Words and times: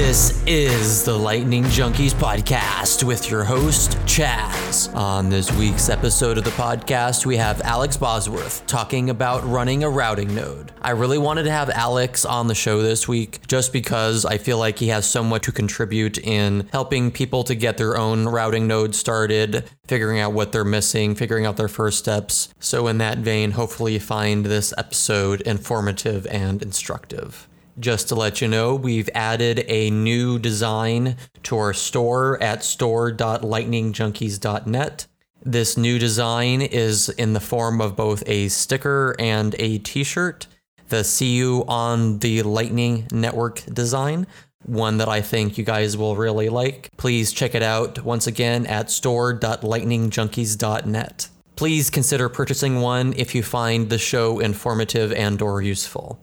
This 0.00 0.42
is 0.46 1.04
the 1.04 1.16
Lightning 1.16 1.64
Junkies 1.64 2.14
podcast 2.14 3.04
with 3.04 3.30
your 3.30 3.44
host, 3.44 3.90
Chaz. 4.06 4.92
On 4.94 5.28
this 5.28 5.52
week's 5.52 5.90
episode 5.90 6.38
of 6.38 6.44
the 6.44 6.50
podcast, 6.52 7.26
we 7.26 7.36
have 7.36 7.60
Alex 7.60 7.98
Bosworth 7.98 8.66
talking 8.66 9.10
about 9.10 9.44
running 9.44 9.84
a 9.84 9.90
routing 9.90 10.34
node. 10.34 10.72
I 10.80 10.92
really 10.92 11.18
wanted 11.18 11.42
to 11.42 11.50
have 11.50 11.68
Alex 11.68 12.24
on 12.24 12.46
the 12.46 12.54
show 12.54 12.80
this 12.80 13.06
week 13.06 13.46
just 13.46 13.74
because 13.74 14.24
I 14.24 14.38
feel 14.38 14.56
like 14.56 14.78
he 14.78 14.88
has 14.88 15.04
so 15.04 15.22
much 15.22 15.42
to 15.42 15.52
contribute 15.52 16.16
in 16.16 16.66
helping 16.72 17.10
people 17.10 17.44
to 17.44 17.54
get 17.54 17.76
their 17.76 17.98
own 17.98 18.26
routing 18.26 18.66
node 18.66 18.94
started, 18.94 19.68
figuring 19.86 20.18
out 20.18 20.32
what 20.32 20.50
they're 20.50 20.64
missing, 20.64 21.14
figuring 21.14 21.44
out 21.44 21.58
their 21.58 21.68
first 21.68 21.98
steps. 21.98 22.48
So, 22.58 22.86
in 22.86 22.96
that 22.98 23.18
vein, 23.18 23.50
hopefully, 23.50 23.92
you 23.92 24.00
find 24.00 24.46
this 24.46 24.72
episode 24.78 25.42
informative 25.42 26.26
and 26.28 26.62
instructive. 26.62 27.49
Just 27.78 28.08
to 28.08 28.14
let 28.14 28.40
you 28.40 28.48
know, 28.48 28.74
we've 28.74 29.10
added 29.14 29.66
a 29.68 29.90
new 29.90 30.38
design 30.38 31.16
to 31.44 31.56
our 31.56 31.72
store 31.72 32.42
at 32.42 32.64
store.lightningjunkies.net. 32.64 35.06
This 35.42 35.78
new 35.78 35.98
design 35.98 36.60
is 36.60 37.08
in 37.08 37.32
the 37.32 37.40
form 37.40 37.80
of 37.80 37.96
both 37.96 38.22
a 38.26 38.48
sticker 38.48 39.16
and 39.18 39.56
a 39.58 39.78
t 39.78 40.04
shirt. 40.04 40.46
The 40.88 41.02
See 41.04 41.34
You 41.36 41.64
on 41.68 42.18
the 42.18 42.42
Lightning 42.42 43.06
Network 43.12 43.64
design, 43.64 44.26
one 44.66 44.98
that 44.98 45.08
I 45.08 45.22
think 45.22 45.56
you 45.56 45.64
guys 45.64 45.96
will 45.96 46.16
really 46.16 46.50
like. 46.50 46.90
Please 46.98 47.32
check 47.32 47.54
it 47.54 47.62
out 47.62 48.04
once 48.04 48.26
again 48.26 48.66
at 48.66 48.90
store.lightningjunkies.net. 48.90 51.28
Please 51.56 51.88
consider 51.90 52.28
purchasing 52.28 52.80
one 52.80 53.14
if 53.16 53.34
you 53.34 53.42
find 53.42 53.88
the 53.88 53.98
show 53.98 54.38
informative 54.40 55.10
and 55.12 55.40
or 55.40 55.62
useful 55.62 56.20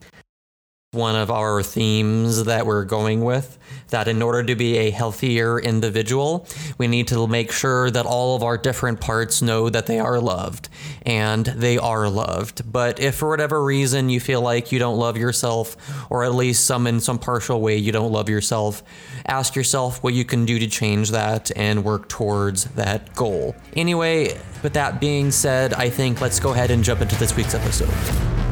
one 0.94 1.18
of 1.18 1.30
our 1.30 1.62
themes 1.62 2.46
that 2.46 2.66
we're 2.66 2.86
going 2.86 3.22
with 3.22 3.60
that 3.90 4.08
in 4.08 4.22
order 4.22 4.42
to 4.42 4.56
be 4.56 4.78
a 4.78 4.90
healthier 4.90 5.60
individual, 5.60 6.48
we 6.78 6.88
need 6.88 7.10
to 7.10 7.28
make 7.28 7.52
sure 7.52 7.92
that 7.92 8.06
all 8.06 8.38
of 8.38 8.44
our 8.44 8.58
different 8.58 9.02
parts 9.02 9.42
know 9.42 9.70
that 9.70 9.86
they 9.86 10.00
are 10.00 10.22
loved 10.22 10.70
and 11.06 11.46
they 11.46 11.78
are 11.78 12.10
loved. 12.10 12.72
But 12.72 13.02
if 13.02 13.16
for 13.16 13.28
whatever 13.28 13.62
reason 13.62 14.10
you 14.10 14.22
feel 14.22 14.42
like 14.42 14.72
you 14.72 14.80
don't 14.80 14.98
love 14.98 15.18
yourself, 15.18 15.76
or 16.10 16.24
at 16.24 16.34
least 16.34 16.64
some 16.64 16.88
in 16.88 17.02
some 17.02 17.20
partial 17.20 17.60
way 17.60 17.76
you 17.76 17.92
don't 17.92 18.14
love 18.14 18.30
yourself, 18.30 18.82
ask 19.26 19.58
yourself 19.58 20.02
what 20.04 20.14
you 20.14 20.24
can 20.24 20.46
do 20.46 20.58
to 20.58 20.68
change 20.68 21.12
that 21.12 21.52
and 21.58 21.84
work 21.84 22.08
towards 22.08 22.64
that 22.76 23.14
goal. 23.14 23.58
Anyway, 23.76 24.40
with 24.64 24.72
that 24.74 25.02
being 25.02 25.32
said, 25.32 25.74
I 25.74 25.90
think 25.90 26.22
let's 26.22 26.40
go 26.40 26.52
ahead 26.52 26.72
and 26.72 26.82
jump 26.82 27.02
into 27.02 27.18
this 27.18 27.36
week's 27.36 27.56
episode. 27.56 28.47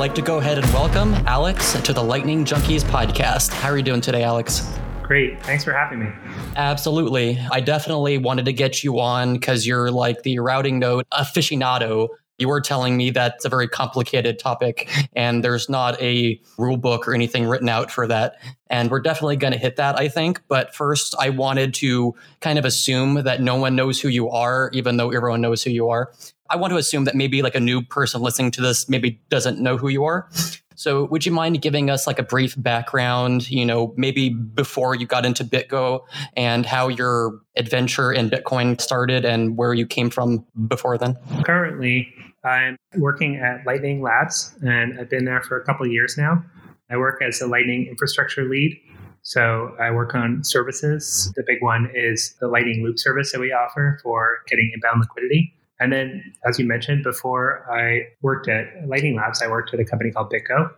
Like 0.00 0.14
to 0.14 0.22
go 0.22 0.38
ahead 0.38 0.56
and 0.56 0.66
welcome 0.72 1.12
Alex 1.26 1.74
to 1.82 1.92
the 1.92 2.02
Lightning 2.02 2.42
Junkies 2.42 2.80
podcast. 2.80 3.52
How 3.52 3.68
are 3.68 3.76
you 3.76 3.82
doing 3.82 4.00
today, 4.00 4.22
Alex? 4.22 4.66
Great. 5.02 5.42
Thanks 5.42 5.62
for 5.62 5.74
having 5.74 5.98
me. 5.98 6.10
Absolutely. 6.56 7.38
I 7.52 7.60
definitely 7.60 8.16
wanted 8.16 8.46
to 8.46 8.54
get 8.54 8.82
you 8.82 8.98
on 8.98 9.34
because 9.34 9.66
you're 9.66 9.90
like 9.90 10.22
the 10.22 10.38
routing 10.38 10.78
node 10.78 11.04
aficionado. 11.12 12.08
You 12.38 12.48
were 12.48 12.62
telling 12.62 12.96
me 12.96 13.10
that's 13.10 13.44
a 13.44 13.50
very 13.50 13.68
complicated 13.68 14.38
topic 14.38 14.88
and 15.12 15.44
there's 15.44 15.68
not 15.68 16.00
a 16.00 16.40
rule 16.56 16.78
book 16.78 17.06
or 17.06 17.12
anything 17.12 17.44
written 17.46 17.68
out 17.68 17.90
for 17.90 18.06
that. 18.06 18.40
And 18.70 18.90
we're 18.90 19.02
definitely 19.02 19.36
going 19.36 19.52
to 19.52 19.58
hit 19.58 19.76
that, 19.76 19.98
I 19.98 20.08
think. 20.08 20.40
But 20.48 20.74
first, 20.74 21.14
I 21.20 21.28
wanted 21.28 21.74
to 21.74 22.14
kind 22.40 22.58
of 22.58 22.64
assume 22.64 23.24
that 23.24 23.42
no 23.42 23.56
one 23.56 23.76
knows 23.76 24.00
who 24.00 24.08
you 24.08 24.30
are, 24.30 24.70
even 24.72 24.96
though 24.96 25.10
everyone 25.10 25.42
knows 25.42 25.62
who 25.62 25.70
you 25.70 25.90
are. 25.90 26.10
I 26.50 26.56
want 26.56 26.72
to 26.72 26.76
assume 26.76 27.04
that 27.04 27.14
maybe 27.14 27.42
like 27.42 27.54
a 27.54 27.60
new 27.60 27.80
person 27.80 28.20
listening 28.20 28.50
to 28.52 28.60
this 28.60 28.88
maybe 28.88 29.20
doesn't 29.28 29.60
know 29.60 29.76
who 29.76 29.88
you 29.88 30.04
are. 30.04 30.28
So 30.74 31.04
would 31.06 31.26
you 31.26 31.32
mind 31.32 31.60
giving 31.60 31.90
us 31.90 32.06
like 32.06 32.18
a 32.18 32.22
brief 32.22 32.60
background, 32.60 33.50
you 33.50 33.66
know, 33.66 33.92
maybe 33.96 34.30
before 34.30 34.94
you 34.94 35.06
got 35.06 35.26
into 35.26 35.44
BitGo 35.44 36.00
and 36.36 36.64
how 36.64 36.88
your 36.88 37.38
adventure 37.56 38.10
in 38.10 38.30
Bitcoin 38.30 38.80
started 38.80 39.24
and 39.24 39.58
where 39.58 39.74
you 39.74 39.86
came 39.86 40.08
from 40.08 40.44
before 40.68 40.96
then? 40.96 41.18
Currently, 41.44 42.12
I'm 42.44 42.76
working 42.96 43.36
at 43.36 43.66
Lightning 43.66 44.00
Labs 44.00 44.56
and 44.62 44.98
I've 44.98 45.10
been 45.10 45.26
there 45.26 45.42
for 45.42 45.60
a 45.60 45.64
couple 45.64 45.84
of 45.84 45.92
years 45.92 46.16
now. 46.16 46.42
I 46.90 46.96
work 46.96 47.20
as 47.22 47.40
a 47.40 47.46
Lightning 47.46 47.86
infrastructure 47.86 48.48
lead. 48.48 48.76
So 49.22 49.76
I 49.78 49.90
work 49.90 50.14
on 50.14 50.42
services. 50.42 51.30
The 51.36 51.44
big 51.46 51.58
one 51.60 51.90
is 51.94 52.34
the 52.40 52.48
Lightning 52.48 52.82
Loop 52.82 52.98
service 52.98 53.32
that 53.32 53.40
we 53.40 53.52
offer 53.52 54.00
for 54.02 54.38
getting 54.48 54.72
inbound 54.74 55.00
liquidity. 55.00 55.54
And 55.80 55.92
then, 55.92 56.34
as 56.46 56.58
you 56.58 56.66
mentioned 56.66 57.02
before, 57.02 57.66
I 57.72 58.02
worked 58.20 58.48
at 58.48 58.66
Lightning 58.86 59.16
Labs. 59.16 59.42
I 59.42 59.48
worked 59.48 59.72
at 59.72 59.80
a 59.80 59.84
company 59.84 60.10
called 60.10 60.30
BitGo. 60.30 60.70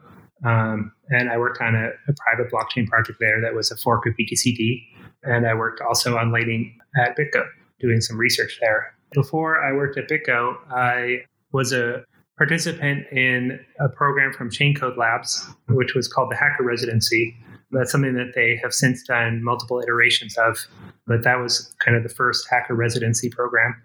Um, 0.44 0.92
and 1.10 1.30
I 1.30 1.36
worked 1.38 1.60
on 1.60 1.74
a, 1.74 1.90
a, 2.08 2.14
private 2.14 2.50
blockchain 2.52 2.88
project 2.88 3.18
there 3.20 3.41
that 3.41 3.54
was 3.54 3.70
a 3.70 3.76
fork 3.76 4.06
of 4.06 4.14
BTCD. 4.14 4.82
And 5.22 5.46
I 5.46 5.54
worked 5.54 5.80
also 5.80 6.16
on 6.16 6.32
Lightning 6.32 6.76
at 6.96 7.16
BitGo, 7.16 7.44
doing 7.78 8.00
some 8.00 8.16
research 8.16 8.58
there. 8.60 8.92
Before 9.12 9.62
I 9.62 9.72
worked 9.72 9.98
at 9.98 10.08
BitGo, 10.08 10.56
I 10.70 11.24
was 11.52 11.72
a 11.72 12.04
participant 12.38 13.06
in 13.12 13.60
a 13.78 13.88
program 13.88 14.32
from 14.32 14.50
Chaincode 14.50 14.96
Labs, 14.96 15.46
which 15.68 15.94
was 15.94 16.08
called 16.08 16.30
the 16.30 16.36
Hacker 16.36 16.64
Residency. 16.64 17.36
That's 17.70 17.92
something 17.92 18.14
that 18.14 18.32
they 18.34 18.58
have 18.62 18.74
since 18.74 19.04
done 19.04 19.44
multiple 19.44 19.80
iterations 19.80 20.36
of, 20.38 20.58
but 21.06 21.22
that 21.22 21.36
was 21.36 21.72
kind 21.78 21.96
of 21.96 22.02
the 22.02 22.08
first 22.08 22.48
hacker 22.50 22.74
residency 22.74 23.30
program. 23.30 23.80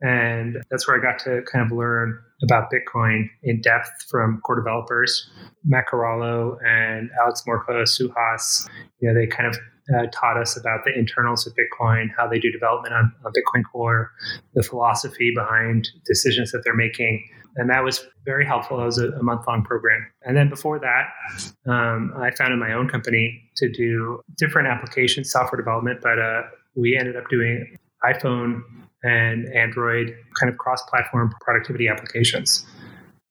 And 0.00 0.56
that's 0.70 0.86
where 0.86 0.98
I 0.98 1.02
got 1.02 1.18
to 1.20 1.42
kind 1.50 1.64
of 1.64 1.76
learn 1.76 2.18
about 2.42 2.70
Bitcoin 2.70 3.28
in 3.42 3.60
depth 3.62 3.90
from 4.10 4.40
core 4.44 4.56
developers, 4.56 5.30
Matt 5.64 5.86
Corallo 5.90 6.56
and 6.66 7.10
Alex 7.22 7.42
Morcos, 7.48 7.98
Suhas. 7.98 8.68
You 9.00 9.08
know, 9.08 9.18
they 9.18 9.26
kind 9.26 9.48
of 9.48 9.56
uh, 9.94 10.06
taught 10.12 10.38
us 10.38 10.58
about 10.58 10.80
the 10.84 10.98
internals 10.98 11.46
of 11.46 11.54
Bitcoin, 11.54 12.08
how 12.16 12.26
they 12.26 12.38
do 12.38 12.50
development 12.50 12.94
on, 12.94 13.12
on 13.24 13.32
Bitcoin 13.32 13.62
Core, 13.70 14.10
the 14.54 14.62
philosophy 14.62 15.32
behind 15.34 15.88
decisions 16.06 16.52
that 16.52 16.62
they're 16.64 16.74
making. 16.74 17.22
And 17.56 17.70
that 17.70 17.84
was 17.84 18.04
very 18.24 18.44
helpful. 18.44 18.78
That 18.78 18.86
was 18.86 18.98
a, 18.98 19.10
a 19.10 19.22
month 19.22 19.46
long 19.46 19.62
program. 19.62 20.04
And 20.22 20.36
then 20.36 20.48
before 20.48 20.80
that, 20.80 21.70
um, 21.70 22.12
I 22.16 22.30
founded 22.32 22.58
my 22.58 22.72
own 22.72 22.88
company 22.88 23.40
to 23.56 23.70
do 23.70 24.22
different 24.36 24.68
applications, 24.68 25.30
software 25.30 25.60
development, 25.60 26.00
but 26.02 26.18
uh, 26.18 26.42
we 26.74 26.96
ended 26.98 27.16
up 27.16 27.28
doing 27.28 27.76
iPhone 28.12 28.62
and 29.02 29.46
Android 29.54 30.16
kind 30.40 30.50
of 30.50 30.58
cross 30.58 30.82
platform 30.88 31.32
productivity 31.40 31.88
applications. 31.88 32.64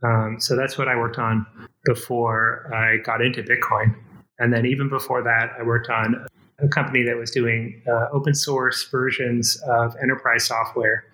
Um, 0.04 0.38
so 0.40 0.56
that's 0.56 0.78
what 0.78 0.88
I 0.88 0.96
worked 0.96 1.18
on 1.18 1.46
before 1.86 2.72
I 2.74 2.98
got 2.98 3.22
into 3.22 3.42
Bitcoin. 3.42 3.96
And 4.40 4.54
then 4.54 4.66
even 4.66 4.90
before 4.90 5.24
that, 5.24 5.52
I 5.60 5.64
worked 5.64 5.90
on 5.90 6.26
a 6.60 6.68
company 6.68 7.04
that 7.04 7.18
was 7.18 7.32
doing 7.32 7.82
uh, 7.92 8.08
open 8.12 8.36
source 8.36 8.88
versions 8.90 9.62
of 9.68 9.96
enterprise 10.02 10.46
software 10.46 11.06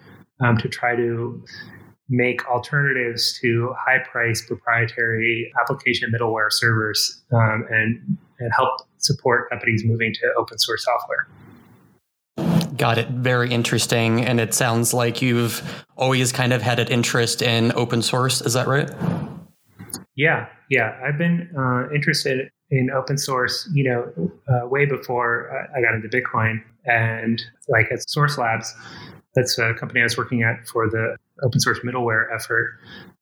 um, 0.41 0.57
to 0.57 0.67
try 0.67 0.95
to 0.95 1.43
make 2.09 2.45
alternatives 2.49 3.37
to 3.39 3.73
high 3.77 3.99
price 4.11 4.43
proprietary 4.45 5.51
application 5.61 6.11
middleware 6.11 6.51
servers 6.51 7.21
um, 7.31 7.65
and, 7.69 8.17
and 8.39 8.51
help 8.55 8.81
support 8.97 9.49
companies 9.49 9.83
moving 9.85 10.13
to 10.13 10.31
open 10.37 10.57
source 10.57 10.83
software. 10.83 11.27
Got 12.79 12.97
it. 12.97 13.09
Very 13.09 13.51
interesting. 13.51 14.23
And 14.25 14.39
it 14.39 14.53
sounds 14.53 14.93
like 14.93 15.21
you've 15.21 15.85
always 15.97 16.31
kind 16.31 16.53
of 16.53 16.61
had 16.61 16.79
an 16.79 16.87
interest 16.87 17.41
in 17.41 17.73
open 17.73 18.01
source. 18.01 18.39
Is 18.39 18.53
that 18.53 18.67
right? 18.67 18.89
Yeah. 20.15 20.47
Yeah. 20.69 20.97
I've 21.03 21.17
been 21.17 21.49
uh, 21.57 21.93
interested 21.93 22.49
in 22.71 22.89
open 22.89 23.17
source, 23.17 23.69
you 23.73 23.83
know, 23.83 24.31
uh, 24.47 24.65
way 24.65 24.85
before 24.85 25.51
I 25.75 25.81
got 25.81 25.93
into 25.93 26.07
Bitcoin. 26.07 26.63
And 26.85 27.43
like 27.67 27.91
at 27.91 28.09
Source 28.09 28.37
Labs, 28.37 28.73
that's 29.35 29.59
a 29.59 29.73
company 29.73 29.99
I 29.99 30.03
was 30.03 30.17
working 30.17 30.43
at 30.43 30.65
for 30.65 30.89
the 30.89 31.17
open 31.43 31.59
source 31.59 31.79
middleware 31.79 32.33
effort. 32.33 32.79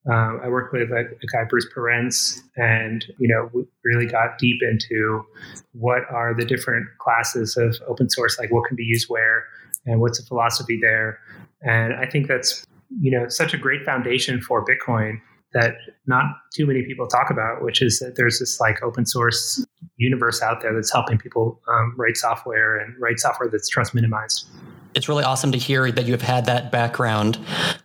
Um, 0.09 0.39
I 0.41 0.47
worked 0.47 0.71
with 0.71 0.89
a, 0.91 0.99
a, 0.99 1.27
guy, 1.33 1.43
Bruce 1.49 1.67
Perens, 1.75 2.41
and 2.55 3.05
you 3.17 3.27
know, 3.27 3.49
we 3.53 3.65
really 3.83 4.05
got 4.05 4.37
deep 4.37 4.61
into 4.61 5.25
what 5.73 6.03
are 6.09 6.33
the 6.33 6.45
different 6.45 6.87
classes 6.99 7.57
of 7.57 7.77
open 7.87 8.09
source, 8.09 8.39
like 8.39 8.49
what 8.51 8.65
can 8.67 8.77
be 8.77 8.85
used 8.85 9.09
where, 9.09 9.43
and 9.85 9.99
what's 9.99 10.19
the 10.19 10.25
philosophy 10.25 10.79
there. 10.81 11.19
And 11.61 11.93
I 11.93 12.05
think 12.05 12.27
that's 12.27 12.65
you 13.01 13.11
know 13.11 13.27
such 13.27 13.53
a 13.53 13.57
great 13.57 13.83
foundation 13.83 14.39
for 14.39 14.63
Bitcoin 14.63 15.19
that 15.53 15.75
not 16.05 16.25
too 16.53 16.65
many 16.65 16.83
people 16.83 17.07
talk 17.07 17.29
about, 17.29 17.61
which 17.61 17.81
is 17.81 17.99
that 17.99 18.15
there's 18.15 18.39
this 18.39 18.59
like 18.61 18.81
open 18.83 19.05
source 19.05 19.65
universe 19.97 20.41
out 20.41 20.61
there 20.61 20.73
that's 20.73 20.91
helping 20.91 21.17
people 21.17 21.59
um, 21.67 21.93
write 21.97 22.15
software 22.15 22.77
and 22.77 22.95
write 22.99 23.19
software 23.19 23.49
that's 23.49 23.67
trust 23.67 23.93
minimized 23.93 24.47
it's 24.97 25.07
really 25.07 25.23
awesome 25.23 25.51
to 25.51 25.59
hear 25.59 25.91
that 25.91 26.05
you've 26.05 26.23
had 26.23 26.47
that 26.47 26.71
background. 26.71 27.37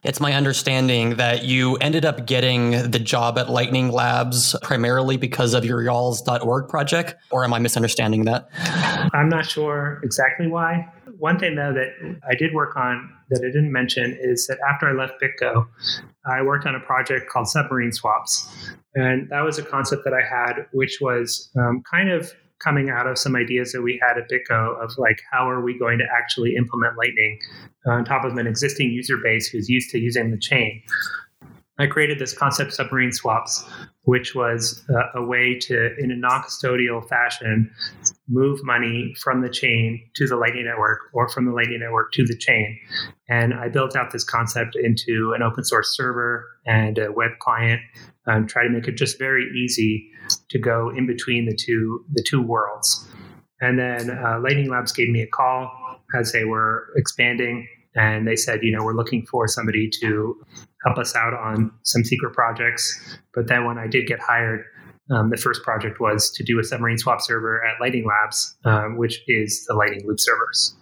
It's 0.03 0.19
my 0.19 0.33
understanding 0.33 1.17
that 1.17 1.45
you 1.45 1.77
ended 1.77 2.07
up 2.07 2.27
getting 2.27 2.91
the 2.91 2.99
job 2.99 3.37
at 3.37 3.51
Lightning 3.51 3.91
Labs 3.91 4.57
primarily 4.63 5.19
because 5.19 5.53
of 5.53 5.63
your 5.63 5.83
y'alls.org 5.83 6.71
project, 6.71 7.15
or 7.31 7.45
am 7.45 7.53
I 7.53 7.59
misunderstanding 7.59 8.25
that? 8.25 8.49
I'm 9.13 9.29
not 9.29 9.45
sure 9.45 10.01
exactly 10.03 10.47
why. 10.49 10.91
one 11.19 11.39
thing 11.39 11.55
though 11.55 11.75
that 11.75 12.19
I 12.27 12.35
did 12.35 12.55
work 12.55 12.77
on 12.77 13.13
that 13.29 13.41
I 13.41 13.49
didn't 13.49 13.73
mention 13.73 14.17
is 14.19 14.47
that 14.47 14.59
after 14.67 14.89
I 14.89 14.93
left 14.93 15.21
BitGo, 15.23 15.67
I 16.25 16.41
worked 16.41 16.67
on 16.67 16.75
a 16.75 16.81
project 16.81 17.29
called 17.29 17.47
submarine 17.47 17.93
swaps, 17.93 18.51
and 18.95 19.29
that 19.29 19.43
was 19.43 19.59
a 19.59 19.63
concept 19.63 20.05
that 20.05 20.15
I 20.15 20.23
had, 20.23 20.65
which 20.73 20.99
was 21.03 21.51
um, 21.57 21.83
kind 21.83 22.11
of 22.11 22.33
coming 22.63 22.91
out 22.91 23.07
of 23.07 23.19
some 23.19 23.37
ideas 23.37 23.73
that 23.73 23.83
we 23.83 24.01
had 24.01 24.19
at 24.19 24.31
BitGo 24.31 24.83
of 24.83 24.97
like 24.99 25.21
how 25.31 25.49
are 25.49 25.63
we 25.63 25.79
going 25.79 25.99
to 25.99 26.05
actually 26.17 26.55
implement 26.57 26.97
Lightning 26.97 27.39
on 27.87 28.05
top 28.05 28.25
of 28.25 28.37
an 28.37 28.47
existing 28.47 28.91
user 28.91 29.17
base 29.23 29.49
who's 29.49 29.69
used 29.69 29.91
to 29.91 29.99
using 29.99 30.31
the 30.31 30.39
chain. 30.39 30.83
I 31.79 31.87
created 31.87 32.19
this 32.19 32.37
concept 32.37 32.75
submarine 32.75 33.13
swaps, 33.13 33.65
which 34.03 34.35
was 34.35 34.85
uh, 34.91 35.21
a 35.21 35.25
way 35.25 35.59
to, 35.63 35.97
in 35.99 36.11
a 36.11 36.17
non 36.17 36.43
custodial 36.43 37.07
fashion, 37.09 37.71
move 38.29 38.61
money 38.63 39.15
from 39.21 39.41
the 39.41 39.49
chain 39.49 40.01
to 40.17 40.27
the 40.27 40.37
Lightning 40.37 40.67
Network 40.67 41.01
or 41.15 41.29
from 41.31 41.47
the 41.47 41.53
Lightning 41.53 41.81
Network 41.81 42.13
to 42.13 42.27
the 42.27 42.37
chain. 42.37 42.79
And 43.29 43.55
I 43.55 43.69
built 43.69 43.97
out 43.97 44.13
this 44.13 44.23
concept 44.23 44.77
into 44.77 45.33
an 45.35 45.43
open 45.43 45.65
source 45.65 45.97
server 45.97 46.47
and 46.67 46.99
a 46.99 47.11
web 47.11 47.33
client, 47.41 47.81
and 48.27 48.49
try 48.49 48.63
to 48.63 48.71
make 48.71 48.89
it 48.89 48.97
just 48.97 49.19
very 49.19 49.45
easy 49.57 50.09
to 50.51 50.59
go 50.59 50.91
in 50.91 51.07
between 51.07 51.47
the 51.47 51.57
two 51.57 52.05
the 52.13 52.25
two 52.29 52.43
worlds. 52.43 53.09
And 53.61 53.79
then 53.79 54.11
uh, 54.11 54.41
Lightning 54.41 54.71
Labs 54.71 54.93
gave 54.93 55.09
me 55.09 55.23
a 55.23 55.27
call 55.27 55.71
as 56.19 56.33
they 56.33 56.45
were 56.45 56.89
expanding 56.97 57.69
and 57.95 58.27
they 58.27 58.37
said, 58.37 58.61
you 58.63 58.77
know, 58.77 58.85
we're 58.85 58.95
looking 58.95 59.27
for 59.27 59.47
somebody 59.47 59.89
to 60.01 60.41
help 60.85 60.99
us 60.99 61.15
out 61.15 61.35
on 61.35 61.71
some 61.85 62.03
secret 62.05 62.33
projects. 62.35 63.19
But 63.35 63.49
then 63.49 63.65
when 63.65 63.79
I 63.79 63.87
did 63.87 64.07
get 64.07 64.19
hired, 64.21 64.65
um, 65.11 65.31
the 65.31 65.37
first 65.37 65.63
project 65.63 66.01
was 66.01 66.31
to 66.33 66.43
do 66.43 66.59
a 66.59 66.65
submarine 66.65 66.99
swap 66.99 67.21
server 67.21 67.65
at 67.65 67.81
Lightning 67.81 68.07
Labs, 68.07 68.57
um, 68.65 68.97
which 68.97 69.21
is 69.27 69.65
the 69.69 69.75
Lightning 69.75 70.07
Loop 70.07 70.19
servers. 70.19 70.75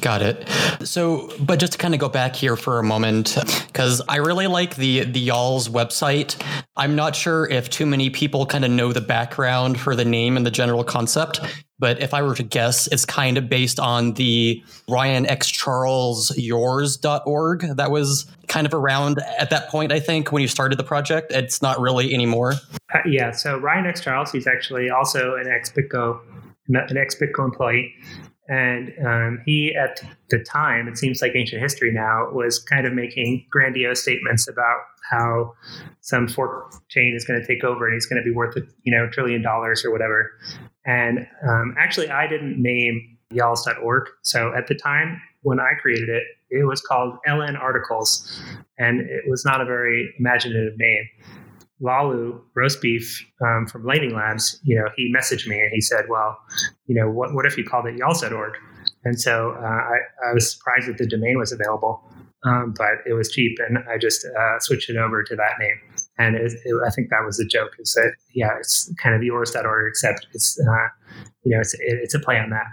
Got 0.00 0.22
it. 0.22 0.48
So, 0.84 1.30
but 1.40 1.58
just 1.58 1.72
to 1.72 1.78
kind 1.78 1.94
of 1.94 2.00
go 2.00 2.08
back 2.08 2.34
here 2.34 2.56
for 2.56 2.78
a 2.78 2.82
moment, 2.82 3.36
because 3.66 4.00
I 4.08 4.16
really 4.16 4.46
like 4.46 4.76
the 4.76 5.04
the 5.04 5.20
y'all's 5.20 5.68
website. 5.68 6.40
I'm 6.76 6.96
not 6.96 7.14
sure 7.14 7.46
if 7.48 7.68
too 7.68 7.84
many 7.84 8.08
people 8.08 8.46
kind 8.46 8.64
of 8.64 8.70
know 8.70 8.92
the 8.92 9.02
background 9.02 9.78
for 9.78 9.94
the 9.94 10.04
name 10.04 10.36
and 10.36 10.46
the 10.46 10.50
general 10.50 10.84
concept. 10.84 11.40
But 11.78 12.02
if 12.02 12.12
I 12.12 12.22
were 12.22 12.34
to 12.34 12.42
guess, 12.42 12.86
it's 12.88 13.04
kind 13.06 13.38
of 13.38 13.48
based 13.48 13.80
on 13.80 14.12
the 14.14 14.62
Ryan 14.88 15.26
X 15.26 15.48
Charles 15.48 16.36
yours.org 16.36 17.76
that 17.76 17.90
was 17.90 18.30
kind 18.48 18.66
of 18.66 18.74
around 18.74 19.18
at 19.38 19.50
that 19.50 19.68
point, 19.68 19.90
I 19.90 19.98
think, 19.98 20.30
when 20.30 20.42
you 20.42 20.48
started 20.48 20.78
the 20.78 20.84
project. 20.84 21.32
It's 21.32 21.62
not 21.62 21.80
really 21.80 22.12
anymore. 22.12 22.54
Uh, 22.94 22.98
yeah. 23.06 23.30
So 23.30 23.58
Ryan 23.58 23.86
X 23.86 24.02
Charles, 24.02 24.30
he's 24.30 24.46
actually 24.46 24.90
also 24.90 25.36
an 25.36 25.48
ex 25.48 25.70
BitGo, 25.70 26.20
an 26.68 26.96
ex 26.96 27.14
BitGo 27.14 27.44
employee. 27.46 27.94
And 28.50 28.92
um, 29.06 29.42
he, 29.46 29.76
at 29.76 30.00
the 30.28 30.42
time, 30.42 30.88
it 30.88 30.98
seems 30.98 31.22
like 31.22 31.32
ancient 31.36 31.62
history 31.62 31.92
now, 31.92 32.28
was 32.32 32.58
kind 32.58 32.84
of 32.84 32.92
making 32.92 33.46
grandiose 33.48 34.02
statements 34.02 34.48
about 34.48 34.80
how 35.08 35.54
some 36.00 36.26
fork 36.26 36.74
chain 36.88 37.14
is 37.14 37.24
going 37.24 37.40
to 37.40 37.46
take 37.46 37.62
over 37.62 37.86
and 37.86 37.94
he's 37.94 38.06
going 38.06 38.20
to 38.20 38.28
be 38.28 38.34
worth 38.34 38.56
a 38.56 38.62
you 38.82 38.92
know 38.92 39.08
trillion 39.08 39.40
dollars 39.40 39.84
or 39.84 39.92
whatever. 39.92 40.32
And 40.84 41.28
um, 41.48 41.76
actually, 41.78 42.10
I 42.10 42.26
didn't 42.26 42.60
name 42.60 43.18
y'alls.org. 43.30 44.08
So 44.22 44.52
at 44.56 44.66
the 44.66 44.74
time 44.74 45.22
when 45.42 45.60
I 45.60 45.74
created 45.80 46.08
it, 46.08 46.24
it 46.50 46.64
was 46.64 46.80
called 46.80 47.18
LN 47.28 47.56
Articles, 47.56 48.42
and 48.78 49.00
it 49.00 49.30
was 49.30 49.44
not 49.44 49.60
a 49.60 49.64
very 49.64 50.12
imaginative 50.18 50.76
name. 50.76 51.04
Lalu 51.80 52.40
roast 52.54 52.82
beef 52.82 53.26
um, 53.44 53.66
from 53.66 53.84
Lightning 53.84 54.14
Labs, 54.14 54.60
you 54.62 54.76
know, 54.76 54.88
he 54.96 55.12
messaged 55.14 55.46
me 55.46 55.58
and 55.58 55.70
he 55.72 55.80
said, 55.80 56.06
"Well, 56.08 56.38
you 56.86 56.94
know, 56.94 57.10
what 57.10 57.34
what 57.34 57.46
if 57.46 57.56
you 57.56 57.64
called 57.64 57.86
it 57.86 57.96
y'alls.org?" 57.96 58.54
And 59.04 59.18
so 59.18 59.52
uh, 59.52 59.64
I, 59.64 59.98
I 60.28 60.34
was 60.34 60.52
surprised 60.52 60.88
that 60.88 60.98
the 60.98 61.06
domain 61.06 61.38
was 61.38 61.52
available, 61.52 62.02
um, 62.44 62.74
but 62.76 63.00
it 63.06 63.14
was 63.14 63.30
cheap, 63.30 63.58
and 63.66 63.78
I 63.90 63.96
just 63.96 64.26
uh, 64.26 64.58
switched 64.60 64.90
it 64.90 64.96
over 64.96 65.22
to 65.22 65.36
that 65.36 65.58
name. 65.58 65.80
And 66.18 66.36
it, 66.36 66.52
it, 66.64 66.74
I 66.86 66.90
think 66.90 67.08
that 67.08 67.24
was 67.24 67.38
the 67.38 67.46
joke 67.46 67.72
is 67.78 67.94
that 67.94 68.12
yeah, 68.34 68.50
it's 68.58 68.92
kind 69.02 69.14
of 69.14 69.22
yours.org, 69.22 69.86
except 69.88 70.26
it's 70.34 70.60
uh, 70.60 70.88
you 71.44 71.54
know 71.54 71.60
it's 71.60 71.74
it's 71.78 72.14
a 72.14 72.18
play 72.20 72.38
on 72.38 72.50
that. 72.50 72.66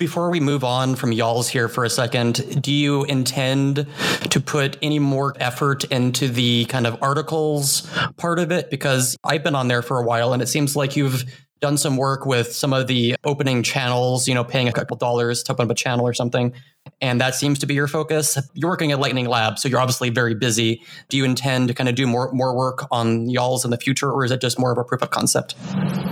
Before 0.00 0.30
we 0.30 0.40
move 0.40 0.64
on 0.64 0.96
from 0.96 1.12
y'all's 1.12 1.50
here 1.50 1.68
for 1.68 1.84
a 1.84 1.90
second, 1.90 2.62
do 2.62 2.72
you 2.72 3.04
intend 3.04 3.86
to 4.30 4.40
put 4.40 4.78
any 4.80 4.98
more 4.98 5.34
effort 5.38 5.84
into 5.84 6.26
the 6.26 6.64
kind 6.64 6.86
of 6.86 6.96
articles 7.02 7.86
part 8.16 8.38
of 8.38 8.50
it? 8.50 8.70
Because 8.70 9.14
I've 9.24 9.44
been 9.44 9.54
on 9.54 9.68
there 9.68 9.82
for 9.82 9.98
a 9.98 10.02
while 10.02 10.32
and 10.32 10.40
it 10.40 10.46
seems 10.46 10.74
like 10.74 10.96
you've 10.96 11.24
done 11.60 11.76
some 11.76 11.98
work 11.98 12.24
with 12.24 12.50
some 12.50 12.72
of 12.72 12.86
the 12.86 13.14
opening 13.24 13.62
channels, 13.62 14.26
you 14.26 14.34
know, 14.34 14.42
paying 14.42 14.68
a 14.68 14.72
couple 14.72 14.96
dollars 14.96 15.42
to 15.42 15.52
open 15.52 15.66
up 15.66 15.70
a 15.70 15.74
channel 15.74 16.06
or 16.06 16.14
something. 16.14 16.54
And 17.02 17.20
that 17.20 17.34
seems 17.34 17.58
to 17.58 17.66
be 17.66 17.74
your 17.74 17.86
focus. 17.86 18.38
You're 18.54 18.70
working 18.70 18.92
at 18.92 19.00
Lightning 19.00 19.26
Lab, 19.26 19.58
so 19.58 19.68
you're 19.68 19.80
obviously 19.80 20.08
very 20.08 20.34
busy. 20.34 20.80
Do 21.10 21.18
you 21.18 21.26
intend 21.26 21.68
to 21.68 21.74
kind 21.74 21.90
of 21.90 21.94
do 21.94 22.06
more 22.06 22.32
more 22.32 22.56
work 22.56 22.86
on 22.90 23.28
y'all's 23.28 23.66
in 23.66 23.70
the 23.70 23.76
future, 23.76 24.10
or 24.10 24.24
is 24.24 24.30
it 24.30 24.40
just 24.40 24.58
more 24.58 24.72
of 24.72 24.78
a 24.78 24.84
proof 24.84 25.02
of 25.02 25.10
concept? 25.10 25.56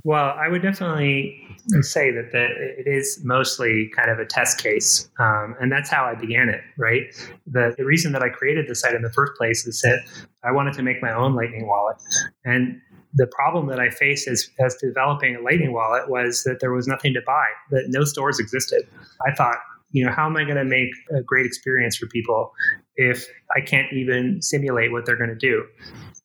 Well, 0.05 0.35
I 0.39 0.49
would 0.49 0.61
definitely 0.61 1.48
say 1.83 2.11
that 2.11 2.33
the, 2.33 2.45
it 2.79 2.87
is 2.87 3.21
mostly 3.25 3.91
kind 3.95 4.11
of 4.11 4.19
a 4.19 4.25
test 4.25 4.59
case. 4.59 5.11
Um, 5.19 5.55
and 5.61 5.71
that's 5.71 5.91
how 5.91 6.05
I 6.05 6.15
began 6.15 6.49
it, 6.49 6.63
right? 6.79 7.03
The, 7.47 7.75
the 7.77 7.85
reason 7.85 8.13
that 8.13 8.23
I 8.23 8.31
created 8.31 8.69
the 8.69 8.75
site 8.75 8.95
in 8.95 9.03
the 9.03 9.13
first 9.13 9.33
place 9.37 9.67
is 9.67 9.81
that 9.83 10.01
I 10.45 10.53
wanted 10.53 10.75
to 10.75 10.83
make 10.83 11.03
my 11.03 11.13
own 11.13 11.35
Lightning 11.35 11.67
wallet. 11.67 11.97
And 12.45 12.81
the 13.15 13.27
problem 13.27 13.67
that 13.69 13.81
I 13.81 13.91
faced 13.91 14.29
as, 14.29 14.49
as 14.59 14.77
developing 14.77 15.37
a 15.37 15.41
Lightning 15.41 15.73
wallet 15.73 16.09
was 16.09 16.45
that 16.45 16.61
there 16.61 16.73
was 16.73 16.87
nothing 16.87 17.15
to 17.15 17.21
buy, 17.27 17.47
that 17.71 17.85
no 17.89 18.05
stores 18.05 18.39
existed. 18.39 18.87
I 19.27 19.35
thought, 19.35 19.57
you 19.91 20.05
know, 20.05 20.13
how 20.13 20.27
am 20.27 20.37
I 20.37 20.45
going 20.45 20.57
to 20.57 20.65
make 20.65 20.91
a 21.15 21.23
great 21.23 21.47
experience 21.47 21.97
for 21.97 22.07
people 22.07 22.53
if 22.97 23.27
I 23.57 23.61
can't 23.61 23.93
even 23.93 24.43
simulate 24.43 24.93
what 24.93 25.07
they're 25.07 25.17
going 25.17 25.31
to 25.31 25.37
do? 25.37 25.65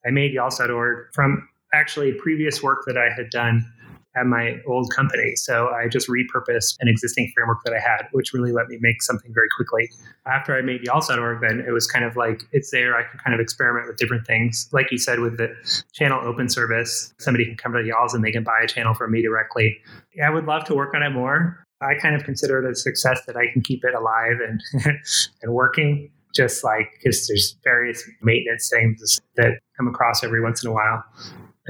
I 0.05 0.11
made 0.11 0.33
y'alls.org 0.33 1.13
from 1.13 1.47
actually 1.73 2.13
previous 2.13 2.61
work 2.61 2.83
that 2.85 2.97
I 2.97 3.09
had 3.15 3.29
done 3.29 3.65
at 4.15 4.25
my 4.25 4.57
old 4.67 4.93
company. 4.93 5.35
So 5.35 5.69
I 5.69 5.87
just 5.87 6.07
repurposed 6.07 6.77
an 6.79 6.87
existing 6.87 7.31
framework 7.33 7.59
that 7.65 7.73
I 7.73 7.79
had, 7.79 8.07
which 8.11 8.33
really 8.33 8.51
let 8.51 8.67
me 8.67 8.77
make 8.79 9.01
something 9.01 9.33
very 9.33 9.47
quickly. 9.55 9.89
After 10.25 10.55
I 10.55 10.61
made 10.61 10.81
y'alls.org, 10.83 11.41
then 11.41 11.63
it 11.67 11.71
was 11.71 11.87
kind 11.87 12.05
of 12.05 12.15
like 12.15 12.43
it's 12.51 12.71
there. 12.71 12.95
I 12.95 13.03
can 13.03 13.19
kind 13.19 13.33
of 13.33 13.39
experiment 13.39 13.87
with 13.87 13.97
different 13.97 14.27
things. 14.27 14.69
Like 14.71 14.91
you 14.91 14.97
said, 14.97 15.19
with 15.19 15.37
the 15.37 15.53
channel 15.93 16.19
open 16.23 16.49
service, 16.49 17.13
somebody 17.17 17.45
can 17.45 17.55
come 17.55 17.73
to 17.73 17.83
y'alls 17.83 18.13
and 18.13 18.23
they 18.23 18.31
can 18.31 18.43
buy 18.43 18.61
a 18.63 18.67
channel 18.67 18.93
from 18.93 19.11
me 19.11 19.21
directly. 19.21 19.79
I 20.23 20.29
would 20.29 20.45
love 20.45 20.65
to 20.65 20.75
work 20.75 20.93
on 20.93 21.01
it 21.01 21.09
more. 21.09 21.65
I 21.81 21.95
kind 21.95 22.15
of 22.15 22.23
consider 22.23 22.63
it 22.63 22.71
a 22.71 22.75
success 22.75 23.25
that 23.25 23.35
I 23.35 23.51
can 23.51 23.61
keep 23.61 23.83
it 23.83 23.93
alive 23.93 24.37
and 24.47 24.61
and 25.41 25.53
working. 25.53 26.09
Just 26.33 26.63
like 26.63 26.89
because 26.97 27.27
there's 27.27 27.55
various 27.63 28.03
maintenance 28.23 28.67
things 28.67 29.21
that 29.35 29.59
come 29.77 29.87
across 29.87 30.23
every 30.23 30.41
once 30.41 30.63
in 30.63 30.69
a 30.71 30.73
while 30.73 31.03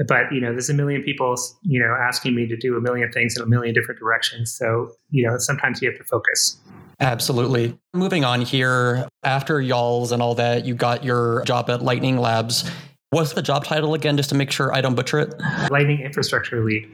but 0.08 0.32
you 0.32 0.40
know 0.40 0.50
there's 0.50 0.70
a 0.70 0.74
million 0.74 1.02
people 1.02 1.36
you 1.62 1.78
know 1.78 1.94
asking 2.00 2.34
me 2.34 2.46
to 2.46 2.56
do 2.56 2.76
a 2.76 2.80
million 2.80 3.10
things 3.12 3.36
in 3.36 3.42
a 3.42 3.46
million 3.46 3.74
different 3.74 4.00
directions. 4.00 4.54
So 4.54 4.90
you 5.10 5.26
know 5.26 5.38
sometimes 5.38 5.80
you 5.82 5.90
have 5.90 5.98
to 5.98 6.04
focus. 6.04 6.58
Absolutely. 7.00 7.76
Moving 7.92 8.24
on 8.24 8.42
here 8.42 9.08
after 9.24 9.60
y'all's 9.60 10.12
and 10.12 10.22
all 10.22 10.34
that 10.36 10.64
you 10.64 10.74
got 10.74 11.04
your 11.04 11.42
job 11.44 11.68
at 11.70 11.82
lightning 11.82 12.18
labs. 12.18 12.70
What's 13.10 13.34
the 13.34 13.42
job 13.42 13.64
title 13.64 13.94
again 13.94 14.16
just 14.16 14.28
to 14.30 14.34
make 14.34 14.50
sure 14.50 14.74
i 14.74 14.80
don't 14.80 14.96
butcher 14.96 15.20
it? 15.20 15.34
Lightning 15.70 16.00
infrastructure 16.00 16.64
lead. 16.64 16.88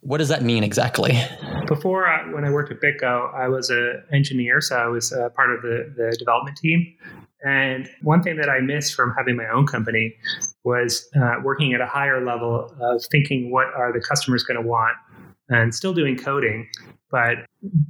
What 0.00 0.18
does 0.18 0.28
that 0.28 0.42
mean 0.42 0.64
exactly? 0.64 1.18
Before 1.66 2.06
I, 2.06 2.32
when 2.32 2.44
i 2.44 2.50
worked 2.50 2.72
at 2.72 2.80
bitgo 2.80 3.34
i 3.34 3.48
was 3.48 3.68
an 3.68 4.02
engineer 4.12 4.62
so 4.62 4.76
i 4.76 4.86
was 4.86 5.12
uh, 5.12 5.28
part 5.30 5.50
of 5.50 5.60
the, 5.62 5.92
the 5.96 6.16
development 6.18 6.56
team. 6.56 6.94
And 7.44 7.88
one 8.02 8.22
thing 8.22 8.36
that 8.38 8.48
I 8.48 8.60
missed 8.60 8.94
from 8.94 9.14
having 9.16 9.36
my 9.36 9.46
own 9.48 9.66
company 9.66 10.16
was 10.64 11.08
uh, 11.16 11.36
working 11.42 11.72
at 11.72 11.80
a 11.80 11.86
higher 11.86 12.24
level 12.24 12.74
of 12.80 13.04
thinking 13.10 13.50
what 13.50 13.66
are 13.76 13.92
the 13.92 14.00
customers 14.00 14.42
going 14.42 14.60
to 14.60 14.66
want 14.66 14.96
and 15.48 15.74
still 15.74 15.94
doing 15.94 16.16
coding, 16.16 16.68
but 17.10 17.36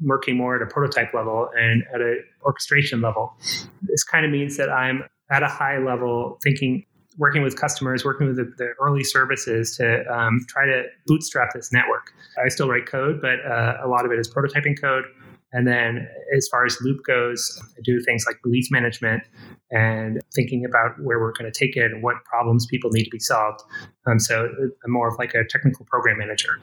working 0.01 0.37
more 0.37 0.57
at 0.57 0.63
a 0.63 0.67
prototype 0.67 1.13
level 1.13 1.49
and 1.57 1.83
at 1.93 2.01
an 2.01 2.23
orchestration 2.45 3.01
level. 3.01 3.37
This 3.83 4.05
kind 4.05 4.25
of 4.25 4.31
means 4.31 4.57
that 4.57 4.71
I'm 4.71 5.03
at 5.31 5.43
a 5.43 5.49
high 5.49 5.79
level 5.79 6.39
thinking, 6.43 6.85
working 7.17 7.43
with 7.43 7.57
customers, 7.61 8.05
working 8.05 8.29
with 8.29 8.37
the, 8.37 8.53
the 8.59 8.73
early 8.81 9.03
services 9.03 9.77
to 9.77 10.05
um, 10.13 10.47
try 10.49 10.67
to 10.67 10.85
bootstrap 11.07 11.53
this 11.55 11.73
network. 11.73 12.13
I 12.43 12.49
still 12.49 12.69
write 12.69 12.87
code, 12.87 13.21
but 13.21 13.45
uh, 13.45 13.79
a 13.83 13.89
lot 13.89 14.05
of 14.05 14.13
it 14.13 14.19
is 14.19 14.33
prototyping 14.33 14.81
code 14.81 15.05
and 15.53 15.67
then 15.67 16.07
as 16.37 16.49
far 16.51 16.67
as 16.67 16.77
loop 16.83 17.01
goes, 17.07 17.61
I 17.77 17.81
do 17.83 18.01
things 18.01 18.25
like 18.27 18.37
release 18.45 18.71
management 18.71 19.23
and 19.71 20.21
thinking 20.35 20.65
about 20.65 21.01
where 21.01 21.19
we're 21.19 21.33
going 21.33 21.51
to 21.51 21.59
take 21.59 21.77
it 21.77 21.91
and 21.91 22.03
what 22.03 22.17
problems 22.25 22.67
people 22.67 22.91
need 22.91 23.05
to 23.05 23.11
be 23.11 23.19
solved. 23.19 23.61
Um, 24.07 24.19
so 24.19 24.49
I'm 24.85 24.91
more 24.91 25.09
of 25.09 25.19
like 25.19 25.35
a 25.35 25.45
technical 25.45 25.87
program 25.87 26.19
manager. 26.19 26.61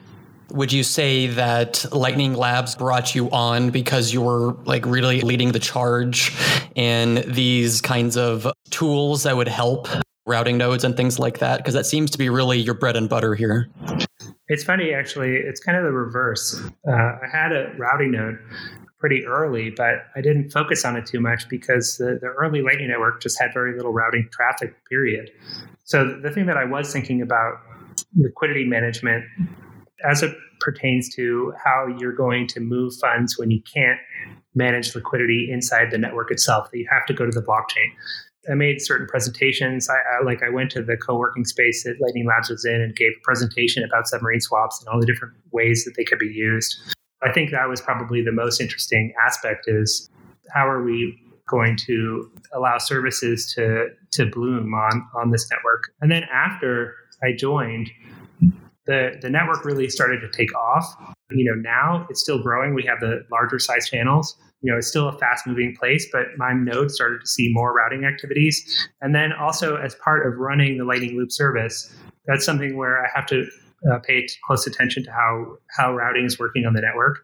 Would 0.50 0.72
you 0.72 0.84
say 0.84 1.26
that 1.26 1.84
Lightning 1.92 2.34
Labs 2.34 2.76
brought 2.76 3.14
you 3.14 3.28
on 3.30 3.70
because 3.70 4.12
you 4.12 4.22
were 4.22 4.52
like 4.64 4.86
really 4.86 5.20
leading 5.20 5.50
the 5.50 5.58
charge 5.58 6.32
in 6.76 7.24
these 7.26 7.80
kinds 7.80 8.16
of 8.16 8.46
tools 8.70 9.24
that 9.24 9.36
would 9.36 9.48
help 9.48 9.88
routing 10.24 10.56
nodes 10.56 10.84
and 10.84 10.96
things 10.96 11.18
like 11.18 11.40
that? 11.40 11.56
Because 11.56 11.74
that 11.74 11.86
seems 11.86 12.12
to 12.12 12.18
be 12.18 12.28
really 12.28 12.58
your 12.58 12.74
bread 12.74 12.96
and 12.96 13.08
butter 13.08 13.34
here. 13.34 13.68
It's 14.48 14.64
funny, 14.64 14.92
actually. 14.92 15.36
It's 15.36 15.60
kind 15.60 15.76
of 15.76 15.84
the 15.84 15.92
reverse. 15.92 16.60
Uh, 16.88 16.92
I 16.92 17.26
had 17.30 17.52
a 17.52 17.72
routing 17.78 18.12
node 18.12 18.38
pretty 18.98 19.26
early, 19.26 19.70
but 19.70 20.06
I 20.14 20.20
didn't 20.20 20.50
focus 20.50 20.84
on 20.84 20.96
it 20.96 21.06
too 21.06 21.20
much 21.20 21.48
because 21.48 21.96
the, 21.98 22.18
the 22.20 22.28
early 22.28 22.62
Lightning 22.62 22.88
Network 22.88 23.20
just 23.20 23.38
had 23.40 23.52
very 23.52 23.76
little 23.76 23.92
routing 23.92 24.28
traffic, 24.32 24.74
period. 24.88 25.30
So 25.84 26.18
the 26.22 26.30
thing 26.30 26.46
that 26.46 26.56
I 26.56 26.64
was 26.64 26.92
thinking 26.92 27.22
about 27.22 27.54
liquidity 28.16 28.64
management 28.64 29.24
as 30.08 30.22
it 30.22 30.34
pertains 30.60 31.14
to 31.14 31.52
how 31.62 31.86
you're 31.98 32.14
going 32.14 32.46
to 32.48 32.60
move 32.60 32.94
funds 33.00 33.38
when 33.38 33.50
you 33.50 33.60
can't 33.62 33.98
manage 34.54 34.94
liquidity 34.94 35.48
inside 35.50 35.90
the 35.90 35.98
network 35.98 36.30
itself, 36.30 36.70
that 36.70 36.78
you 36.78 36.88
have 36.90 37.04
to 37.06 37.12
go 37.12 37.26
to 37.26 37.30
the 37.30 37.42
blockchain. 37.42 37.90
I 38.50 38.54
made 38.54 38.80
certain 38.80 39.06
presentations. 39.06 39.88
I, 39.88 39.94
I, 39.94 40.24
like 40.24 40.42
I 40.42 40.48
went 40.48 40.70
to 40.72 40.82
the 40.82 40.96
co-working 40.96 41.44
space 41.44 41.84
that 41.84 42.00
Lightning 42.00 42.26
Labs 42.26 42.48
was 42.48 42.64
in 42.64 42.80
and 42.80 42.94
gave 42.94 43.12
a 43.12 43.22
presentation 43.22 43.82
about 43.82 44.06
submarine 44.06 44.40
swaps 44.40 44.80
and 44.80 44.88
all 44.88 45.00
the 45.00 45.06
different 45.06 45.34
ways 45.52 45.84
that 45.84 45.94
they 45.96 46.04
could 46.04 46.18
be 46.18 46.26
used. 46.26 46.76
I 47.22 47.32
think 47.32 47.50
that 47.50 47.68
was 47.68 47.80
probably 47.80 48.22
the 48.22 48.32
most 48.32 48.60
interesting 48.60 49.12
aspect 49.24 49.64
is 49.66 50.08
how 50.54 50.68
are 50.68 50.82
we 50.82 51.18
going 51.48 51.76
to 51.76 52.30
allow 52.52 52.78
services 52.78 53.52
to 53.54 53.88
to 54.12 54.26
bloom 54.26 54.74
on 54.74 55.08
on 55.14 55.30
this 55.30 55.48
network. 55.50 55.84
And 56.00 56.10
then 56.10 56.24
after 56.32 56.94
I 57.22 57.32
joined, 57.32 57.90
the 58.86 59.16
the 59.20 59.30
network 59.30 59.64
really 59.64 59.88
started 59.88 60.20
to 60.20 60.28
take 60.28 60.54
off. 60.56 60.84
You 61.30 61.44
know, 61.44 61.60
now 61.60 62.06
it's 62.10 62.20
still 62.20 62.42
growing. 62.42 62.74
We 62.74 62.84
have 62.84 63.00
the 63.00 63.24
larger 63.30 63.58
size 63.58 63.88
channels. 63.88 64.36
You 64.62 64.72
know, 64.72 64.78
it's 64.78 64.88
still 64.88 65.08
a 65.08 65.18
fast 65.18 65.46
moving 65.46 65.74
place, 65.78 66.08
but 66.10 66.26
my 66.38 66.52
node 66.52 66.90
started 66.90 67.20
to 67.20 67.26
see 67.26 67.50
more 67.52 67.72
routing 67.72 68.04
activities. 68.04 68.88
And 69.00 69.14
then 69.14 69.32
also 69.32 69.76
as 69.76 69.94
part 69.96 70.26
of 70.26 70.38
running 70.38 70.78
the 70.78 70.84
Lightning 70.84 71.16
Loop 71.16 71.30
service, 71.30 71.94
that's 72.26 72.44
something 72.44 72.76
where 72.76 73.04
I 73.04 73.08
have 73.14 73.26
to 73.26 73.46
uh, 73.90 73.98
pay 74.00 74.26
close 74.46 74.66
attention 74.66 75.04
to 75.04 75.12
how 75.12 75.56
how 75.76 75.94
routing 75.94 76.24
is 76.24 76.38
working 76.38 76.64
on 76.64 76.72
the 76.72 76.80
network. 76.80 77.18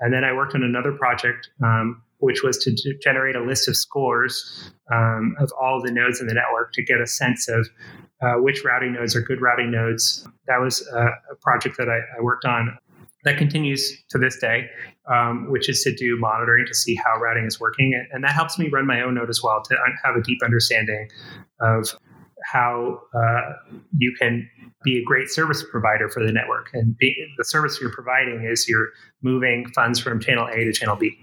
And 0.00 0.12
then 0.12 0.24
I 0.24 0.32
worked 0.32 0.54
on 0.54 0.62
another 0.64 0.92
project, 0.92 1.48
um, 1.64 2.02
which 2.18 2.42
was 2.42 2.58
to 2.58 2.74
generate 3.00 3.36
a 3.36 3.42
list 3.42 3.68
of 3.68 3.76
scores 3.76 4.72
um, 4.92 5.36
of 5.38 5.50
all 5.60 5.80
the 5.80 5.92
nodes 5.92 6.20
in 6.20 6.26
the 6.26 6.34
network 6.34 6.72
to 6.74 6.82
get 6.82 7.00
a 7.00 7.06
sense 7.06 7.48
of 7.48 7.68
uh, 8.20 8.34
which 8.34 8.64
routing 8.64 8.92
nodes 8.92 9.16
are 9.16 9.20
good 9.20 9.40
routing 9.40 9.70
nodes. 9.70 10.26
That 10.46 10.60
was 10.60 10.86
a, 10.92 11.06
a 11.32 11.36
project 11.40 11.76
that 11.78 11.88
I, 11.88 11.98
I, 12.18 12.22
worked 12.22 12.44
on 12.44 12.76
that 13.24 13.38
continues 13.38 14.02
to 14.10 14.18
this 14.18 14.36
day, 14.38 14.68
um, 15.10 15.50
which 15.50 15.68
is 15.68 15.82
to 15.82 15.94
do 15.94 16.16
monitoring 16.18 16.66
to 16.66 16.74
see 16.74 16.94
how 16.94 17.18
routing 17.20 17.44
is 17.44 17.60
working. 17.60 17.94
And 18.12 18.24
that 18.24 18.32
helps 18.32 18.58
me 18.58 18.68
run 18.68 18.86
my 18.86 19.00
own 19.00 19.14
node 19.14 19.30
as 19.30 19.42
well 19.42 19.62
to 19.62 19.76
have 20.04 20.16
a 20.16 20.22
deep 20.22 20.38
understanding 20.42 21.08
of 21.60 21.88
how 22.44 23.00
uh, 23.14 23.52
you 23.96 24.14
can 24.18 24.48
be 24.84 24.98
a 24.98 25.04
great 25.04 25.28
service 25.30 25.64
provider 25.70 26.08
for 26.08 26.24
the 26.24 26.32
network. 26.32 26.70
And 26.72 26.96
be, 26.98 27.14
the 27.38 27.44
service 27.44 27.78
you're 27.80 27.92
providing 27.92 28.44
is 28.44 28.68
you're 28.68 28.88
moving 29.22 29.66
funds 29.74 30.00
from 30.00 30.20
channel 30.20 30.48
A 30.48 30.64
to 30.64 30.72
channel 30.72 30.96
B. 30.96 31.16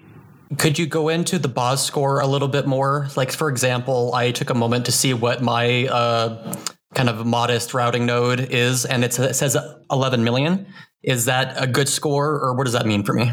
Could 0.57 0.79
you 0.79 0.87
go 0.87 1.09
into 1.09 1.37
the 1.37 1.47
BOS 1.47 1.85
score 1.85 2.21
a 2.21 2.27
little 2.27 2.47
bit 2.47 2.65
more? 2.65 3.07
Like, 3.15 3.31
for 3.31 3.49
example, 3.49 4.15
I 4.15 4.31
took 4.31 4.49
a 4.49 4.55
moment 4.55 4.85
to 4.85 4.91
see 4.91 5.13
what 5.13 5.43
my 5.43 5.85
uh, 5.87 6.55
kind 6.95 7.07
of 7.07 7.25
modest 7.25 7.73
routing 7.73 8.05
node 8.07 8.39
is, 8.39 8.85
and 8.85 9.03
it 9.03 9.13
says 9.13 9.55
11 9.91 10.23
million. 10.23 10.65
Is 11.03 11.25
that 11.25 11.53
a 11.61 11.67
good 11.67 11.87
score, 11.87 12.39
or 12.39 12.53
what 12.53 12.65
does 12.65 12.73
that 12.73 12.85
mean 12.85 13.03
for 13.03 13.13
me? 13.13 13.31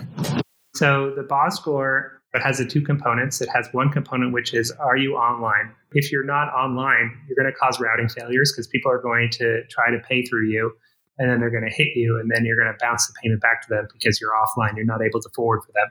So 0.74 1.12
the 1.16 1.22
BOS 1.22 1.56
score 1.56 2.22
has 2.34 2.58
the 2.58 2.66
two 2.66 2.82
components. 2.82 3.40
It 3.40 3.48
has 3.48 3.68
one 3.72 3.90
component 3.90 4.32
which 4.32 4.54
is 4.54 4.70
are 4.72 4.96
you 4.96 5.14
online? 5.14 5.72
If 5.92 6.12
you're 6.12 6.24
not 6.24 6.48
online, 6.48 7.16
you're 7.26 7.36
going 7.36 7.52
to 7.52 7.58
cause 7.58 7.80
routing 7.80 8.08
failures 8.08 8.52
because 8.52 8.66
people 8.66 8.90
are 8.90 9.00
going 9.00 9.30
to 9.32 9.62
try 9.70 9.90
to 9.90 9.98
pay 9.98 10.22
through 10.22 10.48
you 10.48 10.72
and 11.18 11.30
then 11.30 11.40
they're 11.40 11.50
going 11.50 11.64
to 11.68 11.74
hit 11.74 11.96
you 11.96 12.18
and 12.20 12.30
then 12.30 12.44
you're 12.44 12.56
going 12.56 12.72
to 12.72 12.78
bounce 12.78 13.06
the 13.06 13.14
payment 13.22 13.40
back 13.40 13.62
to 13.62 13.68
them 13.70 13.88
because 13.92 14.20
you're 14.20 14.32
offline. 14.32 14.76
You're 14.76 14.84
not 14.84 15.02
able 15.02 15.20
to 15.20 15.28
forward 15.34 15.62
for 15.64 15.72
them. 15.72 15.88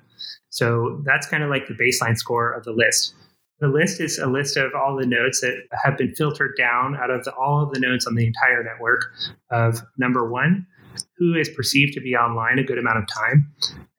So 0.49 1.01
that's 1.05 1.27
kind 1.27 1.43
of 1.43 1.49
like 1.49 1.67
the 1.67 1.73
baseline 1.73 2.17
score 2.17 2.51
of 2.51 2.63
the 2.63 2.71
list. 2.71 3.15
The 3.59 3.67
list 3.67 4.01
is 4.01 4.19
a 4.19 4.27
list 4.27 4.57
of 4.57 4.71
all 4.75 4.97
the 4.97 5.05
nodes 5.05 5.39
that 5.41 5.55
have 5.83 5.97
been 5.97 6.13
filtered 6.13 6.55
down 6.57 6.97
out 6.97 7.09
of 7.09 7.23
the, 7.23 7.33
all 7.33 7.63
of 7.63 7.73
the 7.73 7.79
nodes 7.79 8.05
on 8.05 8.15
the 8.15 8.27
entire 8.27 8.63
network 8.63 9.05
of 9.49 9.81
number 9.97 10.29
one, 10.29 10.67
who 11.17 11.35
is 11.35 11.49
perceived 11.49 11.93
to 11.93 12.01
be 12.01 12.15
online 12.15 12.59
a 12.59 12.63
good 12.63 12.77
amount 12.77 12.99
of 12.99 13.05
time. 13.07 13.51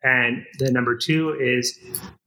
And 0.03 0.45
the 0.59 0.71
number 0.71 0.97
two 0.97 1.37
is 1.41 1.79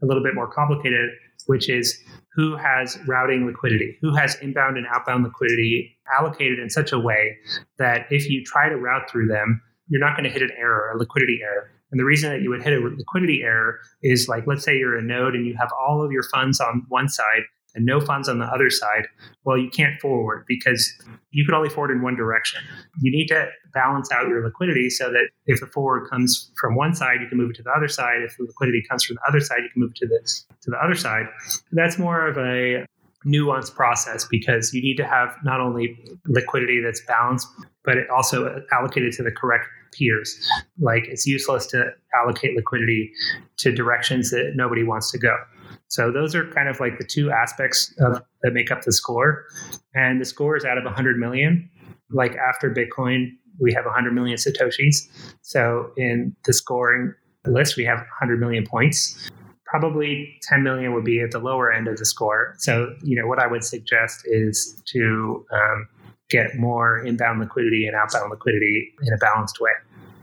a 0.02 0.06
little 0.06 0.24
bit 0.24 0.36
more 0.36 0.52
complicated, 0.52 1.10
which 1.46 1.70
is 1.70 1.98
who 2.36 2.56
has 2.56 2.98
routing 3.08 3.46
liquidity, 3.46 3.98
who 4.02 4.16
has 4.16 4.36
inbound 4.42 4.78
and 4.78 4.86
outbound 4.88 5.24
liquidity 5.24 5.98
allocated 6.18 6.60
in 6.60 6.70
such 6.70 6.92
a 6.92 7.00
way 7.00 7.38
that 7.78 8.06
if 8.10 8.30
you 8.30 8.44
try 8.44 8.70
to 8.70 8.76
route 8.76 9.10
through 9.10 9.28
them, 9.28 9.62
you're 9.88 10.00
not 10.00 10.16
going 10.16 10.24
to 10.24 10.30
hit 10.30 10.42
an 10.42 10.52
error, 10.58 10.92
a 10.94 10.98
liquidity 10.98 11.40
error. 11.44 11.70
And 11.92 12.00
the 12.00 12.06
reason 12.06 12.30
that 12.30 12.42
you 12.42 12.50
would 12.50 12.62
hit 12.62 12.74
a 12.74 12.80
liquidity 12.80 13.42
error 13.44 13.80
is 14.04 14.28
like, 14.28 14.46
let's 14.46 14.64
say 14.64 14.78
you're 14.78 14.98
a 14.98 15.02
node 15.02 15.36
and 15.36 15.46
you 15.46 15.56
have 15.60 15.70
all 15.80 16.04
of 16.04 16.12
your 16.12 16.24
funds 16.24 16.60
on 16.60 16.86
one 16.90 17.10
side 17.10 17.42
and 17.76 17.86
no 17.86 18.00
funds 18.00 18.30
on 18.30 18.40
the 18.40 18.46
other 18.46 18.70
side, 18.70 19.08
well, 19.44 19.58
you 19.58 19.70
can't 19.70 20.00
forward 20.00 20.46
because 20.48 20.92
you 21.32 21.46
could 21.46 21.54
only 21.54 21.70
forward 21.70 21.92
in 21.92 22.02
one 22.02 22.16
direction. 22.16 22.62
You 23.02 23.12
need 23.12 23.28
to 23.28 23.48
balance 23.74 24.12
out 24.12 24.28
your 24.28 24.44
liquidity 24.44 24.90
so 24.90 25.12
that 25.12 25.30
if 25.46 25.60
the 25.60 25.68
forward 25.68 26.10
comes 26.10 26.52
from 26.60 26.76
one 26.76 26.96
side, 26.96 27.22
you 27.22 27.28
can 27.28 27.38
move 27.38 27.52
it 27.52 27.56
to 27.58 27.64
the 27.64 27.72
other 27.72 27.88
side. 27.88 28.22
If 28.24 28.38
the 28.38 28.46
liquidity 28.46 28.84
comes 28.90 29.04
from 29.04 29.16
the 29.16 29.30
other 29.30 29.40
side, 29.40 29.60
you 29.64 29.70
can 29.72 29.82
move 29.82 29.92
it 29.92 29.98
to 29.98 30.08
the 30.08 30.20
to 30.62 30.72
the 30.72 30.78
other 30.84 30.96
side. 30.96 31.26
That's 31.72 31.98
more 31.98 32.28
of 32.28 32.38
a 32.38 32.86
nuanced 33.26 33.76
process 33.76 34.26
because 34.26 34.74
you 34.74 34.82
need 34.82 34.96
to 34.96 35.06
have 35.06 35.36
not 35.44 35.60
only 35.60 35.98
liquidity 36.26 36.82
that's 36.82 37.02
balanced, 37.06 37.48
but 37.84 37.98
it 37.98 38.10
also 38.10 38.64
allocated 38.72 39.12
to 39.14 39.24
the 39.24 39.32
correct 39.32 39.66
peers. 39.92 40.50
Like 40.80 41.08
it's 41.08 41.28
useless 41.28 41.66
to 41.68 41.92
allocate 42.14 42.56
liquidity 42.56 43.12
to 43.58 43.72
directions 43.72 44.32
that 44.32 44.54
nobody 44.56 44.84
wants 44.84 45.12
to 45.12 45.18
go. 45.18 45.36
So 45.88 46.12
those 46.12 46.36
are 46.36 46.50
kind 46.52 46.70
of 46.70 46.80
like 46.80 46.98
the 46.98 47.04
two 47.04 47.32
aspects 47.32 47.94
of 48.00 48.22
that 48.44 48.54
make 48.54 48.72
up 48.72 48.84
the 48.84 48.94
score. 48.94 49.46
And 49.94 50.22
the 50.22 50.26
score 50.26 50.56
is 50.56 50.66
out 50.66 50.78
of 50.78 50.84
100 50.84 51.18
million. 51.18 51.70
Like 52.12 52.36
after 52.36 52.70
Bitcoin, 52.74 53.32
we 53.60 53.74
have 53.74 53.86
100 53.86 54.14
million 54.14 54.38
satoshis. 54.38 54.96
So 55.42 55.92
in 55.98 56.36
the 56.46 56.54
scoring 56.54 57.14
list, 57.46 57.78
we 57.78 57.86
have 57.86 57.98
100 57.98 58.40
million 58.40 58.66
points. 58.66 59.30
Probably 59.66 60.36
10 60.44 60.64
million 60.64 60.94
would 60.94 61.06
be 61.06 61.22
at 61.22 61.32
the 61.32 61.40
lower 61.40 61.72
end 61.72 61.88
of 61.88 61.98
the 61.98 62.06
score. 62.06 62.56
So 62.58 62.94
you 63.04 63.16
know 63.20 63.28
what 63.28 63.40
I 63.40 63.48
would 63.48 63.64
suggest 63.64 64.22
is 64.26 64.82
to 64.94 65.46
um, 65.52 65.88
get 66.30 66.56
more 66.56 67.00
inbound 67.06 67.40
liquidity 67.40 67.86
and 67.86 67.96
outbound 67.96 68.32
liquidity 68.32 68.94
in 69.02 69.14
a 69.14 69.18
balanced 69.18 69.60
way. 69.60 69.72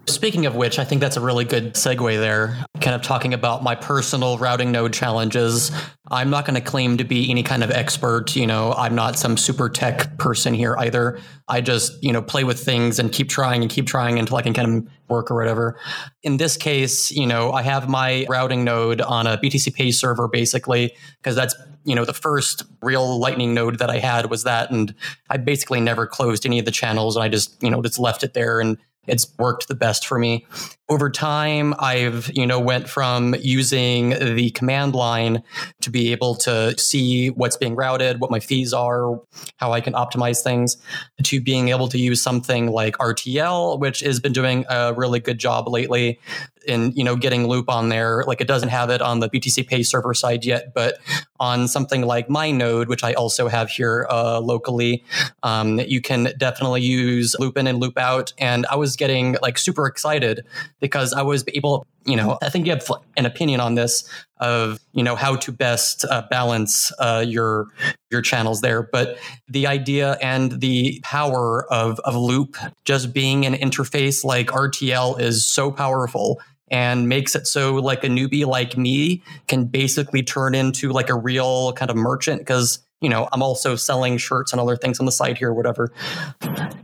Speaking 0.08 0.46
of 0.46 0.54
which, 0.54 0.78
I 0.78 0.84
think 0.84 1.00
that's 1.00 1.16
a 1.16 1.20
really 1.20 1.44
good 1.44 1.74
segue 1.74 2.18
there. 2.18 2.56
Kind 2.80 2.94
of 2.94 3.02
talking 3.02 3.34
about 3.34 3.64
my 3.64 3.74
personal 3.74 4.38
routing 4.38 4.70
node 4.70 4.92
challenges. 4.92 5.72
I'm 6.08 6.30
not 6.30 6.46
going 6.46 6.54
to 6.54 6.60
claim 6.60 6.96
to 6.98 7.04
be 7.04 7.28
any 7.28 7.42
kind 7.42 7.64
of 7.64 7.72
expert. 7.72 8.36
You 8.36 8.46
know, 8.46 8.72
I'm 8.72 8.94
not 8.94 9.18
some 9.18 9.36
super 9.36 9.68
tech 9.68 10.16
person 10.16 10.54
here 10.54 10.76
either. 10.78 11.18
I 11.48 11.60
just, 11.60 12.02
you 12.04 12.12
know, 12.12 12.22
play 12.22 12.44
with 12.44 12.60
things 12.60 13.00
and 13.00 13.10
keep 13.10 13.28
trying 13.28 13.62
and 13.62 13.70
keep 13.70 13.86
trying 13.86 14.20
until 14.20 14.36
I 14.36 14.42
can 14.42 14.54
kind 14.54 14.78
of 14.78 14.92
work 15.08 15.28
or 15.28 15.34
whatever. 15.34 15.78
In 16.22 16.36
this 16.36 16.56
case, 16.56 17.10
you 17.10 17.26
know, 17.26 17.50
I 17.50 17.62
have 17.62 17.88
my 17.88 18.26
routing 18.28 18.62
node 18.62 19.00
on 19.00 19.26
a 19.26 19.36
BTC 19.38 19.74
Pay 19.74 19.90
server 19.90 20.28
basically, 20.28 20.94
because 21.18 21.34
that's, 21.34 21.54
you 21.84 21.96
know, 21.96 22.04
the 22.04 22.14
first 22.14 22.62
real 22.80 23.18
Lightning 23.18 23.54
node 23.54 23.80
that 23.80 23.90
I 23.90 23.98
had 23.98 24.30
was 24.30 24.44
that. 24.44 24.70
And 24.70 24.94
I 25.30 25.36
basically 25.36 25.80
never 25.80 26.06
closed 26.06 26.46
any 26.46 26.60
of 26.60 26.64
the 26.64 26.70
channels 26.70 27.16
and 27.16 27.24
I 27.24 27.28
just, 27.28 27.60
you 27.60 27.70
know, 27.70 27.82
just 27.82 27.98
left 27.98 28.22
it 28.22 28.34
there 28.34 28.60
and 28.60 28.78
it's 29.06 29.32
worked 29.38 29.68
the 29.68 29.74
best 29.74 30.06
for 30.06 30.18
me. 30.18 30.46
Over 30.88 31.10
time, 31.10 31.74
I've, 31.78 32.30
you 32.34 32.46
know, 32.46 32.60
went 32.60 32.88
from 32.88 33.34
using 33.40 34.10
the 34.10 34.50
command 34.50 34.94
line 34.94 35.42
to 35.80 35.90
be 35.90 36.12
able 36.12 36.36
to 36.36 36.78
see 36.78 37.30
what's 37.30 37.56
being 37.56 37.74
routed, 37.74 38.20
what 38.20 38.30
my 38.30 38.38
fees 38.38 38.72
are, 38.72 39.20
how 39.56 39.72
I 39.72 39.80
can 39.80 39.94
optimize 39.94 40.42
things, 40.42 40.76
to 41.24 41.40
being 41.40 41.70
able 41.70 41.88
to 41.88 41.98
use 41.98 42.22
something 42.22 42.70
like 42.70 42.96
RTL, 42.98 43.80
which 43.80 44.00
has 44.00 44.20
been 44.20 44.32
doing 44.32 44.64
a 44.68 44.94
really 44.94 45.18
good 45.18 45.38
job 45.38 45.68
lately 45.68 46.20
in 46.66 46.92
you 46.92 47.04
know 47.04 47.16
getting 47.16 47.46
loop 47.46 47.68
on 47.68 47.88
there. 47.88 48.24
Like 48.26 48.40
it 48.40 48.48
doesn't 48.48 48.68
have 48.68 48.90
it 48.90 49.00
on 49.02 49.20
the 49.20 49.28
btc 49.28 49.66
pay 49.66 49.82
server 49.82 50.14
side 50.14 50.44
yet 50.44 50.74
but 50.74 50.98
on 51.38 51.68
something 51.68 52.02
like 52.02 52.28
my 52.28 52.50
node 52.50 52.88
which 52.88 53.04
i 53.04 53.12
also 53.14 53.48
have 53.48 53.68
here 53.68 54.06
uh, 54.10 54.40
locally 54.40 55.04
um, 55.42 55.78
you 55.80 56.00
can 56.00 56.32
definitely 56.38 56.82
use 56.82 57.36
loop 57.38 57.56
in 57.56 57.66
and 57.66 57.78
loop 57.78 57.98
out. 57.98 58.32
And 58.38 58.66
i 58.66 58.76
was 58.76 58.96
getting 58.96 59.36
like 59.42 59.58
super 59.58 59.86
excited 59.86 60.44
because 60.80 61.12
i 61.12 61.22
was 61.22 61.44
able 61.54 61.86
you 62.04 62.16
know 62.16 62.38
i 62.42 62.48
think 62.48 62.66
you 62.66 62.72
have 62.72 62.86
an 63.16 63.26
opinion 63.26 63.60
on 63.60 63.74
this 63.74 64.08
of 64.38 64.78
you 64.92 65.02
know 65.02 65.16
how 65.16 65.36
to 65.36 65.52
best 65.52 66.04
uh, 66.10 66.22
balance 66.30 66.92
uh, 66.98 67.24
your 67.26 67.68
your 68.10 68.22
channels 68.22 68.60
there. 68.60 68.82
But 68.82 69.18
the 69.48 69.66
idea 69.66 70.18
and 70.22 70.60
the 70.60 71.00
power 71.02 71.66
of 71.72 71.98
of 72.00 72.14
loop 72.14 72.56
just 72.84 73.12
being 73.12 73.46
an 73.46 73.54
interface 73.54 74.24
like 74.24 74.48
rtl 74.48 75.18
is 75.20 75.44
so 75.44 75.70
powerful 75.70 76.40
and 76.68 77.08
makes 77.08 77.34
it 77.34 77.46
so 77.46 77.74
like 77.74 78.04
a 78.04 78.08
newbie 78.08 78.44
like 78.44 78.76
me 78.76 79.22
can 79.48 79.64
basically 79.64 80.22
turn 80.22 80.54
into 80.54 80.90
like 80.92 81.08
a 81.08 81.14
real 81.14 81.72
kind 81.72 81.90
of 81.90 81.96
merchant 81.96 82.40
because 82.40 82.80
you 83.00 83.08
know 83.08 83.28
i'm 83.32 83.42
also 83.42 83.76
selling 83.76 84.18
shirts 84.18 84.52
and 84.52 84.60
other 84.60 84.76
things 84.76 84.98
on 84.98 85.06
the 85.06 85.12
side 85.12 85.38
here 85.38 85.52
whatever. 85.52 85.92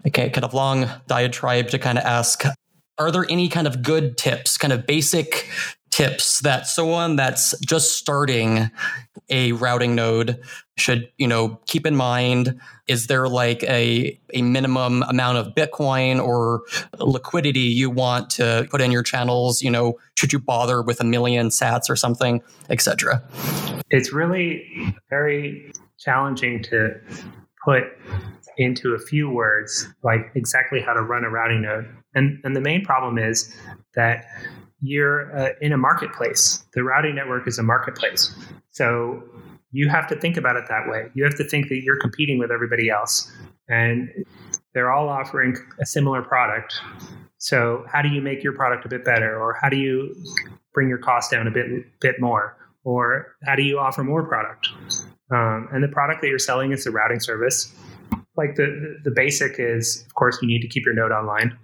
Okay 0.06 0.30
kind 0.30 0.44
of 0.44 0.54
long 0.54 0.88
diatribe 1.06 1.68
to 1.68 1.78
kind 1.78 1.98
of 1.98 2.04
ask 2.04 2.44
are 2.98 3.10
there 3.10 3.26
any 3.28 3.48
kind 3.48 3.66
of 3.66 3.82
good 3.82 4.16
tips 4.16 4.56
kind 4.58 4.72
of 4.72 4.86
basic 4.86 5.48
tips 5.92 6.40
that 6.40 6.66
someone 6.66 7.14
that's 7.14 7.56
just 7.60 7.96
starting 7.96 8.68
a 9.28 9.52
routing 9.52 9.94
node 9.94 10.40
should 10.76 11.08
you 11.18 11.28
know 11.28 11.60
keep 11.66 11.86
in 11.86 11.94
mind. 11.94 12.58
Is 12.88 13.06
there 13.06 13.28
like 13.28 13.62
a, 13.62 14.18
a 14.34 14.42
minimum 14.42 15.04
amount 15.04 15.38
of 15.38 15.54
bitcoin 15.54 16.20
or 16.20 16.62
liquidity 16.98 17.60
you 17.60 17.88
want 17.88 18.30
to 18.30 18.66
put 18.70 18.80
in 18.80 18.90
your 18.90 19.04
channels? 19.04 19.62
You 19.62 19.70
know 19.70 19.98
should 20.16 20.32
you 20.32 20.40
bother 20.40 20.82
with 20.82 21.00
a 21.00 21.04
million 21.04 21.48
sats 21.48 21.88
or 21.88 21.94
something 21.94 22.42
etc 22.68 23.22
it's 23.92 24.12
really 24.12 24.96
very 25.10 25.72
challenging 25.98 26.62
to 26.62 26.94
put 27.64 27.84
into 28.56 28.94
a 28.94 28.98
few 28.98 29.30
words 29.30 29.88
like 30.02 30.30
exactly 30.34 30.80
how 30.80 30.92
to 30.92 31.00
run 31.00 31.24
a 31.24 31.30
routing 31.30 31.62
node. 31.62 31.88
And 32.14 32.40
and 32.42 32.56
the 32.56 32.60
main 32.60 32.84
problem 32.84 33.18
is 33.18 33.54
that 33.94 34.24
you're 34.82 35.34
uh, 35.36 35.50
in 35.60 35.72
a 35.72 35.78
marketplace. 35.78 36.64
The 36.74 36.82
routing 36.82 37.14
network 37.14 37.46
is 37.46 37.58
a 37.58 37.62
marketplace. 37.62 38.34
So 38.70 39.22
you 39.70 39.88
have 39.88 40.08
to 40.08 40.16
think 40.16 40.36
about 40.36 40.56
it 40.56 40.64
that 40.68 40.88
way. 40.88 41.08
You 41.14 41.24
have 41.24 41.36
to 41.36 41.44
think 41.44 41.68
that 41.68 41.82
you're 41.82 41.98
competing 41.98 42.38
with 42.38 42.50
everybody 42.50 42.90
else 42.90 43.30
and 43.68 44.08
they're 44.74 44.92
all 44.92 45.08
offering 45.08 45.56
a 45.80 45.86
similar 45.86 46.20
product. 46.20 46.80
So 47.38 47.84
how 47.90 48.02
do 48.02 48.08
you 48.08 48.20
make 48.20 48.42
your 48.42 48.54
product 48.54 48.84
a 48.84 48.88
bit 48.88 49.04
better 49.04 49.40
or 49.40 49.56
how 49.60 49.68
do 49.68 49.76
you 49.76 50.14
bring 50.74 50.88
your 50.88 50.98
cost 50.98 51.30
down 51.30 51.46
a 51.46 51.50
bit 51.50 51.66
bit 52.00 52.20
more 52.20 52.56
or 52.84 53.36
how 53.44 53.54
do 53.54 53.62
you 53.62 53.78
offer 53.78 54.02
more 54.02 54.26
product? 54.26 54.68
Um, 55.30 55.68
and 55.72 55.82
the 55.82 55.88
product 55.88 56.20
that 56.22 56.28
you're 56.28 56.38
selling 56.38 56.72
is 56.72 56.84
the 56.84 56.90
routing 56.90 57.20
service. 57.20 57.72
Like 58.36 58.56
the 58.56 58.98
the 59.04 59.10
basic 59.10 59.56
is, 59.58 60.04
of 60.06 60.14
course, 60.14 60.38
you 60.42 60.48
need 60.48 60.60
to 60.62 60.68
keep 60.68 60.84
your 60.84 60.94
node 60.94 61.12
online. 61.12 61.56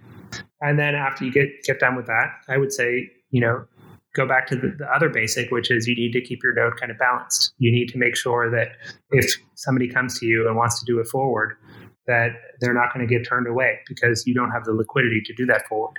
And 0.61 0.77
then 0.77 0.95
after 0.95 1.25
you 1.25 1.31
get 1.31 1.49
get 1.63 1.79
done 1.79 1.95
with 1.95 2.07
that, 2.07 2.27
I 2.47 2.57
would 2.57 2.73
say, 2.73 3.09
you 3.31 3.41
know, 3.41 3.65
go 4.15 4.27
back 4.27 4.47
to 4.47 4.55
the, 4.55 4.75
the, 4.77 4.85
other 4.93 5.09
basic, 5.09 5.51
which 5.51 5.71
is 5.71 5.87
you 5.87 5.95
need 5.95 6.11
to 6.13 6.21
keep 6.21 6.41
your 6.43 6.53
node 6.53 6.79
kind 6.79 6.91
of 6.91 6.97
balanced. 6.97 7.53
You 7.59 7.71
need 7.71 7.87
to 7.89 7.97
make 7.97 8.15
sure 8.15 8.49
that 8.49 8.69
if 9.11 9.31
somebody 9.55 9.87
comes 9.87 10.19
to 10.19 10.25
you 10.25 10.47
and 10.47 10.57
wants 10.57 10.79
to 10.79 10.85
do 10.85 10.99
it 10.99 11.07
forward, 11.07 11.55
that 12.07 12.29
they're 12.59 12.73
not 12.73 12.93
going 12.93 13.07
to 13.07 13.13
get 13.13 13.25
turned 13.27 13.47
away 13.47 13.79
because 13.87 14.25
you 14.25 14.33
don't 14.33 14.49
have 14.49 14.65
the 14.65 14.73
liquidity 14.73 15.21
to 15.25 15.33
do 15.35 15.45
that 15.45 15.67
forward. 15.67 15.95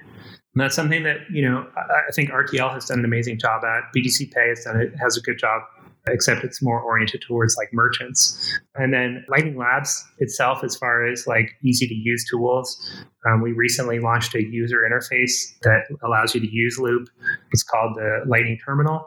And 0.55 0.61
that's 0.61 0.75
something 0.75 1.05
that, 1.05 1.19
you 1.31 1.49
know, 1.49 1.69
I 1.77 2.13
think 2.13 2.31
RTL 2.31 2.73
has 2.73 2.87
done 2.87 2.99
an 2.99 3.05
amazing 3.05 3.39
job 3.39 3.63
at. 3.65 3.85
BTC 3.97 4.33
Pay 4.33 4.49
has 4.49 4.65
done 4.65 4.81
it, 4.81 4.93
has 5.01 5.17
a 5.17 5.21
good 5.21 5.39
job 5.39 5.63
except 6.09 6.45
it's 6.45 6.63
more 6.63 6.81
oriented 6.81 7.23
towards 7.27 7.57
like 7.57 7.69
merchants. 7.73 8.59
And 8.75 8.93
then 8.93 9.25
Lightning 9.29 9.57
Labs 9.57 10.05
itself, 10.19 10.65
as 10.65 10.77
far 10.77 11.07
as 11.07 11.27
like 11.27 11.53
easy 11.63 11.87
to 11.87 11.95
use 11.95 12.25
tools, 12.29 13.05
um, 13.27 13.43
we 13.43 13.53
recently 13.53 14.01
launched 14.01 14.35
a 14.35 14.43
user 14.43 14.79
interface 14.79 15.59
that 15.63 15.83
allows 16.03 16.35
you 16.35 16.41
to 16.41 16.51
use 16.51 16.79
Loop. 16.79 17.09
It's 17.53 17.63
called 17.63 17.97
the 17.97 18.25
Lightning 18.27 18.59
Terminal. 18.65 19.07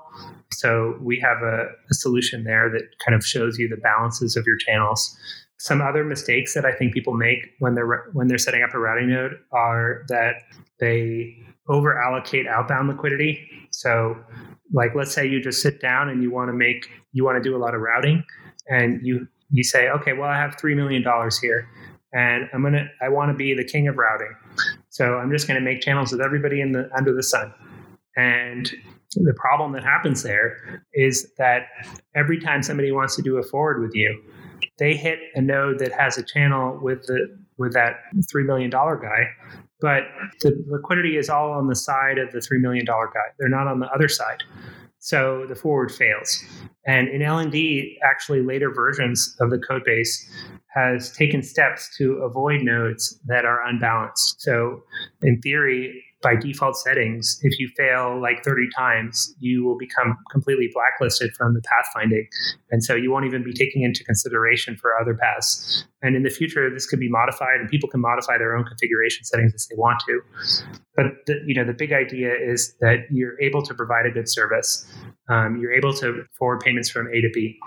So 0.52 0.98
we 1.02 1.20
have 1.20 1.42
a, 1.42 1.68
a 1.90 1.94
solution 1.94 2.44
there 2.44 2.70
that 2.70 2.84
kind 3.04 3.16
of 3.16 3.26
shows 3.26 3.58
you 3.58 3.68
the 3.68 3.78
balances 3.78 4.36
of 4.36 4.46
your 4.46 4.58
channels. 4.58 5.18
Some 5.58 5.82
other 5.82 6.04
mistakes 6.04 6.54
that 6.54 6.66
I 6.66 6.74
think 6.74 6.94
people 6.94 7.14
make 7.14 7.56
when 7.60 7.74
they're 7.74 8.10
when 8.14 8.28
they're 8.28 8.38
setting 8.38 8.64
up 8.64 8.74
a 8.74 8.80
routing 8.80 9.10
node 9.10 9.40
are 9.52 10.04
that 10.10 10.36
they 10.80 11.38
over 11.70 11.98
allocate 12.02 12.48
outbound 12.48 12.90
liquidity. 12.90 13.40
So 13.72 14.18
like 14.74 14.92
let's 14.96 15.14
say 15.14 15.26
you 15.26 15.40
just 15.40 15.62
sit 15.62 15.80
down 15.82 16.10
and 16.10 16.22
you 16.22 16.32
want 16.32 16.50
to 16.50 16.54
make 16.54 16.90
you 17.14 17.24
want 17.24 17.42
to 17.42 17.50
do 17.50 17.56
a 17.56 17.60
lot 17.60 17.74
of 17.74 17.82
routing 17.82 18.24
and 18.68 19.00
you 19.04 19.28
you 19.50 19.64
say 19.64 19.90
okay 19.90 20.14
well 20.14 20.30
i 20.30 20.38
have 20.38 20.58
$3 20.58 20.76
million 20.76 21.04
here 21.42 21.70
and 22.14 22.50
i'm 22.54 22.62
going 22.62 22.74
to 22.74 22.86
i 23.02 23.10
want 23.10 23.30
to 23.30 23.36
be 23.36 23.54
the 23.54 23.64
king 23.64 23.88
of 23.88 23.98
routing. 23.98 24.34
So 24.90 25.18
i'm 25.18 25.32
just 25.32 25.48
going 25.48 25.60
to 25.60 25.64
make 25.64 25.82
channels 25.82 26.12
with 26.12 26.22
everybody 26.22 26.62
in 26.62 26.72
the 26.72 26.90
under 26.96 27.14
the 27.14 27.24
sun. 27.24 27.54
And 28.16 28.72
the 29.16 29.34
problem 29.36 29.72
that 29.74 29.84
happens 29.84 30.24
there 30.24 30.84
is 30.94 31.32
that 31.38 31.64
every 32.16 32.40
time 32.40 32.62
somebody 32.64 32.92
wants 32.92 33.16
to 33.16 33.22
do 33.22 33.38
a 33.38 33.44
forward 33.44 33.82
with 33.82 33.96
you 33.96 34.22
they 34.80 34.96
hit 34.96 35.20
a 35.36 35.42
node 35.42 35.80
that 35.80 35.92
has 35.92 36.18
a 36.18 36.24
channel 36.24 36.80
with 36.82 37.04
the 37.04 37.38
with 37.58 37.74
that 37.74 37.98
$3 38.34 38.46
million 38.46 38.70
guy 38.70 39.30
but 39.84 40.04
the 40.40 40.64
liquidity 40.70 41.18
is 41.18 41.30
all 41.30 41.52
on 41.52 41.68
the 41.68 41.76
side 41.76 42.18
of 42.18 42.32
the 42.32 42.40
$3 42.40 42.62
million 42.62 42.86
guy. 42.86 43.04
They're 43.38 43.50
not 43.50 43.68
on 43.68 43.82
the 43.82 43.88
other 43.88 44.08
side. 44.08 44.42
So 45.00 45.46
the 45.50 45.56
forward 45.56 45.92
fails. 45.92 46.42
And 46.88 47.10
in 47.10 47.20
LND, 47.20 47.98
actually 48.02 48.42
later 48.42 48.74
versions 48.74 49.36
of 49.42 49.50
the 49.50 49.60
code 49.60 49.84
base 49.84 50.26
has 50.74 51.12
taken 51.12 51.44
steps 51.44 51.94
to 51.98 52.14
avoid 52.24 52.62
nodes 52.62 53.20
that 53.26 53.44
are 53.44 53.62
unbalanced. 53.68 54.42
So 54.42 54.84
in 55.22 55.42
theory, 55.42 56.02
by 56.24 56.36
default 56.36 56.78
settings, 56.78 57.40
if 57.44 57.60
you 57.60 57.68
fail 57.76 58.20
like 58.20 58.44
30 58.44 58.70
times, 58.76 59.36
you 59.40 59.64
will 59.64 59.78
become 59.78 60.18
completely 60.32 60.70
blacklisted 60.74 61.32
from 61.36 61.54
the 61.54 61.62
pathfinding. 61.62 62.26
And 62.72 62.84
so 62.84 62.96
you 62.96 63.12
won't 63.12 63.26
even 63.26 63.44
be 63.44 63.54
taken 63.54 63.84
into 63.84 64.04
consideration 64.04 64.78
for 64.78 64.92
other 65.00 65.14
paths. 65.14 65.86
And 66.02 66.16
in 66.16 66.24
the 66.24 66.30
future, 66.30 66.70
this 66.74 66.88
could 66.88 67.00
be 67.00 67.10
modified 67.10 67.60
and 67.60 67.70
people 67.70 67.90
can 67.90 68.02
modify 68.02 68.38
their 68.38 68.56
own 68.56 68.64
configuration 68.64 69.26
settings 69.26 69.54
as 69.54 69.68
they 69.68 69.76
want 69.76 70.02
to. 70.08 70.22
But 70.96 71.06
the, 71.28 71.42
you 71.46 71.54
know, 71.54 71.66
the 71.66 71.74
big 71.74 71.92
idea 71.92 72.34
is 72.34 72.74
that 72.80 73.06
you're 73.12 73.40
able 73.42 73.62
to 73.64 73.74
provide 73.74 74.06
a 74.06 74.12
good 74.12 74.30
service. 74.30 74.86
Um, 75.30 75.58
you're 75.62 75.74
able 75.74 75.94
to 75.96 76.24
forward 76.38 76.62
payments 76.62 76.90
from 76.90 77.08
A 77.14 77.22
to 77.22 77.30
B. 77.34 77.58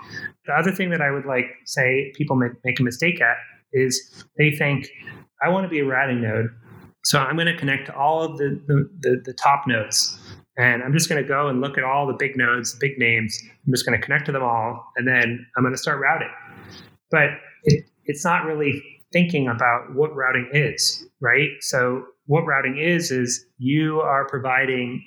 The 0.45 0.53
other 0.53 0.71
thing 0.71 0.89
that 0.89 1.01
I 1.01 1.11
would 1.11 1.25
like 1.25 1.45
say 1.65 2.11
people 2.15 2.35
make, 2.35 2.53
make 2.63 2.79
a 2.79 2.83
mistake 2.83 3.21
at 3.21 3.37
is 3.71 4.25
they 4.37 4.51
think, 4.51 4.87
I 5.41 5.49
want 5.49 5.65
to 5.65 5.69
be 5.69 5.79
a 5.79 5.85
routing 5.85 6.21
node 6.21 6.49
so 7.07 7.19
I'm 7.19 7.37
going 7.37 7.47
to 7.47 7.55
connect 7.55 7.85
to 7.85 7.95
all 7.95 8.21
of 8.21 8.37
the, 8.37 8.61
the, 8.67 8.89
the, 8.99 9.21
the 9.23 9.33
top 9.33 9.63
nodes. 9.65 10.19
And 10.57 10.83
I'm 10.83 10.91
just 10.91 11.07
going 11.07 11.23
to 11.23 11.27
go 11.27 11.47
and 11.47 11.61
look 11.61 11.77
at 11.77 11.85
all 11.85 12.05
the 12.05 12.17
big 12.19 12.35
nodes, 12.35 12.75
big 12.81 12.97
names. 12.97 13.39
I'm 13.65 13.71
just 13.71 13.85
going 13.85 13.97
to 13.97 14.05
connect 14.05 14.25
to 14.25 14.33
them 14.33 14.43
all. 14.43 14.85
And 14.97 15.07
then 15.07 15.47
I'm 15.55 15.63
going 15.63 15.73
to 15.73 15.79
start 15.79 16.01
routing. 16.01 16.27
But 17.09 17.29
it, 17.63 17.85
it's 18.03 18.25
not 18.25 18.43
really 18.43 18.83
thinking 19.13 19.47
about 19.47 19.95
what 19.95 20.13
routing 20.17 20.49
is, 20.51 21.07
right? 21.21 21.47
So 21.61 22.03
what 22.25 22.41
routing 22.41 22.77
is, 22.77 23.09
is 23.09 23.45
you 23.57 24.01
are 24.01 24.27
providing 24.27 25.01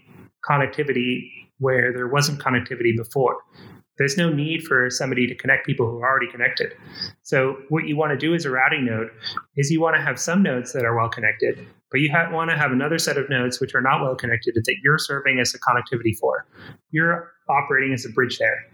connectivity 0.49 1.29
where 1.59 1.93
there 1.93 2.09
wasn't 2.09 2.41
connectivity 2.41 2.97
before. 2.97 3.37
There's 3.99 4.17
no 4.17 4.31
need 4.33 4.63
for 4.63 4.89
somebody 4.89 5.27
to 5.27 5.35
connect 5.35 5.67
people 5.67 5.91
who 5.91 5.99
are 5.99 6.09
already 6.11 6.33
connected. 6.33 6.73
So 7.25 7.59
what 7.69 7.87
you 7.87 7.99
want 7.99 8.13
to 8.13 8.17
do 8.17 8.35
as 8.35 8.47
a 8.47 8.51
routing 8.51 8.87
node 8.87 9.11
is 9.59 9.71
you 9.71 9.83
want 9.83 9.97
to 9.97 10.03
have 10.03 10.19
some 10.19 10.43
nodes 10.43 10.73
that 10.73 10.87
are 10.87 10.97
well 10.97 11.11
connected, 11.11 11.67
but 11.91 12.01
you 12.01 12.11
want 12.31 12.51
to 12.51 12.57
have 12.57 12.71
another 12.71 12.99
set 12.99 13.17
of 13.17 13.29
nodes 13.29 13.61
which 13.61 13.75
are 13.75 13.81
not 13.81 14.01
well 14.01 14.15
connected 14.15 14.55
that 14.55 14.77
you're 14.83 14.99
serving 14.99 15.41
as 15.41 15.55
a 15.55 15.59
connectivity 15.59 16.17
for. 16.19 16.47
You're 16.91 17.33
operating 17.49 17.93
as 17.93 18.05
a 18.05 18.11
bridge 18.11 18.39
there. 18.39 18.67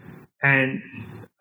And 0.42 0.82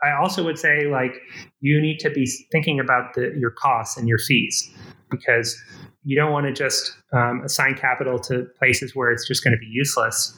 I 0.03 0.11
also 0.11 0.43
would 0.43 0.57
say 0.57 0.87
like 0.87 1.13
you 1.59 1.81
need 1.81 1.99
to 1.99 2.09
be 2.09 2.25
thinking 2.51 2.79
about 2.79 3.13
the, 3.15 3.33
your 3.37 3.51
costs 3.51 3.97
and 3.97 4.07
your 4.07 4.17
fees 4.17 4.71
because 5.09 5.61
you 6.03 6.15
don't 6.15 6.31
want 6.31 6.45
to 6.45 6.53
just 6.53 6.95
um, 7.13 7.41
assign 7.43 7.75
capital 7.75 8.19
to 8.19 8.45
places 8.57 8.95
where 8.95 9.11
it's 9.11 9.27
just 9.27 9.43
going 9.43 9.53
to 9.53 9.59
be 9.59 9.67
useless. 9.69 10.37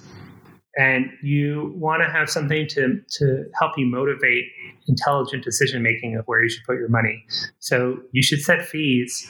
And 0.79 1.07
you 1.23 1.73
want 1.75 2.03
to 2.03 2.09
have 2.09 2.29
something 2.29 2.67
to, 2.69 3.01
to 3.17 3.45
help 3.59 3.73
you 3.77 3.87
motivate 3.87 4.45
intelligent 4.87 5.43
decision 5.43 5.81
making 5.81 6.15
of 6.15 6.25
where 6.25 6.41
you 6.41 6.49
should 6.49 6.63
put 6.65 6.77
your 6.77 6.87
money. 6.87 7.25
So 7.59 7.97
you 8.11 8.21
should 8.21 8.41
set 8.41 8.65
fees 8.65 9.29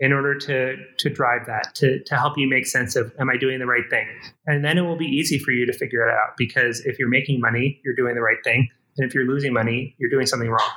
in 0.00 0.12
order 0.12 0.36
to 0.36 0.76
to 0.98 1.08
drive 1.08 1.46
that 1.46 1.74
to 1.76 2.02
to 2.04 2.16
help 2.16 2.36
you 2.36 2.48
make 2.48 2.66
sense 2.66 2.96
of 2.96 3.12
am 3.18 3.30
I 3.30 3.36
doing 3.36 3.58
the 3.58 3.66
right 3.66 3.88
thing? 3.88 4.06
And 4.46 4.64
then 4.64 4.78
it 4.78 4.82
will 4.82 4.96
be 4.96 5.06
easy 5.06 5.38
for 5.38 5.52
you 5.52 5.66
to 5.66 5.72
figure 5.72 6.06
it 6.06 6.12
out 6.12 6.36
because 6.36 6.80
if 6.80 6.98
you're 6.98 7.08
making 7.08 7.40
money, 7.40 7.80
you're 7.84 7.94
doing 7.94 8.14
the 8.14 8.20
right 8.20 8.42
thing, 8.42 8.68
and 8.96 9.06
if 9.06 9.14
you're 9.14 9.26
losing 9.26 9.52
money, 9.52 9.94
you're 9.98 10.10
doing 10.10 10.26
something 10.26 10.50
wrong. 10.50 10.70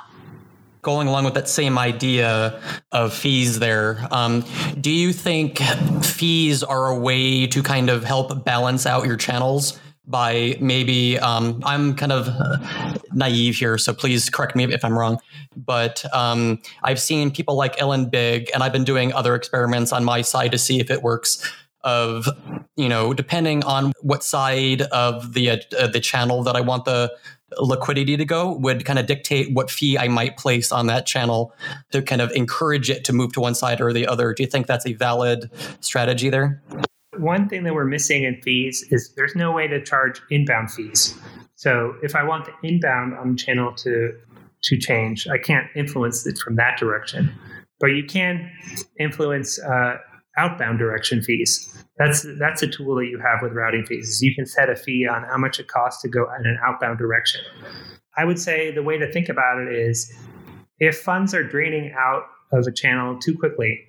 Going 0.82 1.08
along 1.08 1.24
with 1.24 1.34
that 1.34 1.48
same 1.48 1.76
idea 1.76 2.62
of 2.92 3.12
fees, 3.12 3.58
there, 3.58 4.06
um, 4.12 4.44
do 4.80 4.92
you 4.92 5.12
think 5.12 5.58
fees 6.04 6.62
are 6.62 6.86
a 6.86 6.96
way 6.96 7.48
to 7.48 7.62
kind 7.64 7.90
of 7.90 8.04
help 8.04 8.44
balance 8.44 8.86
out 8.86 9.04
your 9.04 9.16
channels? 9.16 9.78
By 10.08 10.56
maybe 10.60 11.18
um, 11.18 11.62
I'm 11.64 11.94
kind 11.94 12.12
of 12.12 12.28
naive 13.12 13.56
here, 13.56 13.78
so 13.78 13.92
please 13.92 14.30
correct 14.30 14.56
me 14.56 14.64
if 14.64 14.84
I'm 14.84 14.98
wrong. 14.98 15.18
But 15.56 16.04
um, 16.14 16.60
I've 16.82 17.00
seen 17.00 17.30
people 17.30 17.54
like 17.54 17.76
LNBig, 17.76 18.48
and 18.54 18.62
I've 18.62 18.72
been 18.72 18.84
doing 18.84 19.12
other 19.12 19.34
experiments 19.34 19.92
on 19.92 20.04
my 20.04 20.22
side 20.22 20.52
to 20.52 20.58
see 20.58 20.80
if 20.80 20.90
it 20.90 21.02
works. 21.02 21.46
Of 21.84 22.26
you 22.76 22.88
know, 22.88 23.14
depending 23.14 23.62
on 23.62 23.92
what 24.02 24.24
side 24.24 24.82
of 24.82 25.34
the 25.34 25.50
uh, 25.50 25.86
the 25.86 26.00
channel 26.00 26.42
that 26.42 26.56
I 26.56 26.60
want 26.60 26.84
the 26.84 27.14
liquidity 27.60 28.16
to 28.16 28.24
go, 28.24 28.52
would 28.52 28.84
kind 28.84 28.98
of 28.98 29.06
dictate 29.06 29.54
what 29.54 29.70
fee 29.70 29.96
I 29.96 30.08
might 30.08 30.36
place 30.36 30.72
on 30.72 30.88
that 30.88 31.06
channel 31.06 31.54
to 31.92 32.02
kind 32.02 32.20
of 32.20 32.32
encourage 32.32 32.90
it 32.90 33.04
to 33.04 33.12
move 33.12 33.32
to 33.34 33.40
one 33.40 33.54
side 33.54 33.80
or 33.80 33.92
the 33.92 34.08
other. 34.08 34.34
Do 34.34 34.42
you 34.42 34.48
think 34.48 34.66
that's 34.66 34.86
a 34.86 34.92
valid 34.92 35.50
strategy 35.80 36.30
there? 36.30 36.60
One 37.18 37.48
thing 37.48 37.64
that 37.64 37.74
we're 37.74 37.84
missing 37.84 38.24
in 38.24 38.40
fees 38.42 38.86
is 38.90 39.12
there's 39.16 39.34
no 39.34 39.52
way 39.52 39.66
to 39.66 39.82
charge 39.82 40.20
inbound 40.30 40.70
fees. 40.70 41.18
So 41.54 41.94
if 42.02 42.14
I 42.14 42.22
want 42.22 42.46
the 42.46 42.68
inbound 42.68 43.14
on 43.14 43.32
the 43.32 43.36
channel 43.36 43.74
to 43.76 44.12
to 44.64 44.76
change, 44.76 45.28
I 45.28 45.38
can't 45.38 45.68
influence 45.76 46.26
it 46.26 46.36
from 46.38 46.56
that 46.56 46.78
direction. 46.78 47.32
But 47.80 47.88
you 47.88 48.04
can 48.04 48.50
influence 48.98 49.62
uh, 49.62 49.98
outbound 50.36 50.78
direction 50.78 51.22
fees. 51.22 51.84
That's 51.98 52.26
that's 52.38 52.62
a 52.62 52.68
tool 52.68 52.94
that 52.96 53.06
you 53.06 53.18
have 53.18 53.40
with 53.42 53.52
routing 53.52 53.84
fees. 53.86 54.20
You 54.22 54.34
can 54.34 54.46
set 54.46 54.70
a 54.70 54.76
fee 54.76 55.06
on 55.06 55.24
how 55.24 55.36
much 55.36 55.58
it 55.58 55.68
costs 55.68 56.02
to 56.02 56.08
go 56.08 56.26
in 56.38 56.46
an 56.46 56.58
outbound 56.64 56.98
direction. 56.98 57.40
I 58.16 58.24
would 58.24 58.38
say 58.38 58.72
the 58.72 58.82
way 58.82 58.98
to 58.98 59.10
think 59.12 59.28
about 59.28 59.60
it 59.60 59.72
is 59.72 60.12
if 60.80 60.98
funds 60.98 61.34
are 61.34 61.42
draining 61.42 61.92
out 61.96 62.24
of 62.52 62.66
a 62.66 62.72
channel 62.72 63.18
too 63.18 63.36
quickly 63.36 63.80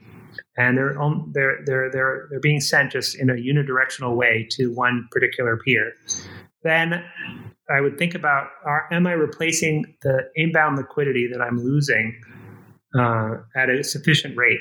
and 0.60 0.78
they're 0.78 0.94
they're 1.32 1.60
they're 1.66 1.92
they're 1.92 2.28
they're 2.30 2.40
being 2.42 2.60
sent 2.60 2.92
just 2.92 3.18
in 3.18 3.30
a 3.30 3.34
unidirectional 3.34 4.16
way 4.16 4.46
to 4.52 4.68
one 4.74 5.08
particular 5.10 5.58
peer, 5.58 5.94
then 6.64 7.02
I 7.74 7.80
would 7.80 7.98
think 7.98 8.14
about: 8.14 8.50
are, 8.66 8.88
Am 8.92 9.08
I 9.08 9.14
replacing 9.14 9.96
the 10.02 10.30
inbound 10.36 10.78
liquidity 10.78 11.30
that 11.32 11.42
I'm 11.42 11.58
losing 11.64 12.22
uh, 12.94 13.38
at 13.56 13.70
a 13.70 13.84
sufficient 13.84 14.36
rate? 14.36 14.60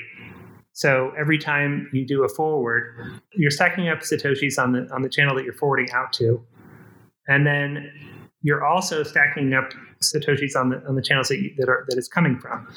So 0.71 1.11
every 1.19 1.37
time 1.37 1.89
you 1.91 2.07
do 2.07 2.23
a 2.23 2.29
forward, 2.29 3.19
you're 3.33 3.51
stacking 3.51 3.89
up 3.89 3.99
satoshis 3.99 4.57
on 4.57 4.71
the 4.71 4.87
on 4.93 5.01
the 5.01 5.09
channel 5.09 5.35
that 5.35 5.43
you're 5.43 5.53
forwarding 5.53 5.91
out 5.91 6.13
to, 6.13 6.41
and 7.27 7.45
then 7.45 7.91
you're 8.41 8.65
also 8.65 9.03
stacking 9.03 9.53
up 9.53 9.73
satoshis 10.01 10.55
on 10.55 10.69
the 10.69 10.81
on 10.87 10.95
the 10.95 11.01
channels 11.01 11.27
that 11.27 11.39
you, 11.39 11.53
that 11.57 11.67
are 11.67 11.85
that 11.89 11.97
it's 11.97 12.07
coming 12.07 12.39
from. 12.39 12.69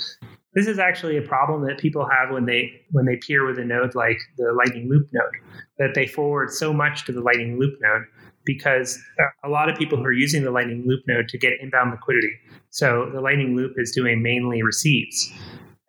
This 0.54 0.66
is 0.66 0.78
actually 0.78 1.16
a 1.16 1.22
problem 1.22 1.66
that 1.66 1.78
people 1.78 2.06
have 2.08 2.30
when 2.30 2.44
they 2.44 2.82
when 2.90 3.06
they 3.06 3.16
peer 3.16 3.46
with 3.46 3.58
a 3.58 3.64
node 3.64 3.94
like 3.94 4.18
the 4.36 4.52
Lightning 4.52 4.88
Loop 4.88 5.08
node, 5.12 5.32
that 5.78 5.94
they 5.94 6.06
forward 6.06 6.50
so 6.50 6.72
much 6.72 7.06
to 7.06 7.12
the 7.12 7.20
Lightning 7.22 7.58
Loop 7.58 7.74
node 7.80 8.04
because 8.44 8.98
a 9.44 9.48
lot 9.48 9.68
of 9.68 9.76
people 9.76 9.98
who 9.98 10.04
are 10.04 10.12
using 10.12 10.42
the 10.42 10.50
Lightning 10.50 10.84
Loop 10.86 11.00
node 11.06 11.28
to 11.28 11.38
get 11.38 11.54
inbound 11.60 11.92
liquidity. 11.92 12.32
So 12.70 13.08
the 13.12 13.20
Lightning 13.20 13.56
Loop 13.56 13.74
is 13.76 13.92
doing 13.92 14.22
mainly 14.22 14.62
receives. 14.62 15.32